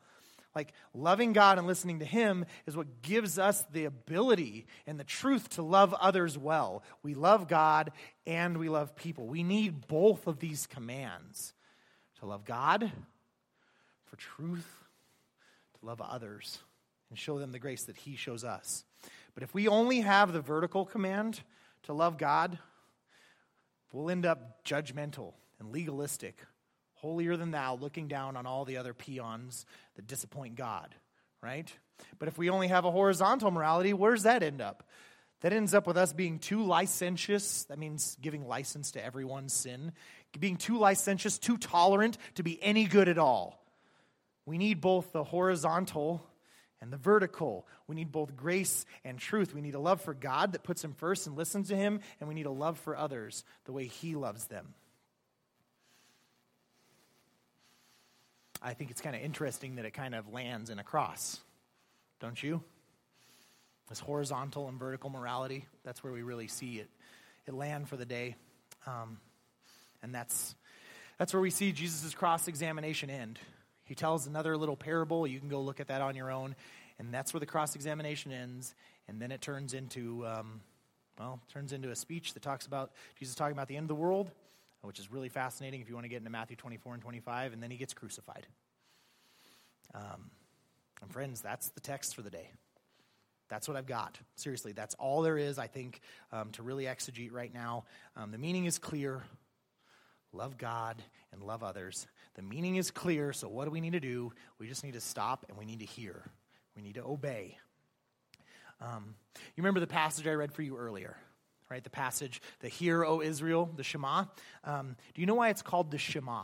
Like 0.56 0.74
loving 0.94 1.34
God 1.34 1.58
and 1.58 1.68
listening 1.68 2.00
to 2.00 2.06
Him 2.06 2.46
is 2.66 2.76
what 2.76 3.02
gives 3.02 3.38
us 3.38 3.64
the 3.72 3.86
ability 3.86 4.66
and 4.88 5.00
the 5.00 5.04
truth 5.04 5.50
to 5.52 5.62
love 5.62 5.94
others 5.94 6.38
well. 6.38 6.84
We 7.04 7.14
love 7.14 7.48
God 7.48 7.92
and 8.26 8.58
we 8.58 8.70
love 8.70 8.96
people. 8.96 9.28
We 9.28 9.44
need 9.44 9.88
both 9.88 10.28
of 10.28 10.40
these 10.40 10.68
commands 10.68 11.54
to 12.20 12.26
love 12.26 12.46
God 12.46 12.92
for 14.06 14.16
truth, 14.16 14.68
to 15.80 15.86
love 15.86 16.02
others, 16.02 16.60
and 17.10 17.18
show 17.18 17.38
them 17.40 17.52
the 17.52 17.60
grace 17.60 17.84
that 17.84 17.98
He 17.98 18.16
shows 18.16 18.44
us. 18.44 18.84
But 19.34 19.44
if 19.44 19.54
we 19.54 19.68
only 19.68 20.02
have 20.02 20.34
the 20.34 20.42
vertical 20.42 20.86
command 20.86 21.42
to 21.84 21.94
love 21.94 22.18
God, 22.18 22.60
we'll 23.92 24.10
end 24.10 24.26
up 24.26 24.64
judgmental 24.66 25.34
and 25.60 25.72
legalistic 25.72 26.38
holier 26.96 27.38
than 27.38 27.52
thou, 27.52 27.76
looking 27.76 28.08
down 28.08 28.36
on 28.36 28.46
all 28.46 28.66
the 28.66 28.78
other 28.78 28.94
peons 28.94 29.66
that 29.96 30.08
disappoint 30.08 30.56
God, 30.56 30.94
right? 31.42 31.72
But 32.18 32.28
if 32.28 32.38
we 32.38 32.50
only 32.50 32.68
have 32.68 32.86
a 32.86 32.92
horizontal 32.92 33.52
morality, 33.52 33.94
where 33.94 34.14
does 34.14 34.24
that 34.24 34.44
end 34.44 34.62
up? 34.62 34.84
That 35.42 35.54
ends 35.54 35.74
up 35.74 35.88
with 35.88 35.96
us 35.96 36.12
being 36.12 36.40
too 36.40 36.64
licentious. 36.64 37.64
That 37.66 37.80
means 37.80 38.18
giving 38.22 38.48
license 38.48 38.92
to 38.92 39.04
everyone's 39.04 39.54
sin. 39.54 39.94
Being 40.38 40.58
too 40.58 40.78
licentious, 40.78 41.40
too 41.40 41.58
tolerant 41.58 42.18
to 42.36 42.44
be 42.44 42.62
any 42.62 42.86
good 42.86 43.08
at 43.08 43.18
all. 43.18 43.66
We 44.46 44.58
need 44.58 44.82
both 44.82 45.14
the 45.14 45.24
horizontal 45.24 46.26
and 46.82 46.92
the 46.92 46.98
vertical. 46.98 47.68
We 47.88 47.96
need 47.96 48.12
both 48.12 48.36
grace 48.36 48.86
and 49.04 49.20
truth. 49.20 49.54
We 49.54 49.62
need 49.62 49.76
a 49.76 49.80
love 49.80 50.02
for 50.02 50.14
God 50.14 50.54
that 50.54 50.64
puts 50.64 50.84
Him 50.84 50.94
first 50.94 51.28
and 51.28 51.36
listens 51.36 51.70
to 51.70 51.76
Him, 51.76 52.00
and 52.20 52.30
we 52.30 52.36
need 52.36 52.46
a 52.46 52.52
love 52.52 52.78
for 52.80 52.96
others 52.96 53.44
the 53.66 53.72
way 53.72 53.86
He 53.86 54.16
loves 54.16 54.46
them. 54.46 54.74
I 58.62 58.74
think 58.74 58.92
it's 58.92 59.02
kind 59.02 59.16
of 59.16 59.22
interesting 59.22 59.76
that 59.76 59.86
it 59.86 59.92
kind 59.92 60.14
of 60.14 60.34
lands 60.34 60.70
in 60.70 60.80
a 60.80 60.84
cross, 60.84 61.40
don't 62.20 62.42
you? 62.42 62.62
This 63.88 64.00
horizontal 64.00 64.68
and 64.68 64.78
vertical 64.78 65.10
morality, 65.10 65.66
that's 65.84 66.04
where 66.04 66.12
we 66.12 66.22
really 66.22 66.48
see 66.48 66.80
it, 66.80 66.90
it 67.48 67.54
land 67.54 67.88
for 67.88 67.96
the 67.96 68.06
day. 68.06 68.36
Um, 68.86 69.18
and 70.04 70.14
that's, 70.14 70.56
that's 71.18 71.34
where 71.34 71.42
we 71.42 71.50
see 71.50 71.72
Jesus' 71.72 72.14
cross 72.14 72.48
examination 72.48 73.10
end. 73.10 73.40
He 73.90 73.96
tells 73.96 74.26
another 74.26 74.56
little 74.56 74.78
parable. 74.78 75.28
You 75.28 75.40
can 75.40 75.50
go 75.50 75.60
look 75.60 75.82
at 75.82 75.90
that 75.90 76.02
on 76.02 76.16
your 76.16 76.32
own. 76.32 76.56
And 76.98 77.14
that's 77.14 77.34
where 77.34 77.40
the 77.40 77.46
cross 77.46 77.76
examination 77.76 78.32
ends. 78.32 78.74
And 79.10 79.22
then 79.22 79.32
it 79.32 79.42
turns 79.42 79.74
into, 79.74 80.26
um, 80.26 80.62
well, 81.20 81.42
turns 81.52 81.74
into 81.74 81.90
a 81.92 81.96
speech 81.96 82.34
that 82.36 82.42
talks 82.44 82.66
about 82.66 82.92
Jesus 83.18 83.36
talking 83.36 83.54
about 83.54 83.68
the 83.68 83.76
end 83.76 83.86
of 83.86 83.90
the 83.90 83.96
world 83.96 84.32
which 84.82 85.00
is 85.00 85.12
really 85.12 85.30
fascinating 85.30 85.82
if 85.82 85.90
you 85.90 85.96
want 85.96 86.06
to 86.06 86.10
get 86.10 86.18
into 86.18 86.30
Matthew 86.30 86.56
24 86.56 86.94
and 86.94 87.02
25, 87.02 87.54
and 87.54 87.62
then 87.62 87.72
he 87.72 87.78
gets 87.78 87.94
crucified. 87.94 88.48
Um, 89.94 90.32
and 91.02 91.12
friends, 91.12 91.42
that's 91.42 91.70
the 91.70 91.82
text 91.82 92.16
for 92.16 92.22
the 92.22 92.30
day. 92.30 92.50
That's 93.50 93.68
what 93.68 93.76
I've 93.76 93.88
got. 93.88 94.18
Seriously, 94.36 94.74
that's 94.74 94.96
all 94.96 95.22
there 95.22 95.38
is, 95.38 95.58
I 95.58 95.68
think, 95.68 96.02
um, 96.32 96.52
to 96.52 96.64
really 96.64 96.86
exegete 96.86 97.34
right 97.34 97.54
now. 97.54 97.86
Um, 98.16 98.32
the 98.32 98.38
meaning 98.38 98.66
is 98.66 98.78
clear 98.78 99.24
love 100.32 100.58
God 100.58 101.02
and 101.34 101.42
love 101.42 101.64
others. 101.64 102.06
The 102.36 102.42
meaning 102.42 102.78
is 102.78 102.92
clear, 102.92 103.34
so 103.34 103.48
what 103.50 103.66
do 103.66 103.72
we 103.72 103.82
need 103.82 103.94
to 103.94 104.00
do? 104.00 104.32
We 104.60 104.68
just 104.68 104.84
need 104.84 104.94
to 104.94 105.02
stop 105.02 105.46
and 105.50 105.58
we 105.58 105.66
need 105.66 105.80
to 105.80 105.86
hear. 105.86 106.24
We 106.76 106.82
need 106.82 106.96
to 106.96 107.04
obey. 107.04 107.58
Um, 108.82 109.16
you 109.36 109.62
remember 109.62 109.80
the 109.80 109.88
passage 109.88 110.28
I 110.28 110.34
read 110.34 110.54
for 110.54 110.62
you 110.62 110.78
earlier? 110.78 111.18
right? 111.70 111.84
The 111.84 111.90
passage, 111.90 112.42
the 112.60 112.68
Hear, 112.68 113.06
O 113.06 113.22
Israel, 113.22 113.70
the 113.76 113.84
Shema. 113.84 114.26
Um, 114.64 114.96
do 115.14 115.22
you 115.22 115.28
know 115.28 115.36
why 115.36 115.50
it's 115.50 115.62
called 115.62 115.92
the 115.92 115.98
Shema? 115.98 116.44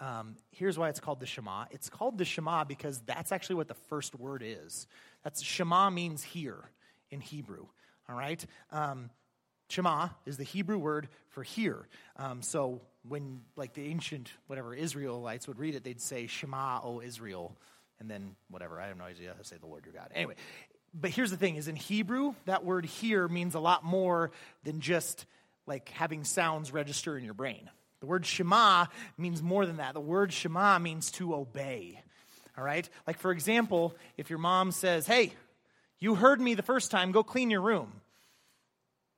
Um, 0.00 0.36
here's 0.50 0.76
why 0.76 0.88
it's 0.88 0.98
called 0.98 1.20
the 1.20 1.26
Shema. 1.26 1.66
It's 1.70 1.88
called 1.88 2.18
the 2.18 2.24
Shema 2.24 2.64
because 2.64 3.00
that's 3.00 3.30
actually 3.30 3.56
what 3.56 3.68
the 3.68 3.74
first 3.74 4.16
word 4.16 4.42
is. 4.44 4.88
That's 5.22 5.42
Shema 5.42 5.90
means 5.90 6.24
hear 6.24 6.70
in 7.10 7.20
Hebrew. 7.20 7.66
All 8.08 8.16
right. 8.16 8.44
Um, 8.72 9.10
Shema 9.68 10.08
is 10.26 10.36
the 10.36 10.44
Hebrew 10.44 10.78
word 10.78 11.08
for 11.28 11.42
hear. 11.42 11.88
Um, 12.16 12.42
so 12.42 12.82
when 13.08 13.42
like 13.56 13.74
the 13.74 13.86
ancient 13.86 14.30
whatever 14.46 14.74
Israelites 14.74 15.46
would 15.48 15.58
read 15.58 15.74
it, 15.74 15.84
they'd 15.84 16.00
say 16.00 16.26
Shema, 16.26 16.80
O 16.82 17.00
Israel, 17.00 17.56
and 18.00 18.10
then 18.10 18.36
whatever. 18.50 18.80
I 18.80 18.88
have 18.88 18.96
no 18.96 19.04
idea 19.04 19.28
how 19.32 19.38
to 19.38 19.44
say 19.44 19.56
the 19.56 19.66
Lord 19.66 19.84
your 19.84 19.94
God. 19.94 20.10
Anyway, 20.14 20.34
but 20.94 21.10
here's 21.10 21.30
the 21.30 21.36
thing 21.36 21.56
is 21.56 21.68
in 21.68 21.76
Hebrew, 21.76 22.34
that 22.46 22.64
word 22.64 22.86
hear 22.86 23.28
means 23.28 23.54
a 23.54 23.60
lot 23.60 23.84
more 23.84 24.30
than 24.62 24.80
just 24.80 25.26
like 25.66 25.88
having 25.90 26.24
sounds 26.24 26.72
register 26.72 27.16
in 27.16 27.24
your 27.24 27.34
brain. 27.34 27.68
The 28.00 28.06
word 28.06 28.26
Shema 28.26 28.86
means 29.16 29.42
more 29.42 29.64
than 29.66 29.78
that. 29.78 29.94
The 29.94 30.00
word 30.00 30.32
Shema 30.32 30.78
means 30.78 31.10
to 31.12 31.34
obey. 31.34 32.00
All 32.56 32.64
right? 32.64 32.88
Like, 33.06 33.18
for 33.18 33.32
example, 33.32 33.96
if 34.16 34.30
your 34.30 34.38
mom 34.38 34.72
says, 34.72 35.06
Hey, 35.06 35.32
you 36.00 36.14
heard 36.14 36.40
me 36.40 36.54
the 36.54 36.62
first 36.62 36.90
time, 36.90 37.12
go 37.12 37.22
clean 37.22 37.50
your 37.50 37.62
room. 37.62 37.92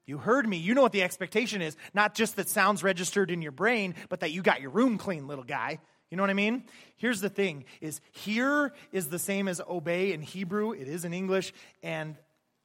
You 0.07 0.18
heard 0.18 0.48
me. 0.48 0.57
You 0.57 0.74
know 0.74 0.82
what 0.82 0.92
the 0.92 1.02
expectation 1.02 1.61
is. 1.61 1.76
Not 1.92 2.14
just 2.14 2.36
that 2.36 2.48
sounds 2.48 2.82
registered 2.82 3.30
in 3.30 3.42
your 3.42 3.52
brain, 3.52 3.94
but 4.09 4.20
that 4.20 4.30
you 4.30 4.40
got 4.40 4.61
your 4.61 4.70
room 4.70 4.98
clean, 4.98 5.26
little 5.26 5.44
guy. 5.44 5.80
You 6.11 6.16
know 6.16 6.22
what 6.22 6.30
I 6.30 6.34
mean? 6.34 6.64
Here's 6.96 7.20
the 7.20 7.28
thing 7.28 7.64
is 7.80 8.00
hear 8.12 8.72
is 8.92 9.09
the 9.09 9.18
same 9.18 9.48
as 9.48 9.61
obey 9.68 10.12
in 10.12 10.22
Hebrew. 10.22 10.72
It 10.72 10.86
is 10.86 11.04
in 11.04 11.12
English, 11.12 11.52
and 11.82 12.16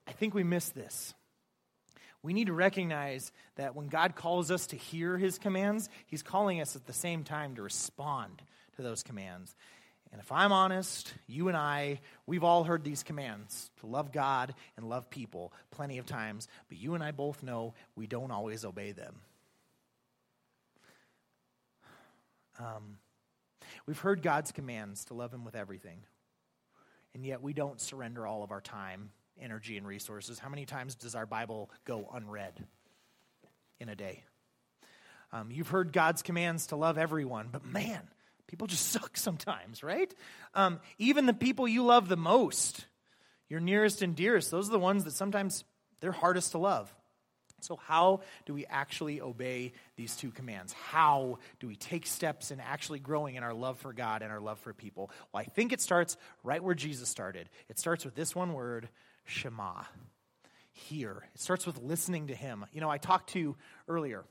I 0.07 0.11
think 0.11 0.35
we 0.35 0.43
miss 0.43 0.69
this. 0.69 1.15
We 2.23 2.33
need 2.33 2.47
to 2.47 2.53
recognize 2.53 3.31
that 3.55 3.75
when 3.75 3.87
God 3.87 4.15
calls 4.15 4.51
us 4.51 4.67
to 4.67 4.75
hear 4.75 5.17
his 5.17 5.39
commands, 5.39 5.89
he's 6.05 6.21
calling 6.21 6.61
us 6.61 6.75
at 6.75 6.85
the 6.85 6.93
same 6.93 7.23
time 7.23 7.55
to 7.55 7.63
respond 7.63 8.43
to 8.75 8.83
those 8.83 9.01
commands. 9.01 9.55
And 10.11 10.19
if 10.19 10.31
I'm 10.31 10.51
honest, 10.51 11.13
you 11.27 11.47
and 11.47 11.55
I, 11.55 12.01
we've 12.25 12.43
all 12.43 12.65
heard 12.65 12.83
these 12.83 13.01
commands 13.01 13.71
to 13.79 13.87
love 13.87 14.11
God 14.11 14.53
and 14.75 14.89
love 14.89 15.09
people 15.09 15.53
plenty 15.71 15.99
of 15.99 16.05
times, 16.05 16.49
but 16.67 16.77
you 16.77 16.95
and 16.95 17.03
I 17.03 17.11
both 17.11 17.43
know 17.43 17.73
we 17.95 18.07
don't 18.07 18.31
always 18.31 18.65
obey 18.65 18.91
them. 18.91 19.15
Um, 22.59 22.97
we've 23.85 23.99
heard 23.99 24.21
God's 24.21 24.51
commands 24.51 25.05
to 25.05 25.13
love 25.13 25.33
Him 25.33 25.45
with 25.45 25.55
everything, 25.55 25.99
and 27.13 27.25
yet 27.25 27.41
we 27.41 27.53
don't 27.53 27.79
surrender 27.79 28.27
all 28.27 28.43
of 28.43 28.51
our 28.51 28.61
time, 28.61 29.11
energy, 29.39 29.77
and 29.77 29.87
resources. 29.87 30.39
How 30.39 30.49
many 30.49 30.65
times 30.65 30.95
does 30.95 31.15
our 31.15 31.25
Bible 31.25 31.71
go 31.85 32.09
unread 32.13 32.65
in 33.79 33.87
a 33.87 33.95
day? 33.95 34.23
Um, 35.31 35.49
you've 35.51 35.69
heard 35.69 35.93
God's 35.93 36.21
commands 36.21 36.67
to 36.67 36.75
love 36.75 36.97
everyone, 36.97 37.47
but 37.49 37.65
man, 37.65 38.01
people 38.51 38.67
just 38.67 38.87
suck 38.91 39.17
sometimes, 39.17 39.81
right? 39.81 40.13
Um, 40.53 40.79
even 40.99 41.25
the 41.25 41.33
people 41.33 41.67
you 41.67 41.83
love 41.83 42.07
the 42.07 42.17
most, 42.17 42.85
your 43.49 43.59
nearest 43.59 44.01
and 44.01 44.15
dearest, 44.15 44.51
those 44.51 44.67
are 44.67 44.73
the 44.73 44.79
ones 44.79 45.05
that 45.05 45.13
sometimes 45.13 45.63
they're 46.01 46.11
hardest 46.11 46.51
to 46.51 46.59
love. 46.59 46.93
So, 47.61 47.75
how 47.75 48.21
do 48.45 48.55
we 48.55 48.65
actually 48.65 49.21
obey 49.21 49.73
these 49.95 50.15
two 50.15 50.31
commands? 50.31 50.73
How 50.73 51.37
do 51.59 51.67
we 51.67 51.75
take 51.75 52.07
steps 52.07 52.49
in 52.49 52.59
actually 52.59 52.99
growing 52.99 53.35
in 53.35 53.43
our 53.43 53.53
love 53.53 53.77
for 53.77 53.93
God 53.93 54.23
and 54.23 54.31
our 54.31 54.39
love 54.39 54.59
for 54.59 54.73
people? 54.73 55.11
Well, 55.31 55.41
I 55.41 55.43
think 55.45 55.71
it 55.71 55.79
starts 55.79 56.17
right 56.43 56.61
where 56.63 56.73
Jesus 56.73 57.07
started. 57.07 57.49
It 57.69 57.77
starts 57.77 58.03
with 58.03 58.15
this 58.15 58.35
one 58.35 58.53
word, 58.53 58.89
Shema. 59.25 59.83
Hear. 60.71 61.23
It 61.35 61.39
starts 61.39 61.67
with 61.67 61.79
listening 61.79 62.27
to 62.27 62.35
Him. 62.35 62.65
You 62.73 62.81
know, 62.81 62.89
I 62.89 62.97
talked 62.97 63.29
to 63.33 63.55
earlier 63.87 64.23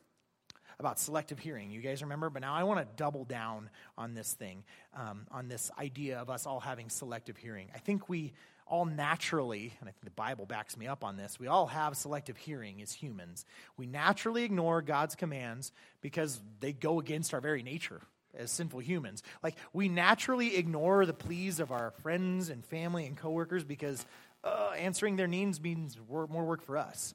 about 0.81 0.99
selective 0.99 1.39
hearing. 1.39 1.71
You 1.71 1.81
guys 1.81 2.03
remember? 2.03 2.31
But 2.31 2.43
now 2.43 2.55
I 2.55 2.65
want 2.65 2.81
to 2.81 2.87
double 2.97 3.25
down 3.25 3.71
on 3.97 4.15
this 4.15 4.33
thing, 4.33 4.65
um, 4.95 5.27
on 5.31 5.49
this 5.49 5.71
idea 5.79 6.19
of 6.19 6.31
us 6.31 6.47
all 6.47 6.59
having 6.59 6.89
selective 6.89 7.37
hearing. 7.37 7.69
I 7.75 7.79
think 7.79 8.09
we 8.09 8.33
all 8.67 8.85
naturally, 8.85 9.73
and 9.81 9.89
I 9.89 9.93
think 9.93 10.05
the 10.05 10.11
Bible 10.11 10.47
backs 10.47 10.77
me 10.77 10.87
up 10.87 11.05
on 11.05 11.17
this, 11.17 11.39
we 11.39 11.49
all 11.49 11.67
have 11.67 11.97
selective 11.97 12.37
hearing 12.37 12.81
as 12.83 12.93
humans. 12.93 13.45
We 13.77 13.87
naturally 13.87 14.45
ignore 14.45 14.81
God's 14.81 15.17
commands 15.17 15.73
because 16.01 16.41
they 16.61 16.73
go 16.73 17.01
against 17.01 17.35
our 17.35 17.41
very 17.41 17.63
nature 17.63 18.01
as 18.39 18.53
sinful 18.53 18.81
humans. 18.81 19.25
Like, 19.43 19.57
we 19.73 19.89
naturally 19.89 20.57
ignore 20.57 21.05
the 21.05 21.13
pleas 21.13 21.59
of 21.59 21.73
our 21.73 21.91
friends 22.03 22.49
and 22.49 22.65
family 22.65 23.07
and 23.07 23.17
coworkers 23.17 23.65
because 23.65 24.07
uh, 24.45 24.71
answering 24.79 25.17
their 25.17 25.27
needs 25.27 25.61
means 25.61 25.99
more 26.09 26.45
work 26.45 26.63
for 26.63 26.79
us. 26.79 27.15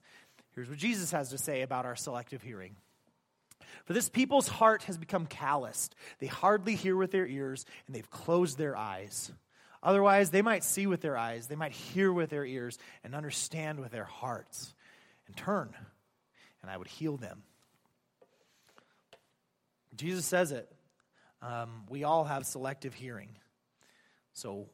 Here's 0.56 0.70
what 0.70 0.78
Jesus 0.78 1.12
has 1.12 1.30
to 1.30 1.38
say 1.38 1.62
about 1.62 1.86
our 1.86 1.96
selective 1.96 2.42
hearing. 2.42 2.76
For 3.86 3.94
this 3.94 4.10
people's 4.10 4.48
heart 4.48 4.84
has 4.84 4.98
become 4.98 5.26
calloused. 5.26 5.96
They 6.20 6.28
hardly 6.28 6.76
hear 6.76 6.96
with 6.96 7.12
their 7.12 7.28
ears, 7.28 7.66
and 7.88 7.96
they've 7.96 8.10
closed 8.10 8.58
their 8.58 8.76
eyes. 8.76 9.32
Otherwise, 9.84 10.32
they 10.32 10.42
might 10.42 10.64
see 10.64 10.88
with 10.88 11.02
their 11.02 11.18
eyes, 11.18 11.48
they 11.48 11.56
might 11.56 11.72
hear 11.72 12.12
with 12.12 12.30
their 12.32 12.46
ears, 12.46 12.80
and 13.04 13.14
understand 13.14 13.80
with 13.80 13.92
their 13.92 14.06
hearts, 14.06 14.74
and 15.28 15.38
turn, 15.38 15.70
and 16.62 16.72
I 16.72 16.78
would 16.78 16.88
heal 16.88 17.18
them. 17.18 17.44
Jesus 19.96 20.26
says 20.26 20.52
it. 20.52 20.72
Um, 21.42 21.84
we 21.90 22.04
all 22.04 22.24
have 22.24 22.46
selective 22.46 22.94
hearing. 22.94 23.30
So, 24.34 24.68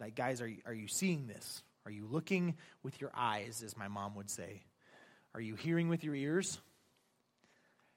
like, 0.00 0.16
guys, 0.16 0.42
are 0.42 0.48
you, 0.48 0.58
are 0.66 0.74
you 0.74 0.88
seeing 0.88 1.26
this? 1.26 1.62
Are 1.86 1.90
you 1.90 2.06
looking 2.10 2.56
with 2.82 3.00
your 3.00 3.10
eyes, 3.14 3.62
as 3.64 3.76
my 3.76 3.88
mom 3.88 4.16
would 4.16 4.30
say? 4.30 4.64
Are 5.34 5.40
you 5.40 5.54
hearing 5.54 5.88
with 5.88 6.02
your 6.02 6.14
ears? 6.14 6.60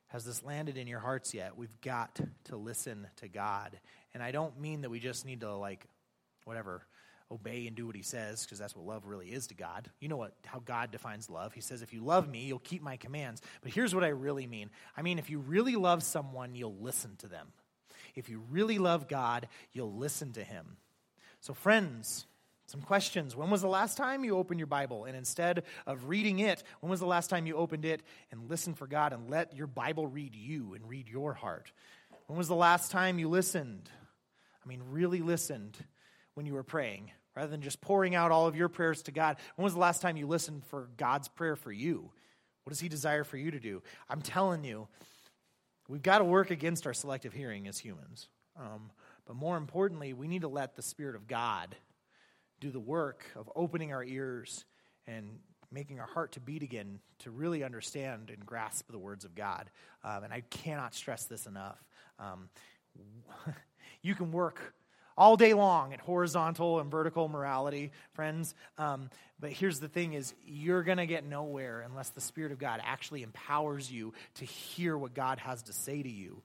Has 0.07 0.23
this 0.23 0.43
landed 0.43 0.77
in 0.77 0.87
your 0.87 0.99
hearts 0.99 1.33
yet? 1.33 1.57
We've 1.57 1.81
got 1.81 2.19
to 2.45 2.55
listen 2.55 3.07
to 3.17 3.27
God. 3.27 3.79
And 4.13 4.23
I 4.23 4.31
don't 4.31 4.59
mean 4.59 4.81
that 4.81 4.89
we 4.89 4.99
just 4.99 5.25
need 5.25 5.41
to, 5.41 5.53
like, 5.55 5.85
whatever, 6.45 6.81
obey 7.29 7.67
and 7.67 7.75
do 7.75 7.85
what 7.85 7.95
he 7.95 8.01
says, 8.01 8.43
because 8.43 8.57
that's 8.57 8.75
what 8.75 8.85
love 8.85 9.05
really 9.05 9.27
is 9.27 9.47
to 9.47 9.53
God. 9.53 9.89
You 9.99 10.07
know 10.07 10.15
what 10.15 10.33
how 10.45 10.59
God 10.59 10.91
defines 10.91 11.29
love. 11.29 11.53
He 11.53 11.59
says, 11.59 11.81
if 11.81 11.93
you 11.93 12.01
love 12.01 12.29
me, 12.29 12.45
you'll 12.45 12.59
keep 12.59 12.81
my 12.81 12.95
commands. 12.95 13.41
But 13.61 13.73
here's 13.73 13.93
what 13.93 14.05
I 14.05 14.09
really 14.09 14.47
mean. 14.47 14.69
I 14.95 15.01
mean, 15.01 15.19
if 15.19 15.29
you 15.29 15.39
really 15.39 15.75
love 15.75 16.03
someone, 16.03 16.55
you'll 16.55 16.77
listen 16.79 17.17
to 17.17 17.27
them. 17.27 17.47
If 18.15 18.29
you 18.29 18.41
really 18.49 18.77
love 18.77 19.09
God, 19.09 19.49
you'll 19.73 19.93
listen 19.93 20.31
to 20.33 20.43
him. 20.43 20.77
So, 21.41 21.53
friends, 21.53 22.25
some 22.68 22.82
questions. 22.82 23.36
When 23.36 23.49
was 23.49 23.61
the 23.61 23.68
last 23.68 23.97
time 23.97 24.24
you 24.24 24.38
opened 24.38 24.59
your 24.59 24.68
Bible? 24.68 25.05
And 25.05 25.15
instead 25.15 25.63
of 25.86 26.09
reading 26.09 26.39
it, 26.39 26.63
when 26.82 26.89
was 26.89 26.99
the 26.99 27.05
last 27.05 27.30
time 27.30 27.47
you 27.47 27.55
opened 27.55 27.86
it 27.86 28.03
and 28.30 28.49
listened 28.49 28.78
for 28.78 28.88
God 28.88 29.13
and 29.13 29.30
let 29.30 29.55
your 29.55 29.68
Bible 29.68 30.05
read 30.05 30.36
you 30.36 30.74
and 30.74 30.88
read 30.88 31.07
your 31.07 31.34
heart? 31.34 31.72
When 32.28 32.38
was 32.38 32.49
the 32.49 32.55
last 32.55 32.91
time 32.91 33.20
you 33.20 33.30
listened? 33.30 33.89
I 34.63 34.68
mean, 34.68 34.82
really 34.91 35.22
listened 35.22 35.78
when 36.34 36.45
you 36.45 36.53
were 36.53 36.63
praying 36.63 37.09
rather 37.38 37.49
than 37.49 37.61
just 37.61 37.80
pouring 37.80 38.15
out 38.15 38.32
all 38.32 38.47
of 38.47 38.55
your 38.55 38.68
prayers 38.68 39.03
to 39.03 39.11
God. 39.11 39.38
When 39.55 39.63
was 39.63 39.74
the 39.74 39.80
last 39.80 40.01
time 40.01 40.18
you 40.18 40.28
listened 40.28 40.65
for 40.65 40.89
God's 40.97 41.30
prayer 41.30 41.55
for 41.55 41.72
you? 41.72 42.11
What 42.63 42.72
does 42.72 42.82
He 42.82 42.89
desire 42.89 43.24
for 43.24 43.38
you 43.38 43.51
to 43.51 43.59
do? 43.59 43.82
I'm 44.09 44.22
telling 44.22 44.65
you, 44.65 44.89
we've 45.88 46.03
got 46.03 46.18
to 46.18 46.26
work 46.26 46.51
against 46.51 46.86
our 46.86 46.93
selective 46.93 47.32
hearing 47.32 47.65
as 47.68 47.80
humans. 47.80 48.28
Um, 48.59 48.91
but 49.26 49.38
more 49.38 49.55
importantly, 49.55 50.11
we 50.11 50.28
need 50.28 50.41
to 50.41 50.47
let 50.49 50.76
the 50.76 50.82
Spirit 50.82 51.15
of 51.15 51.28
God 51.28 51.78
do 52.59 52.71
the 52.71 52.79
work 52.79 53.25
of 53.35 53.49
opening 53.55 53.93
our 53.93 54.03
ears 54.03 54.65
and 55.05 55.39
making 55.71 55.99
our 55.99 56.07
heart 56.07 56.33
to 56.33 56.39
beat 56.39 56.63
again 56.63 56.99
to 57.19 57.31
really 57.31 57.63
understand 57.63 58.29
and 58.29 58.45
grasp 58.45 58.89
the 58.89 58.97
words 58.97 59.25
of 59.25 59.35
God. 59.35 59.69
Um, 60.03 60.23
and 60.23 60.33
I 60.33 60.41
cannot 60.41 60.93
stress 60.93 61.25
this 61.25 61.45
enough. 61.45 61.77
Um, 62.19 62.49
you 64.01 64.15
can 64.15 64.31
work 64.31 64.73
all 65.17 65.35
day 65.35 65.53
long 65.53 65.93
at 65.93 65.99
horizontal 65.99 66.79
and 66.79 66.91
vertical 66.91 67.27
morality, 67.27 67.91
friends. 68.13 68.53
Um, 68.77 69.09
but 69.39 69.51
here's 69.51 69.79
the 69.79 69.87
thing 69.87 70.13
is 70.13 70.33
you're 70.45 70.83
going 70.83 70.99
to 70.99 71.07
get 71.07 71.25
nowhere 71.25 71.81
unless 71.81 72.09
the 72.09 72.21
Spirit 72.21 72.51
of 72.51 72.59
God 72.59 72.79
actually 72.83 73.23
empowers 73.23 73.91
you 73.91 74.13
to 74.35 74.45
hear 74.45 74.97
what 74.97 75.13
God 75.13 75.39
has 75.39 75.63
to 75.63 75.73
say 75.73 76.01
to 76.01 76.09
you. 76.09 76.41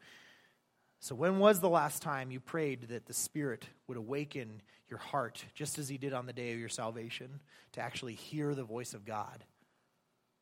So, 1.03 1.17
when 1.17 1.41
was 1.41 1.59
the 1.59 1.69
last 1.69 2.01
time 2.01 2.31
you 2.31 2.39
prayed 2.39 2.91
that 2.91 3.07
the 3.07 3.13
Spirit 3.13 3.67
would 3.89 3.97
awaken 3.97 4.63
your 4.89 5.01
heart, 5.01 5.45
just 5.53 5.81
as 5.81 5.89
He 5.89 5.99
did 5.99 6.13
on 6.13 6.27
the 6.27 6.33
day 6.33 6.53
of 6.53 6.61
your 6.61 6.69
salvation, 6.69 7.41
to 7.73 7.81
actually 7.81 8.15
hear 8.15 8.55
the 8.55 8.63
voice 8.63 8.95
of 8.95 9.05
God 9.05 9.43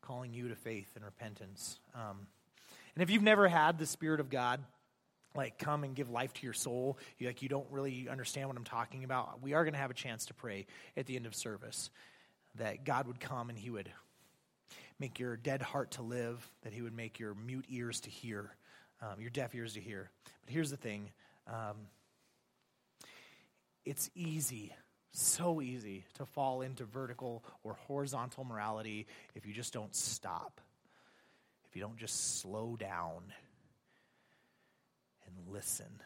calling 0.03 0.35
you 0.35 0.49
to 0.49 0.55
faith 0.55 0.91
and 0.97 1.03
repentance? 1.03 1.79
Um, 1.95 2.27
and 2.95 3.03
if 3.03 3.09
you've 3.09 3.23
never 3.23 3.49
had 3.49 3.79
the 3.79 3.87
Spirit 3.87 4.21
of 4.21 4.29
God, 4.29 4.61
like 5.35 5.59
come 5.59 5.83
and 5.83 5.95
give 5.95 6.11
life 6.11 6.35
to 6.35 6.45
your 6.45 6.53
soul 6.53 6.99
you 7.17 7.27
like 7.27 7.41
you 7.41 7.49
don't 7.49 7.69
really 7.71 8.09
understand 8.09 8.49
what 8.49 8.57
i'm 8.57 8.65
talking 8.65 9.05
about 9.05 9.41
we 9.41 9.53
are 9.53 9.63
going 9.63 9.75
to 9.75 9.79
have 9.79 9.93
a 9.93 9.95
chance 9.95 10.27
to 10.27 10.35
pray 10.35 10.67
at 10.97 11.07
the 11.07 11.15
end 11.15 11.25
of 11.25 11.37
service 11.37 11.89
that 12.57 12.85
god 12.85 13.07
would 13.07 13.21
come 13.21 13.49
and 13.49 13.57
he 13.57 13.71
would 13.71 13.89
make 14.99 15.21
your 15.21 15.37
dead 15.37 15.63
heart 15.63 15.93
to 15.93 16.03
live 16.03 16.51
that 16.63 16.73
he 16.73 16.83
would 16.83 16.97
make 16.97 17.21
your 17.21 17.33
mute 17.33 17.65
ears 17.69 18.01
to 18.01 18.11
hear 18.11 18.57
um, 19.03 19.21
your 19.21 19.31
deaf 19.31 19.55
ears 19.55 19.75
to 19.75 19.81
hear. 19.81 20.11
Here's 20.51 20.71
the 20.71 20.77
thing 20.77 21.11
um, 21.47 21.77
it's 23.85 24.11
easy, 24.17 24.75
so 25.13 25.61
easy 25.63 26.05
to 26.15 26.27
fall 26.27 26.63
into 26.63 26.85
vertical 26.85 27.45
or 27.63 27.75
horizontal 27.87 28.43
morality 28.43 29.07
if 29.37 29.47
you 29.47 29.55
just 29.55 29.73
don't 29.73 29.95
stop, 29.95 30.61
if 31.69 31.77
you 31.77 31.83
don't 31.83 31.97
just 31.97 32.41
slow 32.41 32.77
down 32.77 33.23
and 35.25 35.53
listen. 35.55 36.01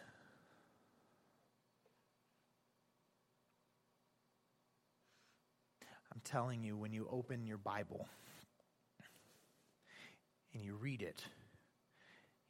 I'm 6.13 6.21
telling 6.23 6.63
you, 6.63 6.77
when 6.77 6.93
you 6.93 7.09
open 7.11 7.47
your 7.47 7.59
Bible 7.59 8.07
and 10.53 10.63
you 10.63 10.75
read 10.75 11.01
it, 11.01 11.25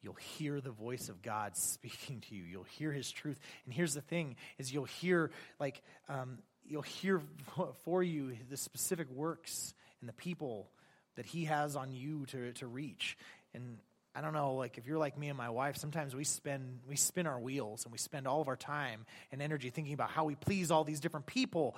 you'll 0.05 0.15
hear 0.15 0.61
the 0.61 0.71
voice 0.71 1.09
of 1.09 1.23
god 1.23 1.57
speaking 1.57 2.21
to 2.29 2.35
you. 2.37 2.45
You'll 2.45 2.65
hear 2.65 2.93
his 2.93 3.11
truth. 3.11 3.41
And 3.65 3.75
here's 3.75 3.95
the 3.95 4.03
thing 4.03 4.37
is 4.59 4.73
you'll 4.73 4.85
hear 4.85 5.31
like 5.59 5.83
um, 6.09 6.39
you'll 6.67 6.83
hear 6.83 7.23
for 7.85 8.03
you 8.03 8.37
the 8.51 8.57
specific 8.57 9.11
works 9.11 9.75
and 10.01 10.09
the 10.09 10.15
people 10.15 10.69
that 11.17 11.25
he 11.25 11.47
has 11.47 11.77
on 11.77 11.93
you 11.93 12.27
to, 12.27 12.53
to 12.55 12.67
reach. 12.67 13.17
And 13.55 13.79
i 14.17 14.21
don't 14.21 14.33
know 14.33 14.55
like 14.55 14.79
if 14.79 14.87
you're 14.87 14.99
like 14.99 15.19
me 15.19 15.29
and 15.29 15.37
my 15.37 15.51
wife 15.51 15.77
sometimes 15.77 16.15
we 16.15 16.23
spend 16.23 16.79
we 16.89 16.95
spin 16.95 17.27
our 17.27 17.41
wheels 17.41 17.85
and 17.85 17.91
we 17.91 17.99
spend 17.99 18.29
all 18.29 18.41
of 18.41 18.47
our 18.47 18.57
time 18.57 19.05
and 19.33 19.43
energy 19.43 19.71
thinking 19.71 19.93
about 19.93 20.09
how 20.09 20.25
we 20.25 20.37
please 20.37 20.71
all 20.71 20.85
these 20.85 21.01
different 21.01 21.27
people 21.27 21.75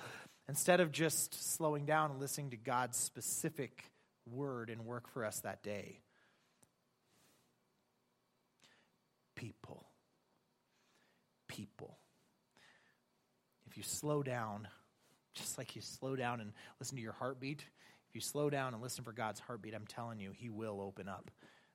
instead 0.46 0.80
of 0.80 0.92
just 0.92 1.54
slowing 1.56 1.86
down 1.86 2.10
and 2.10 2.20
listening 2.20 2.50
to 2.50 2.58
god's 2.58 2.98
specific 2.98 3.84
word 4.30 4.68
and 4.68 4.84
work 4.84 5.08
for 5.08 5.24
us 5.24 5.40
that 5.40 5.62
day 5.62 5.98
people. 9.36 9.86
People. 11.46 11.96
If 13.68 13.76
you 13.76 13.84
slow 13.84 14.24
down, 14.24 14.66
just 15.34 15.58
like 15.58 15.76
you 15.76 15.82
slow 15.82 16.16
down 16.16 16.40
and 16.40 16.52
listen 16.80 16.96
to 16.96 17.02
your 17.02 17.12
heartbeat, 17.12 17.64
if 18.08 18.14
you 18.14 18.20
slow 18.20 18.50
down 18.50 18.74
and 18.74 18.82
listen 18.82 19.04
for 19.04 19.12
God's 19.12 19.38
heartbeat, 19.38 19.74
I'm 19.74 19.86
telling 19.86 20.18
you, 20.18 20.32
He 20.34 20.50
will 20.50 20.80
open 20.80 21.08
up 21.08 21.30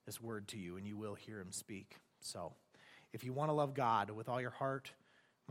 this 0.05 0.19
word 0.19 0.49
to 0.49 0.57
you 0.57 0.75
and 0.75 0.85
you 0.85 0.97
will 0.97 1.15
hear 1.15 1.39
Him 1.39 1.51
speak. 1.51 1.95
So, 2.19 2.51
if 3.13 3.23
you 3.23 3.31
want 3.31 3.49
to 3.49 3.53
love 3.53 3.73
God 3.73 4.09
with 4.09 4.27
all 4.27 4.41
your 4.41 4.51
heart, 4.51 4.91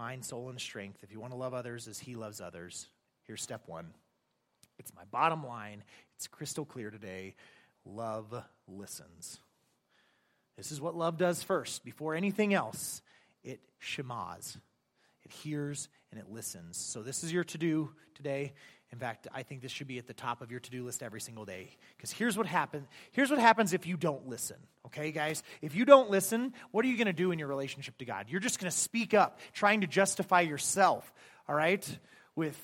mind, 0.00 0.24
soul, 0.24 0.48
and 0.48 0.60
strength. 0.60 0.98
If 1.02 1.12
you 1.12 1.20
want 1.20 1.32
to 1.32 1.38
love 1.38 1.52
others 1.52 1.86
as 1.86 1.98
He 1.98 2.16
loves 2.16 2.40
others, 2.40 2.86
here's 3.26 3.42
step 3.42 3.62
one. 3.66 3.88
It's 4.78 4.94
my 4.94 5.04
bottom 5.10 5.46
line. 5.46 5.84
It's 6.16 6.26
crystal 6.26 6.64
clear 6.64 6.90
today. 6.90 7.34
Love 7.84 8.34
listens. 8.66 9.40
This 10.56 10.72
is 10.72 10.80
what 10.80 10.94
love 10.94 11.16
does 11.16 11.42
first. 11.42 11.84
Before 11.84 12.14
anything 12.14 12.54
else, 12.54 13.02
it 13.42 13.60
shemaz. 13.82 14.56
It 15.24 15.32
hears 15.32 15.88
and 16.10 16.20
it 16.20 16.30
listens. 16.30 16.76
So, 16.76 17.02
this 17.02 17.24
is 17.24 17.32
your 17.32 17.44
to 17.44 17.58
do 17.58 17.90
today. 18.14 18.52
In 18.92 18.98
fact, 18.98 19.28
I 19.32 19.44
think 19.44 19.62
this 19.62 19.70
should 19.70 19.86
be 19.86 19.98
at 19.98 20.08
the 20.08 20.14
top 20.14 20.42
of 20.42 20.50
your 20.50 20.58
to 20.58 20.70
do 20.70 20.84
list 20.84 21.02
every 21.02 21.20
single 21.20 21.44
day. 21.44 21.76
Because 21.96 22.10
here's 22.10 22.36
what 22.36 22.46
happens. 22.46 22.88
Here's 23.12 23.30
what 23.30 23.38
happens 23.38 23.72
if 23.72 23.86
you 23.86 23.96
don't 23.96 24.26
listen. 24.28 24.56
Okay, 24.86 25.12
guys? 25.12 25.44
If 25.62 25.76
you 25.76 25.84
don't 25.84 26.10
listen, 26.10 26.52
what 26.72 26.84
are 26.84 26.88
you 26.88 26.96
going 26.96 27.06
to 27.06 27.12
do 27.12 27.30
in 27.30 27.38
your 27.38 27.46
relationship 27.46 27.96
to 27.98 28.04
God? 28.04 28.26
You're 28.28 28.40
just 28.40 28.58
going 28.58 28.70
to 28.70 28.76
speak 28.76 29.14
up, 29.14 29.38
trying 29.52 29.82
to 29.82 29.86
justify 29.86 30.40
yourself, 30.40 31.12
all 31.48 31.54
right? 31.54 31.86
With 32.34 32.58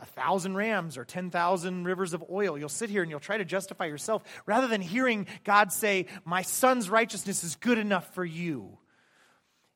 a 0.00 0.06
thousand 0.06 0.56
rams 0.56 0.98
or 0.98 1.04
10,000 1.04 1.84
rivers 1.84 2.14
of 2.14 2.24
oil. 2.30 2.58
You'll 2.58 2.68
sit 2.68 2.90
here 2.90 3.02
and 3.02 3.10
you'll 3.10 3.20
try 3.20 3.38
to 3.38 3.44
justify 3.44 3.86
yourself 3.86 4.22
rather 4.46 4.66
than 4.66 4.80
hearing 4.80 5.26
God 5.44 5.72
say, 5.72 6.06
My 6.24 6.42
son's 6.42 6.90
righteousness 6.90 7.44
is 7.44 7.56
good 7.56 7.78
enough 7.78 8.12
for 8.14 8.24
you. 8.24 8.78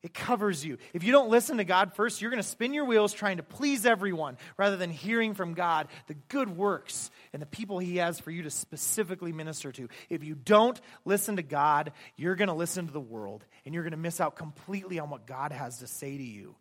It 0.01 0.13
covers 0.13 0.63
you. 0.63 0.77
If 0.93 1.03
you 1.03 1.11
don't 1.11 1.29
listen 1.29 1.57
to 1.57 1.65
God 1.65 1.93
first, 1.93 2.21
you're 2.21 2.31
going 2.31 2.41
to 2.41 2.47
spin 2.47 2.73
your 2.73 2.85
wheels 2.85 3.11
trying 3.11 3.35
to 3.35 3.43
please 3.43 3.85
everyone 3.85 4.37
rather 4.55 4.77
than 4.77 4.91
hearing 4.91 5.33
from 5.33 5.53
God 5.53 5.89
the 6.07 6.13
good 6.13 6.49
works 6.49 7.11
and 7.33 7.41
the 7.41 7.45
people 7.45 7.79
He 7.79 7.97
has 7.97 8.17
for 8.17 8.31
you 8.31 8.43
to 8.43 8.49
specifically 8.49 9.33
minister 9.33 9.73
to. 9.73 9.89
If 10.09 10.23
you 10.23 10.35
don't 10.35 10.79
listen 11.03 11.35
to 11.35 11.43
God, 11.43 11.91
you're 12.15 12.35
going 12.35 12.47
to 12.47 12.53
listen 12.53 12.87
to 12.87 12.93
the 12.93 12.99
world 12.99 13.43
and 13.65 13.73
you're 13.73 13.83
going 13.83 13.91
to 13.91 13.97
miss 13.97 14.21
out 14.21 14.37
completely 14.37 14.99
on 14.99 15.09
what 15.09 15.27
God 15.27 15.51
has 15.51 15.79
to 15.79 15.87
say 15.87 16.15
to 16.15 16.23
you. 16.23 16.55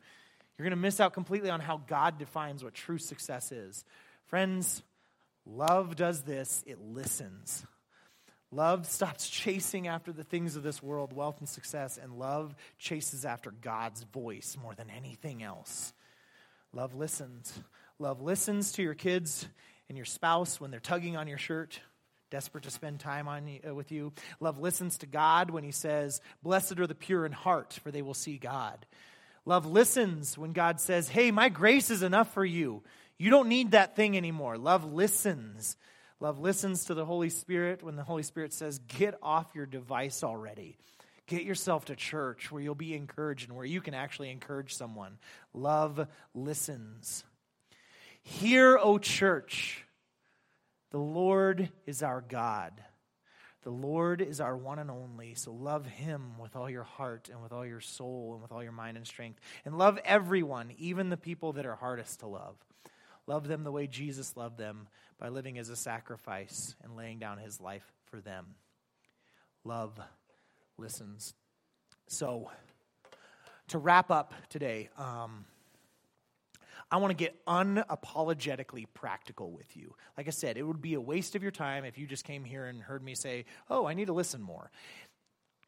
You're 0.59 0.64
going 0.64 0.76
to 0.76 0.82
miss 0.82 0.98
out 0.98 1.12
completely 1.12 1.50
on 1.50 1.61
how 1.61 1.80
God 1.86 2.18
defines 2.18 2.64
what 2.64 2.74
true 2.74 2.98
success 2.98 3.52
is. 3.52 3.84
Friends, 4.26 4.82
love 5.46 5.94
does 5.94 6.22
this 6.22 6.64
it 6.66 6.80
listens. 6.80 7.64
Love 8.50 8.86
stops 8.86 9.28
chasing 9.28 9.88
after 9.88 10.11
the 10.11 10.24
things 10.24 10.56
of 10.56 10.62
this 10.62 10.82
world, 10.82 11.12
wealth 11.12 11.38
and 11.38 11.48
success, 11.48 11.98
and 12.02 12.18
love 12.18 12.56
chases 12.78 13.24
after 13.24 13.50
God's 13.50 14.02
voice 14.04 14.56
more 14.61 14.74
than 14.74 14.90
anything 14.90 15.42
else. 15.42 15.92
Love 16.72 16.94
listens. 16.94 17.61
Love 17.98 18.22
listens 18.22 18.72
to 18.72 18.82
your 18.82 18.94
kids 18.94 19.46
and 19.88 19.96
your 19.96 20.06
spouse 20.06 20.61
when 20.61 20.70
they're 20.70 20.80
tugging 20.80 21.16
on 21.16 21.28
your 21.28 21.38
shirt, 21.38 21.80
desperate 22.30 22.64
to 22.64 22.70
spend 22.70 23.00
time 23.00 23.28
on, 23.28 23.61
uh, 23.66 23.74
with 23.74 23.92
you. 23.92 24.12
Love 24.40 24.59
listens 24.59 24.98
to 24.98 25.06
God 25.06 25.50
when 25.50 25.64
He 25.64 25.70
says, 25.70 26.20
Blessed 26.42 26.78
are 26.78 26.86
the 26.86 26.94
pure 26.94 27.26
in 27.26 27.32
heart, 27.32 27.78
for 27.82 27.90
they 27.90 28.02
will 28.02 28.14
see 28.14 28.38
God. 28.38 28.86
Love 29.49 29.66
listens 29.66 30.36
when 30.36 30.53
God 30.53 30.78
says, 30.78 31.09
Hey, 31.09 31.30
my 31.30 31.49
grace 31.49 31.90
is 31.90 32.03
enough 32.03 32.34
for 32.34 32.44
you. 32.44 32.82
You 33.18 33.30
don't 33.30 33.49
need 33.49 33.72
that 33.72 33.96
thing 33.96 34.16
anymore. 34.16 34.59
Love 34.59 34.92
listens 34.92 35.76
Love 36.20 36.40
listens 36.40 36.86
to 36.86 36.94
the 36.94 37.05
Holy 37.05 37.28
Spirit 37.28 37.82
when 37.82 37.94
the 37.94 38.03
Holy 38.03 38.24
Spirit 38.24 38.53
says, 38.53 38.80
Get 38.80 39.16
off 39.22 39.55
your 39.55 39.66
device 39.66 40.24
already. 40.24 40.76
Get 41.26 41.44
yourself 41.44 41.84
to 41.86 41.96
church 41.96 42.51
where 42.51 42.61
you'll 42.61 42.74
be 42.74 42.94
encouraged 42.94 43.49
and 43.49 43.57
where 43.57 43.66
you 43.66 43.80
can 43.80 43.94
actually 43.94 44.30
encourage 44.30 44.74
someone. 44.74 45.18
Love 45.53 46.09
listens. 46.34 47.24
Hear, 48.22 48.78
O 48.82 48.99
church, 48.99 49.84
the 50.90 50.99
Lord 50.99 51.70
is 51.86 52.03
our 52.03 52.20
God. 52.20 52.72
The 53.62 53.70
Lord 53.70 54.20
is 54.22 54.40
our 54.40 54.56
one 54.56 54.78
and 54.78 54.90
only, 54.90 55.34
so 55.34 55.52
love 55.52 55.84
him 55.84 56.38
with 56.38 56.54
all 56.54 56.70
your 56.70 56.84
heart 56.84 57.28
and 57.30 57.42
with 57.42 57.52
all 57.52 57.66
your 57.66 57.80
soul 57.80 58.32
and 58.34 58.42
with 58.42 58.52
all 58.52 58.62
your 58.62 58.72
mind 58.72 58.96
and 58.96 59.06
strength. 59.06 59.40
And 59.64 59.76
love 59.76 59.98
everyone, 60.04 60.72
even 60.78 61.09
the 61.09 61.16
people 61.16 61.54
that 61.54 61.66
are 61.66 61.74
hardest 61.74 62.20
to 62.20 62.28
love. 62.28 62.56
Love 63.26 63.48
them 63.48 63.64
the 63.64 63.72
way 63.72 63.86
Jesus 63.86 64.36
loved 64.36 64.59
them 64.59 64.88
by 65.18 65.28
living 65.28 65.59
as 65.59 65.68
a 65.68 65.76
sacrifice 65.76 66.76
and 66.82 66.96
laying 66.96 67.18
down 67.18 67.38
his 67.38 67.61
life 67.61 67.84
for 68.06 68.20
them. 68.20 68.46
Love 69.64 69.98
listens. 70.78 71.34
So, 72.06 72.50
to 73.68 73.78
wrap 73.78 74.11
up 74.11 74.32
today, 74.48 74.88
um, 74.96 75.44
I 76.91 76.97
want 76.97 77.11
to 77.11 77.16
get 77.16 77.45
unapologetically 77.47 78.86
practical 78.95 79.51
with 79.51 79.76
you. 79.76 79.95
Like 80.16 80.26
I 80.26 80.30
said, 80.30 80.57
it 80.57 80.62
would 80.62 80.80
be 80.80 80.95
a 80.95 81.01
waste 81.01 81.34
of 81.34 81.43
your 81.43 81.53
time 81.53 81.84
if 81.84 81.99
you 81.99 82.07
just 82.07 82.24
came 82.24 82.45
here 82.45 82.64
and 82.64 82.82
heard 82.82 83.03
me 83.03 83.14
say, 83.14 83.45
Oh, 83.68 83.86
I 83.86 83.95
need 83.95 84.07
to 84.07 84.12
listen 84.14 84.41
more. 84.41 84.70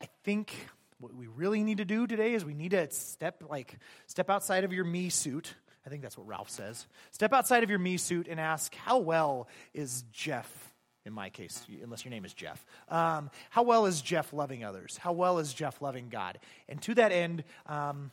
I 0.03 0.09
think 0.25 0.55
what 0.99 1.15
we 1.15 1.27
really 1.27 1.63
need 1.63 1.79
to 1.79 1.85
do 1.85 2.07
today 2.07 2.35
is 2.35 2.45
we 2.45 2.55
need 2.55 2.71
to 2.71 2.91
step 2.91 3.43
like 3.49 3.79
step 4.07 4.31
outside 4.31 4.65
of 4.65 4.73
your 4.73 4.85
me 4.85 5.11
suit 5.11 5.55
I 5.87 5.89
think 5.89 6.03
that's 6.03 6.17
what 6.17 6.27
Ralph 6.27 6.51
says. 6.51 6.87
Step 7.11 7.33
outside 7.33 7.63
of 7.63 7.71
your 7.71 7.79
me 7.79 7.97
suit 7.97 8.29
and 8.29 8.39
ask, 8.39 8.75
How 8.75 8.99
well 8.99 9.49
is 9.75 10.05
Jeff? 10.13 10.67
In 11.07 11.15
my 11.15 11.31
case, 11.31 11.67
unless 11.83 12.05
your 12.05 12.11
name 12.11 12.27
is 12.27 12.35
Jeff. 12.35 12.65
Um, 12.91 13.31
how 13.49 13.63
well 13.63 13.87
is 13.87 14.03
Jeff 14.03 14.35
loving 14.35 14.65
others? 14.65 14.99
How 14.99 15.13
well 15.13 15.39
is 15.39 15.55
Jeff 15.55 15.81
loving 15.81 16.11
God? 16.11 16.39
And 16.69 16.81
to 16.83 16.95
that 16.97 17.11
end, 17.11 17.43
um, 17.65 18.11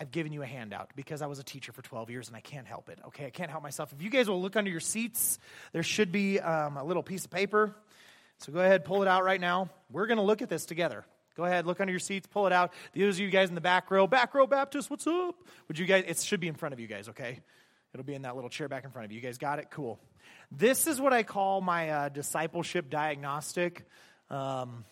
I've 0.00 0.10
given 0.10 0.32
you 0.32 0.42
a 0.42 0.46
handout 0.46 0.90
because 0.96 1.20
I 1.20 1.26
was 1.26 1.38
a 1.38 1.44
teacher 1.44 1.72
for 1.72 1.82
12 1.82 2.08
years 2.08 2.28
and 2.28 2.36
I 2.36 2.40
can't 2.40 2.66
help 2.66 2.88
it. 2.88 2.98
Okay, 3.08 3.26
I 3.26 3.30
can't 3.30 3.50
help 3.50 3.62
myself. 3.62 3.92
If 3.92 4.02
you 4.02 4.08
guys 4.08 4.30
will 4.30 4.40
look 4.40 4.56
under 4.56 4.70
your 4.70 4.80
seats, 4.80 5.38
there 5.72 5.82
should 5.82 6.10
be 6.10 6.40
um, 6.40 6.78
a 6.78 6.84
little 6.84 7.02
piece 7.02 7.26
of 7.26 7.30
paper. 7.30 7.76
So 8.38 8.50
go 8.50 8.60
ahead, 8.60 8.86
pull 8.86 9.02
it 9.02 9.08
out 9.08 9.24
right 9.24 9.40
now. 9.40 9.68
We're 9.90 10.06
going 10.06 10.16
to 10.16 10.24
look 10.24 10.40
at 10.40 10.48
this 10.48 10.64
together. 10.64 11.04
Go 11.36 11.44
ahead, 11.44 11.66
look 11.66 11.80
under 11.80 11.92
your 11.92 12.00
seats, 12.00 12.26
pull 12.26 12.46
it 12.46 12.52
out. 12.52 12.72
Those 12.96 13.16
of 13.16 13.20
you 13.20 13.30
guys 13.30 13.50
in 13.50 13.54
the 13.54 13.60
back 13.60 13.90
row, 13.90 14.06
back 14.06 14.34
row 14.34 14.46
Baptist, 14.46 14.88
what's 14.88 15.06
up? 15.06 15.34
Would 15.68 15.78
you 15.78 15.84
guys, 15.84 16.04
it 16.06 16.18
should 16.18 16.40
be 16.40 16.48
in 16.48 16.54
front 16.54 16.72
of 16.72 16.80
you 16.80 16.86
guys, 16.86 17.10
okay? 17.10 17.40
It'll 17.92 18.06
be 18.06 18.14
in 18.14 18.22
that 18.22 18.34
little 18.34 18.50
chair 18.50 18.68
back 18.68 18.84
in 18.84 18.90
front 18.90 19.04
of 19.04 19.12
you. 19.12 19.16
You 19.16 19.22
guys 19.22 19.36
got 19.36 19.58
it? 19.58 19.70
Cool. 19.70 19.98
This 20.50 20.86
is 20.86 20.98
what 20.98 21.12
I 21.12 21.24
call 21.24 21.60
my 21.60 21.90
uh, 21.90 22.08
discipleship 22.08 22.88
diagnostic. 22.88 23.84
Um, 24.30 24.84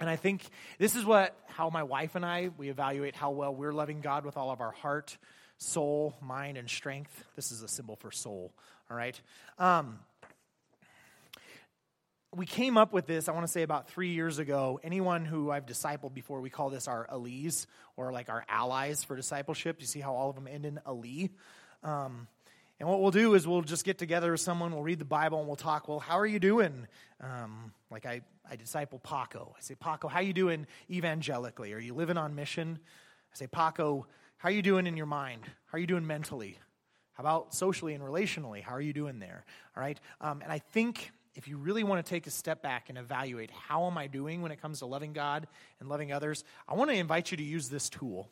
and 0.00 0.08
I 0.08 0.16
think 0.16 0.42
this 0.78 0.96
is 0.96 1.04
what 1.04 1.36
how 1.46 1.70
my 1.70 1.82
wife 1.82 2.14
and 2.14 2.24
I 2.24 2.50
we 2.56 2.70
evaluate 2.70 3.14
how 3.14 3.30
well 3.30 3.54
we're 3.54 3.72
loving 3.72 4.00
God 4.00 4.24
with 4.24 4.36
all 4.36 4.50
of 4.50 4.60
our 4.60 4.72
heart, 4.72 5.16
soul, 5.58 6.16
mind, 6.22 6.56
and 6.56 6.68
strength. 6.68 7.24
This 7.36 7.52
is 7.52 7.62
a 7.62 7.68
symbol 7.68 7.96
for 7.96 8.10
soul. 8.10 8.52
All 8.90 8.96
right. 8.96 9.20
Um, 9.58 9.98
we 12.34 12.46
came 12.46 12.78
up 12.78 12.92
with 12.92 13.06
this, 13.06 13.28
I 13.28 13.32
want 13.32 13.44
to 13.44 13.52
say 13.52 13.62
about 13.62 13.88
three 13.88 14.10
years 14.10 14.38
ago. 14.38 14.78
Anyone 14.84 15.24
who 15.24 15.50
I've 15.50 15.66
discipled 15.66 16.14
before, 16.14 16.40
we 16.40 16.48
call 16.48 16.70
this 16.70 16.86
our 16.86 17.08
allies 17.10 17.66
or 17.96 18.12
like 18.12 18.28
our 18.28 18.44
allies 18.48 19.02
for 19.02 19.16
discipleship. 19.16 19.78
You 19.80 19.86
see 19.86 19.98
how 19.98 20.14
all 20.14 20.30
of 20.30 20.36
them 20.36 20.46
end 20.46 20.64
in 20.64 20.78
ali? 20.86 21.30
Um, 21.82 22.28
and 22.80 22.88
what 22.88 23.02
we'll 23.02 23.10
do 23.10 23.34
is 23.34 23.46
we'll 23.46 23.60
just 23.60 23.84
get 23.84 23.98
together 23.98 24.32
with 24.32 24.40
someone, 24.40 24.72
we'll 24.72 24.82
read 24.82 24.98
the 24.98 25.04
Bible, 25.04 25.38
and 25.38 25.46
we'll 25.46 25.54
talk, 25.54 25.86
well, 25.86 26.00
how 26.00 26.18
are 26.18 26.26
you 26.26 26.40
doing? 26.40 26.88
Um, 27.20 27.74
like 27.90 28.06
I, 28.06 28.22
I 28.50 28.56
disciple 28.56 28.98
Paco. 28.98 29.54
I 29.54 29.60
say, 29.60 29.74
Paco, 29.74 30.08
how 30.08 30.20
are 30.20 30.22
you 30.22 30.32
doing 30.32 30.66
evangelically? 30.90 31.74
Are 31.74 31.78
you 31.78 31.92
living 31.92 32.16
on 32.16 32.34
mission? 32.34 32.78
I 33.32 33.36
say, 33.36 33.46
Paco, 33.46 34.06
how 34.38 34.48
are 34.48 34.52
you 34.52 34.62
doing 34.62 34.86
in 34.86 34.96
your 34.96 35.04
mind? 35.04 35.42
How 35.66 35.76
are 35.76 35.78
you 35.78 35.86
doing 35.86 36.06
mentally? 36.06 36.58
How 37.12 37.22
about 37.22 37.54
socially 37.54 37.92
and 37.92 38.02
relationally? 38.02 38.62
How 38.62 38.72
are 38.72 38.80
you 38.80 38.94
doing 38.94 39.18
there? 39.18 39.44
All 39.76 39.82
right? 39.82 40.00
Um, 40.22 40.40
and 40.40 40.50
I 40.50 40.58
think 40.58 41.12
if 41.34 41.48
you 41.48 41.58
really 41.58 41.84
want 41.84 42.04
to 42.04 42.08
take 42.08 42.26
a 42.26 42.30
step 42.30 42.62
back 42.62 42.88
and 42.88 42.96
evaluate 42.96 43.50
how 43.50 43.86
am 43.88 43.98
I 43.98 44.06
doing 44.06 44.40
when 44.40 44.52
it 44.52 44.62
comes 44.62 44.78
to 44.78 44.86
loving 44.86 45.12
God 45.12 45.46
and 45.80 45.88
loving 45.90 46.12
others, 46.12 46.44
I 46.66 46.74
want 46.74 46.90
to 46.90 46.96
invite 46.96 47.30
you 47.30 47.36
to 47.36 47.42
use 47.44 47.68
this 47.68 47.90
tool. 47.90 48.30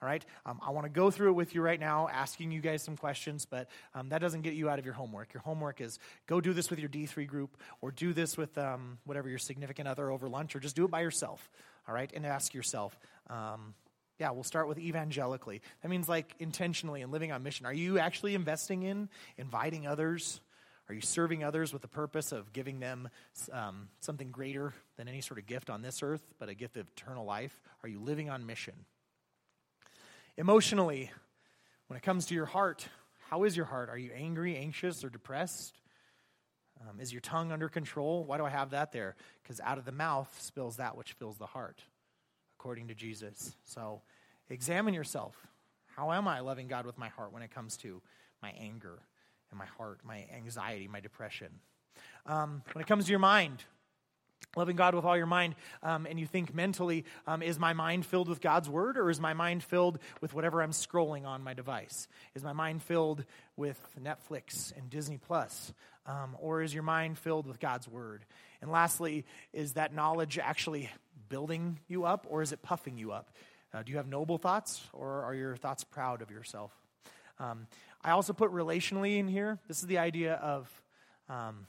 All 0.00 0.08
right, 0.08 0.24
um, 0.46 0.60
I 0.64 0.70
want 0.70 0.84
to 0.84 0.90
go 0.90 1.10
through 1.10 1.30
it 1.30 1.32
with 1.32 1.54
you 1.56 1.60
right 1.60 1.80
now, 1.80 2.08
asking 2.08 2.52
you 2.52 2.60
guys 2.60 2.84
some 2.84 2.96
questions, 2.96 3.46
but 3.46 3.68
um, 3.94 4.10
that 4.10 4.20
doesn't 4.20 4.42
get 4.42 4.54
you 4.54 4.70
out 4.70 4.78
of 4.78 4.84
your 4.84 4.94
homework. 4.94 5.34
Your 5.34 5.42
homework 5.42 5.80
is 5.80 5.98
go 6.28 6.40
do 6.40 6.52
this 6.52 6.70
with 6.70 6.78
your 6.78 6.88
D3 6.88 7.26
group, 7.26 7.56
or 7.80 7.90
do 7.90 8.12
this 8.12 8.36
with 8.36 8.56
um, 8.58 8.98
whatever 9.04 9.28
your 9.28 9.38
significant 9.38 9.88
other 9.88 10.10
over 10.10 10.28
lunch, 10.28 10.54
or 10.54 10.60
just 10.60 10.76
do 10.76 10.84
it 10.84 10.90
by 10.90 11.00
yourself. 11.00 11.50
All 11.88 11.94
right, 11.94 12.10
and 12.14 12.24
ask 12.24 12.54
yourself, 12.54 12.96
um, 13.28 13.74
yeah, 14.20 14.30
we'll 14.30 14.44
start 14.44 14.68
with 14.68 14.78
evangelically. 14.78 15.62
That 15.82 15.88
means 15.88 16.08
like 16.08 16.32
intentionally 16.38 17.02
and 17.02 17.10
living 17.10 17.32
on 17.32 17.42
mission. 17.42 17.66
Are 17.66 17.72
you 17.72 17.98
actually 17.98 18.36
investing 18.36 18.84
in 18.84 19.08
inviting 19.36 19.86
others 19.86 20.40
are 20.88 20.94
you 20.94 21.02
serving 21.02 21.44
others 21.44 21.72
with 21.72 21.82
the 21.82 21.88
purpose 21.88 22.32
of 22.32 22.52
giving 22.52 22.80
them 22.80 23.10
um, 23.52 23.88
something 24.00 24.30
greater 24.30 24.72
than 24.96 25.06
any 25.06 25.20
sort 25.20 25.38
of 25.38 25.46
gift 25.46 25.68
on 25.68 25.82
this 25.82 26.02
earth, 26.02 26.22
but 26.38 26.48
a 26.48 26.54
gift 26.54 26.78
of 26.78 26.88
eternal 26.88 27.26
life? 27.26 27.60
Are 27.82 27.88
you 27.88 28.00
living 28.00 28.30
on 28.30 28.46
mission? 28.46 28.74
Emotionally, 30.38 31.10
when 31.88 31.98
it 31.98 32.02
comes 32.02 32.24
to 32.26 32.34
your 32.34 32.46
heart, 32.46 32.88
how 33.28 33.44
is 33.44 33.54
your 33.54 33.66
heart? 33.66 33.90
Are 33.90 33.98
you 33.98 34.10
angry, 34.14 34.56
anxious, 34.56 35.04
or 35.04 35.10
depressed? 35.10 35.74
Um, 36.80 36.98
is 36.98 37.12
your 37.12 37.20
tongue 37.20 37.52
under 37.52 37.68
control? 37.68 38.24
Why 38.24 38.38
do 38.38 38.46
I 38.46 38.50
have 38.50 38.70
that 38.70 38.90
there? 38.92 39.16
Because 39.42 39.60
out 39.60 39.76
of 39.76 39.84
the 39.84 39.92
mouth 39.92 40.34
spills 40.40 40.76
that 40.76 40.96
which 40.96 41.12
fills 41.12 41.36
the 41.36 41.46
heart, 41.46 41.82
according 42.58 42.88
to 42.88 42.94
Jesus. 42.94 43.54
So 43.64 44.00
examine 44.48 44.94
yourself. 44.94 45.46
How 45.94 46.12
am 46.12 46.26
I 46.26 46.40
loving 46.40 46.68
God 46.68 46.86
with 46.86 46.96
my 46.96 47.08
heart 47.08 47.32
when 47.32 47.42
it 47.42 47.50
comes 47.50 47.76
to 47.78 48.00
my 48.40 48.54
anger? 48.58 49.00
and 49.50 49.58
my 49.58 49.66
heart, 49.66 50.00
my 50.04 50.26
anxiety, 50.34 50.88
my 50.88 51.00
depression. 51.00 51.48
Um, 52.26 52.62
when 52.72 52.82
it 52.82 52.86
comes 52.86 53.06
to 53.06 53.10
your 53.10 53.18
mind, 53.18 53.64
loving 54.56 54.76
God 54.76 54.94
with 54.94 55.04
all 55.04 55.16
your 55.16 55.26
mind, 55.26 55.54
um, 55.82 56.06
and 56.06 56.18
you 56.18 56.26
think 56.26 56.54
mentally, 56.54 57.04
um, 57.26 57.42
is 57.42 57.58
my 57.58 57.72
mind 57.72 58.06
filled 58.06 58.28
with 58.28 58.40
God's 58.40 58.68
word, 58.68 58.96
or 58.96 59.10
is 59.10 59.20
my 59.20 59.34
mind 59.34 59.62
filled 59.62 59.98
with 60.20 60.34
whatever 60.34 60.62
I'm 60.62 60.72
scrolling 60.72 61.26
on 61.26 61.42
my 61.42 61.54
device? 61.54 62.08
Is 62.34 62.42
my 62.42 62.52
mind 62.52 62.82
filled 62.82 63.24
with 63.56 63.78
Netflix 64.02 64.76
and 64.76 64.88
Disney 64.90 65.18
Plus, 65.18 65.72
um, 66.06 66.36
or 66.40 66.62
is 66.62 66.72
your 66.72 66.82
mind 66.82 67.18
filled 67.18 67.46
with 67.46 67.60
God's 67.60 67.86
word? 67.86 68.24
And 68.60 68.70
lastly, 68.70 69.24
is 69.52 69.74
that 69.74 69.94
knowledge 69.94 70.38
actually 70.38 70.90
building 71.28 71.78
you 71.86 72.04
up, 72.04 72.26
or 72.28 72.42
is 72.42 72.52
it 72.52 72.62
puffing 72.62 72.96
you 72.96 73.12
up? 73.12 73.30
Uh, 73.72 73.82
do 73.82 73.92
you 73.92 73.98
have 73.98 74.08
noble 74.08 74.38
thoughts, 74.38 74.82
or 74.92 75.24
are 75.24 75.34
your 75.34 75.56
thoughts 75.56 75.84
proud 75.84 76.22
of 76.22 76.30
yourself? 76.30 76.72
Um, 77.38 77.66
I 78.02 78.12
also 78.12 78.32
put 78.32 78.50
relationally 78.50 79.18
in 79.18 79.28
here. 79.28 79.58
This 79.68 79.80
is 79.80 79.86
the 79.86 79.98
idea 79.98 80.34
of, 80.34 80.68
um, 81.28 81.66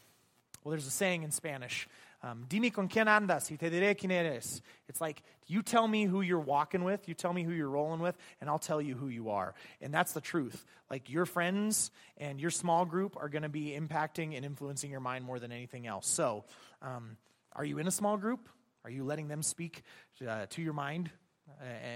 well, 0.63 0.71
there's 0.71 0.87
a 0.87 0.91
saying 0.91 1.23
in 1.23 1.31
Spanish 1.31 1.87
um, 2.21 2.45
Dime 2.49 2.71
con 2.71 2.87
quién 2.87 3.07
andas 3.07 3.49
y 3.51 3.57
te 3.57 3.69
diré 3.69 3.95
quién 3.95 4.11
eres. 4.11 4.61
It's 4.87 4.99
like, 4.99 5.23
you 5.47 5.61
tell 5.61 5.87
me 5.87 6.03
who 6.03 6.21
you're 6.21 6.39
walking 6.39 6.83
with, 6.83 7.07
you 7.07 7.13
tell 7.13 7.31
me 7.31 7.43
who 7.43 7.51
you're 7.51 7.69
rolling 7.69 8.01
with, 8.01 8.17
and 8.41 8.49
I'll 8.49 8.59
tell 8.59 8.81
you 8.81 8.95
who 8.95 9.07
you 9.07 9.29
are. 9.29 9.53
And 9.81 9.93
that's 9.93 10.13
the 10.13 10.21
truth. 10.21 10.65
Like, 10.89 11.09
your 11.09 11.25
friends 11.25 11.91
and 12.17 12.39
your 12.39 12.51
small 12.51 12.85
group 12.85 13.15
are 13.17 13.29
going 13.29 13.43
to 13.43 13.49
be 13.49 13.77
impacting 13.79 14.35
and 14.35 14.43
influencing 14.43 14.91
your 14.91 14.99
mind 14.99 15.23
more 15.23 15.39
than 15.39 15.51
anything 15.51 15.87
else. 15.87 16.07
So, 16.07 16.43
um, 16.81 17.17
are 17.53 17.63
you 17.63 17.77
in 17.77 17.87
a 17.87 17.91
small 17.91 18.17
group? 18.17 18.49
Are 18.83 18.89
you 18.89 19.03
letting 19.03 19.27
them 19.27 19.43
speak 19.43 19.83
uh, 20.27 20.45
to 20.49 20.61
your 20.61 20.73
mind? 20.73 21.09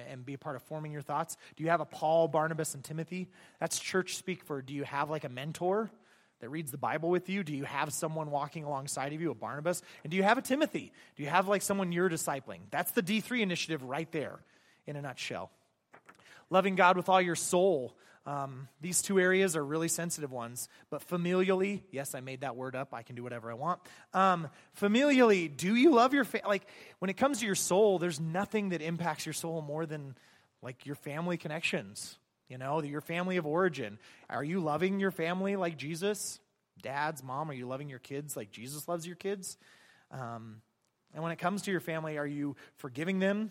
And 0.09 0.25
be 0.25 0.33
a 0.33 0.37
part 0.37 0.57
of 0.57 0.63
forming 0.63 0.91
your 0.91 1.03
thoughts? 1.03 1.37
Do 1.55 1.63
you 1.63 1.69
have 1.69 1.79
a 1.79 1.85
Paul, 1.85 2.27
Barnabas, 2.27 2.73
and 2.73 2.83
Timothy? 2.83 3.29
That's 3.59 3.79
church 3.79 4.17
speak 4.17 4.43
for 4.43 4.61
do 4.61 4.73
you 4.73 4.83
have 4.83 5.09
like 5.09 5.23
a 5.23 5.29
mentor? 5.29 5.89
That 6.43 6.49
reads 6.49 6.71
the 6.71 6.77
Bible 6.77 7.09
with 7.09 7.29
you? 7.29 7.41
Do 7.41 7.55
you 7.55 7.63
have 7.63 7.93
someone 7.93 8.29
walking 8.29 8.65
alongside 8.65 9.13
of 9.13 9.21
you, 9.21 9.31
a 9.31 9.33
Barnabas? 9.33 9.81
And 10.03 10.11
do 10.11 10.17
you 10.17 10.23
have 10.23 10.37
a 10.37 10.41
Timothy? 10.41 10.91
Do 11.15 11.23
you 11.23 11.29
have 11.29 11.47
like 11.47 11.61
someone 11.61 11.93
you're 11.93 12.09
discipling? 12.09 12.59
That's 12.69 12.91
the 12.91 13.01
D3 13.01 13.39
initiative 13.39 13.81
right 13.81 14.11
there 14.11 14.39
in 14.85 14.97
a 14.97 15.01
nutshell. 15.01 15.51
Loving 16.49 16.75
God 16.75 16.97
with 16.97 17.07
all 17.07 17.21
your 17.21 17.37
soul. 17.37 17.95
Um, 18.25 18.67
these 18.81 19.01
two 19.01 19.21
areas 19.21 19.55
are 19.55 19.63
really 19.63 19.87
sensitive 19.87 20.33
ones, 20.33 20.67
but 20.89 21.07
familially, 21.07 21.81
yes, 21.91 22.13
I 22.13 22.19
made 22.19 22.41
that 22.41 22.57
word 22.57 22.75
up. 22.75 22.93
I 22.93 23.03
can 23.03 23.15
do 23.15 23.23
whatever 23.23 23.49
I 23.49 23.53
want. 23.53 23.79
Um, 24.13 24.49
familially, 24.77 25.55
do 25.55 25.75
you 25.75 25.93
love 25.93 26.13
your 26.13 26.25
family? 26.25 26.49
Like 26.49 26.67
when 26.99 27.09
it 27.09 27.15
comes 27.15 27.39
to 27.39 27.45
your 27.45 27.55
soul, 27.55 27.99
there's 27.99 28.19
nothing 28.19 28.69
that 28.69 28.81
impacts 28.81 29.25
your 29.25 29.33
soul 29.33 29.61
more 29.61 29.85
than 29.85 30.15
like 30.61 30.85
your 30.85 30.95
family 30.95 31.37
connections. 31.37 32.17
You 32.53 32.59
know, 32.59 32.83
your 32.83 33.01
family 33.01 33.37
of 33.37 33.47
origin. 33.47 33.97
Are 34.29 34.43
you 34.43 34.59
loving 34.59 34.99
your 34.99 35.09
family 35.09 35.55
like 35.55 35.75
Jesus? 35.75 36.39
Dads, 36.83 37.23
mom, 37.23 37.49
are 37.49 37.53
you 37.55 37.65
loving 37.65 37.89
your 37.89 37.97
kids 37.97 38.37
like 38.37 38.51
Jesus 38.51 38.87
loves 38.87 39.07
your 39.07 39.15
kids? 39.15 39.57
Um, 40.11 40.61
and 41.15 41.23
when 41.23 41.31
it 41.31 41.37
comes 41.37 41.63
to 41.63 41.71
your 41.71 41.79
family, 41.79 42.19
are 42.19 42.27
you 42.27 42.55
forgiving 42.75 43.17
them? 43.17 43.49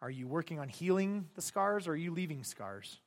Are 0.00 0.08
you 0.08 0.28
working 0.28 0.60
on 0.60 0.68
healing 0.68 1.26
the 1.34 1.42
scars 1.42 1.88
or 1.88 1.94
are 1.94 1.96
you 1.96 2.12
leaving 2.12 2.44
scars? 2.44 3.00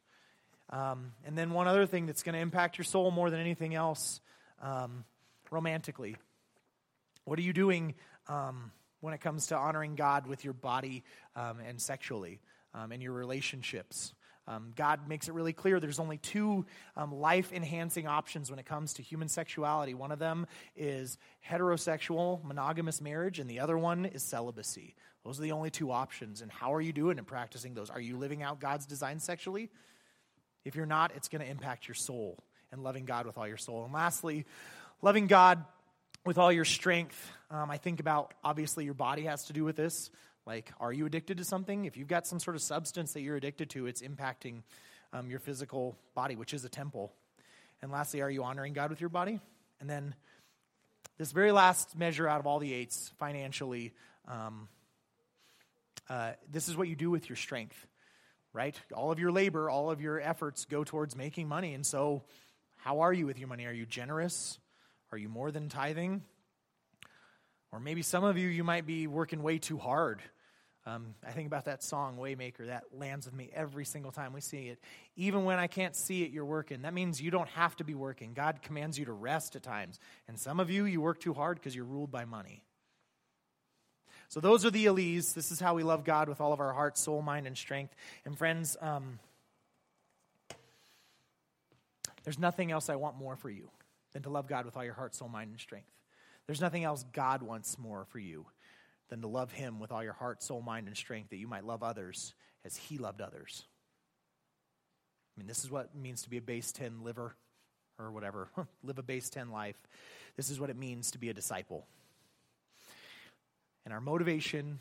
Um, 0.69 1.13
and 1.25 1.37
then 1.37 1.51
one 1.51 1.69
other 1.69 1.85
thing 1.85 2.05
that's 2.05 2.23
going 2.23 2.35
to 2.35 2.41
impact 2.41 2.77
your 2.77 2.83
soul 2.83 3.09
more 3.09 3.29
than 3.29 3.39
anything 3.39 3.73
else 3.73 4.19
um, 4.61 5.05
romantically. 5.49 6.17
What 7.23 7.39
are 7.39 7.43
you 7.43 7.53
doing 7.53 7.95
um, 8.27 8.73
when 8.99 9.13
it 9.13 9.21
comes 9.21 9.47
to 9.47 9.55
honoring 9.55 9.95
God 9.95 10.27
with 10.27 10.43
your 10.43 10.51
body 10.51 11.05
um, 11.37 11.59
and 11.65 11.81
sexually 11.81 12.41
um, 12.73 12.91
and 12.91 13.01
your 13.01 13.13
relationships? 13.13 14.13
Um, 14.47 14.71
God 14.75 15.09
makes 15.09 15.27
it 15.27 15.33
really 15.33 15.51
clear 15.51 15.79
there's 15.79 15.99
only 15.99 16.17
two 16.17 16.65
um, 16.95 17.13
life 17.13 17.51
enhancing 17.51 18.07
options 18.07 18.49
when 18.49 18.59
it 18.59 18.65
comes 18.65 18.93
to 18.93 19.03
human 19.03 19.27
sexuality. 19.27 19.93
One 19.93 20.11
of 20.11 20.19
them 20.19 20.47
is 20.75 21.17
heterosexual, 21.49 22.43
monogamous 22.45 23.01
marriage, 23.01 23.39
and 23.39 23.49
the 23.49 23.59
other 23.59 23.77
one 23.77 24.05
is 24.05 24.23
celibacy. 24.23 24.95
Those 25.25 25.39
are 25.39 25.43
the 25.43 25.51
only 25.51 25.69
two 25.69 25.91
options. 25.91 26.41
And 26.41 26.49
how 26.49 26.73
are 26.73 26.79
you 26.79 26.93
doing 26.93 27.17
in 27.17 27.25
practicing 27.25 27.73
those? 27.73 27.89
Are 27.89 27.99
you 27.99 28.17
living 28.17 28.41
out 28.41 28.61
God's 28.61 28.85
design 28.85 29.19
sexually? 29.19 29.69
If 30.63 30.75
you're 30.75 30.85
not, 30.85 31.11
it's 31.15 31.27
going 31.27 31.43
to 31.43 31.49
impact 31.49 31.87
your 31.87 31.95
soul 31.95 32.41
and 32.71 32.83
loving 32.83 33.03
God 33.03 33.25
with 33.25 33.37
all 33.37 33.47
your 33.47 33.57
soul. 33.57 33.83
And 33.83 33.93
lastly, 33.93 34.45
loving 35.01 35.27
God 35.27 35.65
with 36.25 36.37
all 36.37 36.51
your 36.51 36.65
strength. 36.65 37.31
Um, 37.51 37.69
I 37.69 37.77
think 37.77 37.99
about 37.99 38.33
obviously 38.43 38.85
your 38.85 38.93
body 38.93 39.23
has 39.23 39.45
to 39.45 39.53
do 39.53 39.65
with 39.65 39.75
this. 39.75 40.09
Like, 40.47 40.71
are 40.79 40.93
you 40.93 41.05
addicted 41.05 41.39
to 41.39 41.43
something? 41.43 41.83
If 41.83 41.97
you've 41.97 42.07
got 42.07 42.25
some 42.25 42.39
sort 42.39 42.55
of 42.55 42.61
substance 42.61 43.11
that 43.11 43.21
you're 43.21 43.35
addicted 43.35 43.69
to, 43.71 43.85
it's 43.85 44.01
impacting 44.01 44.63
um, 45.11 45.29
your 45.29 45.39
physical 45.39 45.97
body, 46.15 46.37
which 46.37 46.53
is 46.53 46.63
a 46.63 46.69
temple. 46.69 47.11
And 47.81 47.91
lastly, 47.91 48.21
are 48.21 48.29
you 48.29 48.45
honoring 48.45 48.71
God 48.71 48.89
with 48.89 49.01
your 49.01 49.09
body? 49.09 49.41
And 49.81 49.89
then 49.89 50.15
this 51.17 51.33
very 51.33 51.51
last 51.51 51.97
measure 51.97 52.29
out 52.29 52.39
of 52.39 52.47
all 52.47 52.59
the 52.59 52.73
eights, 52.73 53.11
financially, 53.17 53.91
um, 54.25 54.69
uh, 56.09 56.31
this 56.49 56.69
is 56.69 56.77
what 56.77 56.87
you 56.87 56.95
do 56.95 57.09
with 57.09 57.27
your 57.27 57.35
strength, 57.35 57.85
right? 58.53 58.79
All 58.95 59.11
of 59.11 59.19
your 59.19 59.33
labor, 59.33 59.69
all 59.69 59.91
of 59.91 59.99
your 59.99 60.21
efforts 60.21 60.63
go 60.63 60.85
towards 60.85 61.13
making 61.13 61.49
money. 61.49 61.73
And 61.73 61.85
so, 61.85 62.23
how 62.77 63.01
are 63.01 63.11
you 63.11 63.25
with 63.25 63.37
your 63.37 63.49
money? 63.49 63.65
Are 63.65 63.73
you 63.73 63.85
generous? 63.85 64.59
Are 65.11 65.17
you 65.17 65.27
more 65.27 65.51
than 65.51 65.67
tithing? 65.67 66.23
Or 67.73 67.81
maybe 67.81 68.01
some 68.01 68.23
of 68.23 68.37
you, 68.37 68.47
you 68.47 68.63
might 68.63 68.85
be 68.85 69.07
working 69.07 69.43
way 69.43 69.57
too 69.57 69.77
hard 69.77 70.21
um, 70.87 71.15
I 71.27 71.31
think 71.31 71.47
about 71.47 71.65
that 71.65 71.83
song, 71.83 72.17
Waymaker, 72.17 72.67
that 72.67 72.85
lands 72.97 73.25
with 73.25 73.35
me 73.35 73.49
every 73.53 73.83
single 73.83 74.11
time 74.11 74.31
we 74.31 74.39
see 74.39 74.67
it. 74.69 74.79
Even 75.17 75.43
when 75.43 75.59
I 75.59 75.67
can't 75.67 75.93
see 75.93 76.23
it, 76.23 76.31
you're 76.31 76.45
working. 76.45 76.83
That 76.83 76.93
means 76.93 77.21
you 77.21 77.29
don't 77.29 77.49
have 77.49 77.75
to 77.77 77.83
be 77.83 77.93
working. 77.93 78.33
God 78.33 78.61
commands 78.61 78.97
you 78.97 79.03
to 79.05 79.11
rest 79.11 79.57
at 79.57 79.63
times. 79.63 79.99
And 80.29 80.39
some 80.39 80.61
of 80.61 80.69
you, 80.69 80.85
you 80.85 81.01
work 81.01 81.19
too 81.19 81.33
hard 81.33 81.57
because 81.57 81.75
you're 81.75 81.83
ruled 81.83 82.09
by 82.09 82.23
money. 82.23 82.63
So 84.29 84.39
those 84.39 84.65
are 84.65 84.71
the 84.71 84.85
Elise. 84.85 85.33
This 85.33 85.51
is 85.51 85.59
how 85.59 85.73
we 85.73 85.83
love 85.83 86.05
God 86.05 86.29
with 86.29 86.39
all 86.39 86.53
of 86.53 86.61
our 86.61 86.71
heart, 86.71 86.97
soul, 86.97 87.21
mind, 87.21 87.47
and 87.47 87.57
strength. 87.57 87.93
And 88.23 88.37
friends, 88.37 88.77
um, 88.79 89.19
there's 92.23 92.39
nothing 92.39 92.71
else 92.71 92.87
I 92.87 92.95
want 92.95 93.17
more 93.17 93.35
for 93.35 93.49
you 93.49 93.69
than 94.13 94.23
to 94.23 94.29
love 94.29 94.47
God 94.47 94.63
with 94.63 94.77
all 94.77 94.85
your 94.85 94.93
heart, 94.93 95.15
soul, 95.15 95.27
mind, 95.27 95.51
and 95.51 95.59
strength. 95.59 95.91
There's 96.45 96.61
nothing 96.61 96.85
else 96.85 97.03
God 97.11 97.41
wants 97.43 97.77
more 97.77 98.05
for 98.05 98.19
you 98.19 98.45
than 99.09 99.21
to 99.21 99.27
love 99.27 99.51
Him 99.51 99.79
with 99.79 99.91
all 99.91 100.03
your 100.03 100.13
heart, 100.13 100.43
soul, 100.43 100.61
mind, 100.61 100.87
and 100.87 100.97
strength, 100.97 101.29
that 101.29 101.37
you 101.37 101.47
might 101.47 101.65
love 101.65 101.83
others 101.83 102.33
as 102.65 102.75
He 102.75 102.97
loved 102.97 103.21
others. 103.21 103.63
I 105.35 105.39
mean, 105.39 105.47
this 105.47 105.63
is 105.63 105.69
what 105.71 105.89
it 105.93 105.99
means 105.99 106.23
to 106.23 106.29
be 106.29 106.37
a 106.37 106.41
base 106.41 106.71
10 106.71 107.03
liver 107.03 107.35
or 107.99 108.11
whatever, 108.11 108.49
live 108.83 108.97
a 108.97 109.03
base 109.03 109.29
10 109.29 109.51
life. 109.51 109.77
This 110.35 110.49
is 110.49 110.59
what 110.59 110.69
it 110.69 110.77
means 110.77 111.11
to 111.11 111.17
be 111.17 111.29
a 111.29 111.33
disciple. 111.33 111.85
And 113.85 113.93
our 113.93 114.01
motivation, 114.01 114.79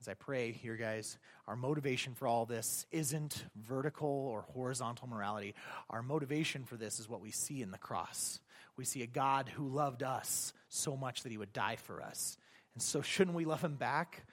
as 0.00 0.08
I 0.08 0.14
pray 0.14 0.52
here, 0.52 0.76
guys, 0.76 1.18
our 1.46 1.56
motivation 1.56 2.14
for 2.14 2.26
all 2.26 2.46
this 2.46 2.86
isn't 2.90 3.44
vertical 3.54 4.08
or 4.08 4.42
horizontal 4.42 5.08
morality. 5.08 5.54
Our 5.90 6.02
motivation 6.02 6.64
for 6.64 6.76
this 6.76 6.98
is 6.98 7.08
what 7.08 7.20
we 7.20 7.30
see 7.30 7.62
in 7.62 7.70
the 7.70 7.78
cross. 7.78 8.40
We 8.76 8.84
see 8.84 9.02
a 9.02 9.06
God 9.06 9.48
who 9.48 9.68
loved 9.68 10.02
us 10.02 10.52
so 10.68 10.96
much 10.96 11.22
that 11.22 11.32
he 11.32 11.38
would 11.38 11.52
die 11.52 11.76
for 11.76 12.02
us. 12.02 12.38
And 12.76 12.82
so, 12.82 13.00
shouldn't 13.00 13.34
we 13.34 13.46
love 13.46 13.62
him 13.62 13.76
back? 13.76 14.26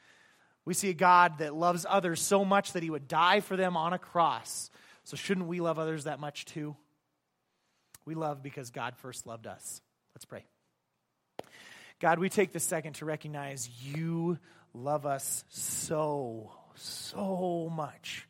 We 0.66 0.74
see 0.74 0.90
a 0.90 0.94
God 0.94 1.38
that 1.38 1.56
loves 1.56 1.86
others 1.88 2.22
so 2.22 2.44
much 2.44 2.74
that 2.74 2.84
he 2.84 2.90
would 2.90 3.08
die 3.08 3.40
for 3.40 3.56
them 3.56 3.78
on 3.78 3.94
a 3.94 3.98
cross. 3.98 4.70
So, 5.06 5.16
shouldn't 5.16 5.48
we 5.48 5.62
love 5.62 5.80
others 5.80 6.04
that 6.04 6.20
much 6.20 6.44
too? 6.44 6.76
We 8.04 8.16
love 8.16 8.44
because 8.44 8.70
God 8.70 8.98
first 8.98 9.26
loved 9.26 9.48
us. 9.48 9.82
Let's 10.14 10.26
pray. 10.26 10.44
God, 12.02 12.20
we 12.20 12.28
take 12.28 12.52
this 12.52 12.66
second 12.66 12.96
to 12.96 13.06
recognize 13.06 13.70
you 13.82 14.38
love 14.74 15.06
us 15.06 15.46
so, 15.48 16.52
so 16.76 17.72
much. 17.74 18.28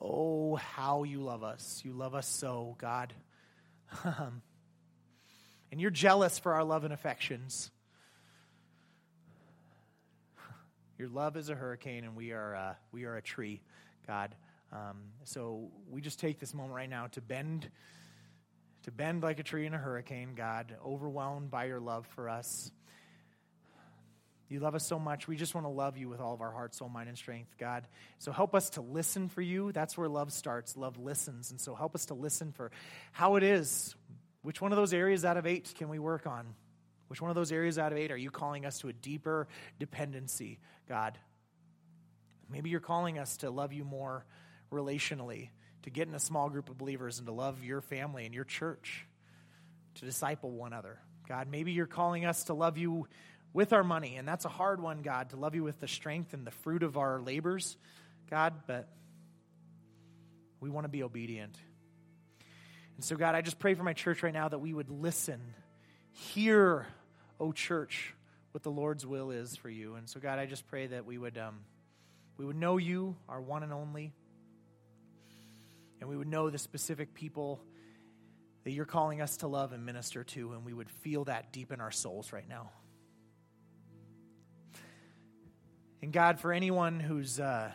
Oh, 0.00 0.54
how 0.54 1.02
you 1.02 1.22
love 1.24 1.42
us. 1.42 1.82
You 1.84 1.92
love 1.92 2.14
us 2.14 2.28
so, 2.28 2.76
God. 2.78 3.12
Um, 4.04 4.42
and 5.70 5.80
you're 5.80 5.90
jealous 5.90 6.38
for 6.38 6.52
our 6.52 6.62
love 6.62 6.84
and 6.84 6.94
affections. 6.94 7.72
Your 11.04 11.12
love 11.12 11.36
is 11.36 11.50
a 11.50 11.54
hurricane, 11.54 12.04
and 12.04 12.16
we 12.16 12.32
are, 12.32 12.56
uh, 12.56 12.74
we 12.90 13.04
are 13.04 13.14
a 13.14 13.20
tree, 13.20 13.60
God. 14.06 14.34
Um, 14.72 15.02
so 15.24 15.68
we 15.90 16.00
just 16.00 16.18
take 16.18 16.38
this 16.40 16.54
moment 16.54 16.74
right 16.74 16.88
now 16.88 17.08
to 17.08 17.20
bend, 17.20 17.68
to 18.84 18.90
bend 18.90 19.22
like 19.22 19.38
a 19.38 19.42
tree 19.42 19.66
in 19.66 19.74
a 19.74 19.76
hurricane, 19.76 20.30
God, 20.34 20.74
overwhelmed 20.82 21.50
by 21.50 21.66
your 21.66 21.78
love 21.78 22.06
for 22.14 22.30
us. 22.30 22.70
You 24.48 24.60
love 24.60 24.74
us 24.74 24.86
so 24.86 24.98
much. 24.98 25.28
We 25.28 25.36
just 25.36 25.54
want 25.54 25.66
to 25.66 25.70
love 25.70 25.98
you 25.98 26.08
with 26.08 26.20
all 26.20 26.32
of 26.32 26.40
our 26.40 26.52
heart, 26.52 26.74
soul, 26.74 26.88
mind, 26.88 27.10
and 27.10 27.18
strength, 27.18 27.54
God. 27.58 27.86
So 28.18 28.32
help 28.32 28.54
us 28.54 28.70
to 28.70 28.80
listen 28.80 29.28
for 29.28 29.42
you. 29.42 29.72
That's 29.72 29.98
where 29.98 30.08
love 30.08 30.32
starts. 30.32 30.74
Love 30.74 30.98
listens. 30.98 31.50
And 31.50 31.60
so 31.60 31.74
help 31.74 31.94
us 31.94 32.06
to 32.06 32.14
listen 32.14 32.50
for 32.50 32.70
how 33.12 33.36
it 33.36 33.42
is. 33.42 33.94
Which 34.40 34.62
one 34.62 34.72
of 34.72 34.76
those 34.76 34.94
areas 34.94 35.22
out 35.26 35.36
of 35.36 35.44
eight 35.44 35.74
can 35.76 35.90
we 35.90 35.98
work 35.98 36.26
on? 36.26 36.54
Which 37.08 37.20
one 37.20 37.30
of 37.30 37.34
those 37.34 37.52
areas 37.52 37.78
out 37.78 37.92
of 37.92 37.98
eight 37.98 38.10
are 38.10 38.16
you 38.16 38.30
calling 38.30 38.66
us 38.66 38.78
to 38.80 38.88
a 38.88 38.92
deeper 38.92 39.46
dependency, 39.78 40.58
God? 40.88 41.18
Maybe 42.50 42.70
you're 42.70 42.80
calling 42.80 43.18
us 43.18 43.38
to 43.38 43.50
love 43.50 43.72
you 43.72 43.84
more 43.84 44.24
relationally, 44.72 45.50
to 45.82 45.90
get 45.90 46.08
in 46.08 46.14
a 46.14 46.20
small 46.20 46.48
group 46.48 46.68
of 46.68 46.78
believers 46.78 47.18
and 47.18 47.26
to 47.26 47.32
love 47.32 47.62
your 47.62 47.80
family 47.80 48.24
and 48.24 48.34
your 48.34 48.44
church, 48.44 49.06
to 49.96 50.04
disciple 50.04 50.50
one 50.50 50.72
another. 50.72 50.98
God, 51.28 51.48
maybe 51.50 51.72
you're 51.72 51.86
calling 51.86 52.24
us 52.24 52.44
to 52.44 52.54
love 52.54 52.76
you 52.76 53.06
with 53.52 53.72
our 53.72 53.84
money. 53.84 54.16
And 54.16 54.28
that's 54.28 54.44
a 54.44 54.50
hard 54.50 54.82
one, 54.82 55.02
God, 55.02 55.30
to 55.30 55.36
love 55.36 55.54
you 55.54 55.62
with 55.62 55.80
the 55.80 55.88
strength 55.88 56.34
and 56.34 56.46
the 56.46 56.50
fruit 56.50 56.82
of 56.82 56.98
our 56.98 57.20
labors, 57.20 57.76
God, 58.30 58.54
but 58.66 58.88
we 60.60 60.68
want 60.68 60.84
to 60.84 60.90
be 60.90 61.02
obedient. 61.02 61.56
And 62.96 63.04
so, 63.04 63.16
God, 63.16 63.34
I 63.34 63.40
just 63.40 63.58
pray 63.58 63.74
for 63.74 63.82
my 63.82 63.92
church 63.92 64.22
right 64.22 64.32
now 64.32 64.48
that 64.48 64.58
we 64.58 64.72
would 64.72 64.90
listen, 64.90 65.40
hear, 66.14 66.86
O 67.40 67.52
church, 67.52 68.14
what 68.52 68.62
the 68.62 68.70
Lord's 68.70 69.04
will 69.04 69.30
is 69.30 69.56
for 69.56 69.68
you. 69.68 69.96
And 69.96 70.08
so, 70.08 70.20
God, 70.20 70.38
I 70.38 70.46
just 70.46 70.66
pray 70.68 70.86
that 70.86 71.04
we 71.04 71.18
would, 71.18 71.36
um, 71.36 71.60
we 72.38 72.44
would 72.44 72.56
know 72.56 72.76
you, 72.76 73.16
our 73.28 73.40
one 73.40 73.62
and 73.62 73.72
only, 73.72 74.12
and 76.00 76.08
we 76.08 76.16
would 76.16 76.28
know 76.28 76.50
the 76.50 76.58
specific 76.58 77.14
people 77.14 77.60
that 78.62 78.70
you're 78.70 78.84
calling 78.84 79.20
us 79.20 79.38
to 79.38 79.48
love 79.48 79.72
and 79.72 79.84
minister 79.84 80.24
to, 80.24 80.52
and 80.52 80.64
we 80.64 80.72
would 80.72 80.88
feel 80.88 81.24
that 81.24 81.52
deep 81.52 81.72
in 81.72 81.80
our 81.80 81.90
souls 81.90 82.32
right 82.32 82.48
now. 82.48 82.70
And 86.00 86.12
God, 86.12 86.38
for 86.38 86.52
anyone 86.52 87.00
who's, 87.00 87.40
uh, 87.40 87.70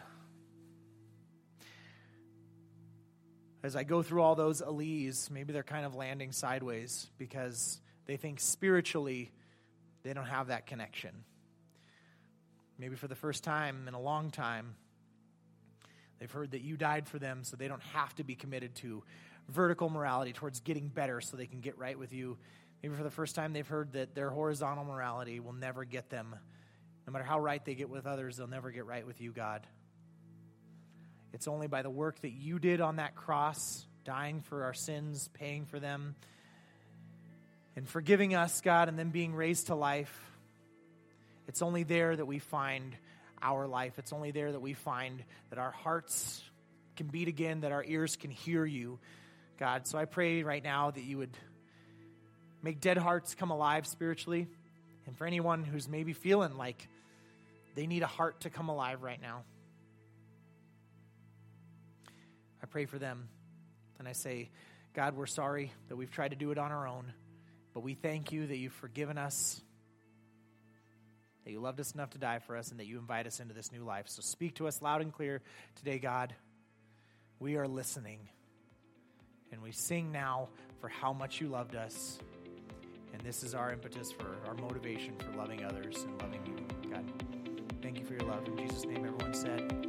as 3.63 3.75
I 3.75 3.83
go 3.83 4.01
through 4.01 4.21
all 4.21 4.35
those 4.35 4.61
alleys, 4.61 5.29
maybe 5.31 5.51
they're 5.51 5.63
kind 5.63 5.85
of 5.85 5.95
landing 5.95 6.31
sideways 6.31 7.09
because 7.17 7.79
they 8.09 8.17
think 8.17 8.39
spiritually 8.39 9.31
they 10.01 10.13
don't 10.13 10.25
have 10.25 10.47
that 10.47 10.65
connection. 10.65 11.11
Maybe 12.79 12.95
for 12.95 13.07
the 13.07 13.13
first 13.13 13.43
time 13.43 13.87
in 13.87 13.93
a 13.93 14.01
long 14.01 14.31
time, 14.31 14.73
they've 16.17 16.31
heard 16.31 16.51
that 16.51 16.61
you 16.61 16.75
died 16.75 17.07
for 17.07 17.19
them, 17.19 17.43
so 17.43 17.55
they 17.55 17.67
don't 17.67 17.83
have 17.93 18.15
to 18.15 18.23
be 18.23 18.33
committed 18.33 18.73
to 18.77 19.03
vertical 19.47 19.91
morality 19.91 20.33
towards 20.33 20.59
getting 20.61 20.87
better 20.87 21.21
so 21.21 21.37
they 21.37 21.45
can 21.45 21.59
get 21.59 21.77
right 21.77 21.99
with 21.99 22.11
you. 22.11 22.39
Maybe 22.81 22.95
for 22.95 23.03
the 23.03 23.11
first 23.11 23.35
time, 23.35 23.53
they've 23.53 23.67
heard 23.67 23.93
that 23.93 24.15
their 24.15 24.31
horizontal 24.31 24.85
morality 24.85 25.39
will 25.39 25.53
never 25.53 25.85
get 25.85 26.09
them. 26.09 26.35
No 27.05 27.13
matter 27.13 27.25
how 27.25 27.39
right 27.39 27.63
they 27.63 27.75
get 27.75 27.91
with 27.91 28.07
others, 28.07 28.37
they'll 28.37 28.47
never 28.47 28.71
get 28.71 28.87
right 28.87 29.05
with 29.05 29.21
you, 29.21 29.31
God. 29.31 29.67
It's 31.31 31.47
only 31.47 31.67
by 31.67 31.83
the 31.83 31.91
work 31.91 32.19
that 32.21 32.31
you 32.31 32.57
did 32.57 32.81
on 32.81 32.95
that 32.95 33.13
cross, 33.13 33.85
dying 34.03 34.41
for 34.41 34.63
our 34.63 34.73
sins, 34.73 35.29
paying 35.33 35.67
for 35.67 35.79
them, 35.79 36.15
and 37.79 37.87
forgiving 37.87 38.35
us, 38.35 38.59
God, 38.59 38.89
and 38.89 38.99
then 38.99 39.07
being 39.07 39.33
raised 39.33 39.67
to 39.67 39.75
life. 39.75 40.13
It's 41.47 41.61
only 41.61 41.83
there 41.83 42.13
that 42.13 42.25
we 42.25 42.39
find 42.39 42.93
our 43.41 43.67
life. 43.67 43.93
It's 43.97 44.11
only 44.11 44.31
there 44.31 44.51
that 44.51 44.59
we 44.59 44.73
find 44.73 45.23
that 45.49 45.59
our 45.59 45.71
hearts 45.71 46.43
can 46.97 47.07
beat 47.07 47.29
again, 47.29 47.61
that 47.61 47.71
our 47.71 47.81
ears 47.81 48.17
can 48.17 48.31
hear 48.31 48.65
you, 48.65 48.99
God. 49.57 49.87
So 49.87 49.97
I 49.97 50.03
pray 50.03 50.43
right 50.43 50.61
now 50.61 50.91
that 50.91 51.03
you 51.05 51.19
would 51.19 51.29
make 52.61 52.81
dead 52.81 52.97
hearts 52.97 53.33
come 53.33 53.49
alive 53.49 53.87
spiritually. 53.87 54.49
And 55.07 55.17
for 55.17 55.25
anyone 55.25 55.63
who's 55.63 55.87
maybe 55.87 56.11
feeling 56.11 56.57
like 56.57 56.85
they 57.75 57.87
need 57.87 58.03
a 58.03 58.07
heart 58.07 58.41
to 58.41 58.49
come 58.49 58.67
alive 58.67 59.03
right 59.03 59.21
now, 59.21 59.43
I 62.61 62.65
pray 62.65 62.87
for 62.87 62.99
them. 62.99 63.29
And 63.99 64.05
I 64.05 64.11
say, 64.11 64.49
God, 64.93 65.15
we're 65.15 65.27
sorry 65.27 65.71
that 65.87 65.95
we've 65.95 66.11
tried 66.11 66.31
to 66.31 66.35
do 66.35 66.51
it 66.51 66.57
on 66.57 66.73
our 66.73 66.85
own, 66.85 67.13
but 67.79 67.85
we 67.85 67.93
thank 67.93 68.33
you 68.33 68.45
that 68.45 68.57
you've 68.57 68.73
forgiven 68.73 69.17
us, 69.17 69.61
that 71.45 71.51
you 71.51 71.61
loved 71.61 71.79
us 71.79 71.93
enough 71.93 72.09
to 72.09 72.17
die 72.17 72.39
for 72.39 72.57
us, 72.57 72.71
and 72.71 72.79
that 72.81 72.87
you 72.87 72.99
invite 72.99 73.25
us 73.25 73.39
into 73.39 73.53
this 73.53 73.71
new 73.71 73.85
life. 73.85 74.03
So 74.09 74.21
speak 74.21 74.55
to 74.55 74.67
us 74.67 74.81
loud 74.81 75.01
and 75.01 75.13
clear 75.13 75.41
today, 75.77 75.97
God. 75.97 76.35
We 77.39 77.55
are 77.55 77.69
listening. 77.69 78.19
And 79.53 79.61
we 79.61 79.71
sing 79.71 80.11
now 80.11 80.49
for 80.81 80.89
how 80.89 81.13
much 81.13 81.39
you 81.39 81.47
loved 81.47 81.77
us. 81.77 82.19
And 83.13 83.21
this 83.21 83.43
is 83.43 83.55
our 83.55 83.71
impetus 83.71 84.11
for 84.11 84.35
our 84.45 84.55
motivation 84.55 85.13
for 85.17 85.31
loving 85.37 85.63
others 85.63 86.03
and 86.03 86.21
loving 86.21 86.41
you, 86.47 86.91
God. 86.91 87.09
Thank 87.81 87.97
you 87.97 88.03
for 88.03 88.11
your 88.11 88.23
love. 88.23 88.45
In 88.45 88.57
Jesus' 88.57 88.83
name, 88.83 89.05
everyone 89.05 89.33
said, 89.33 89.88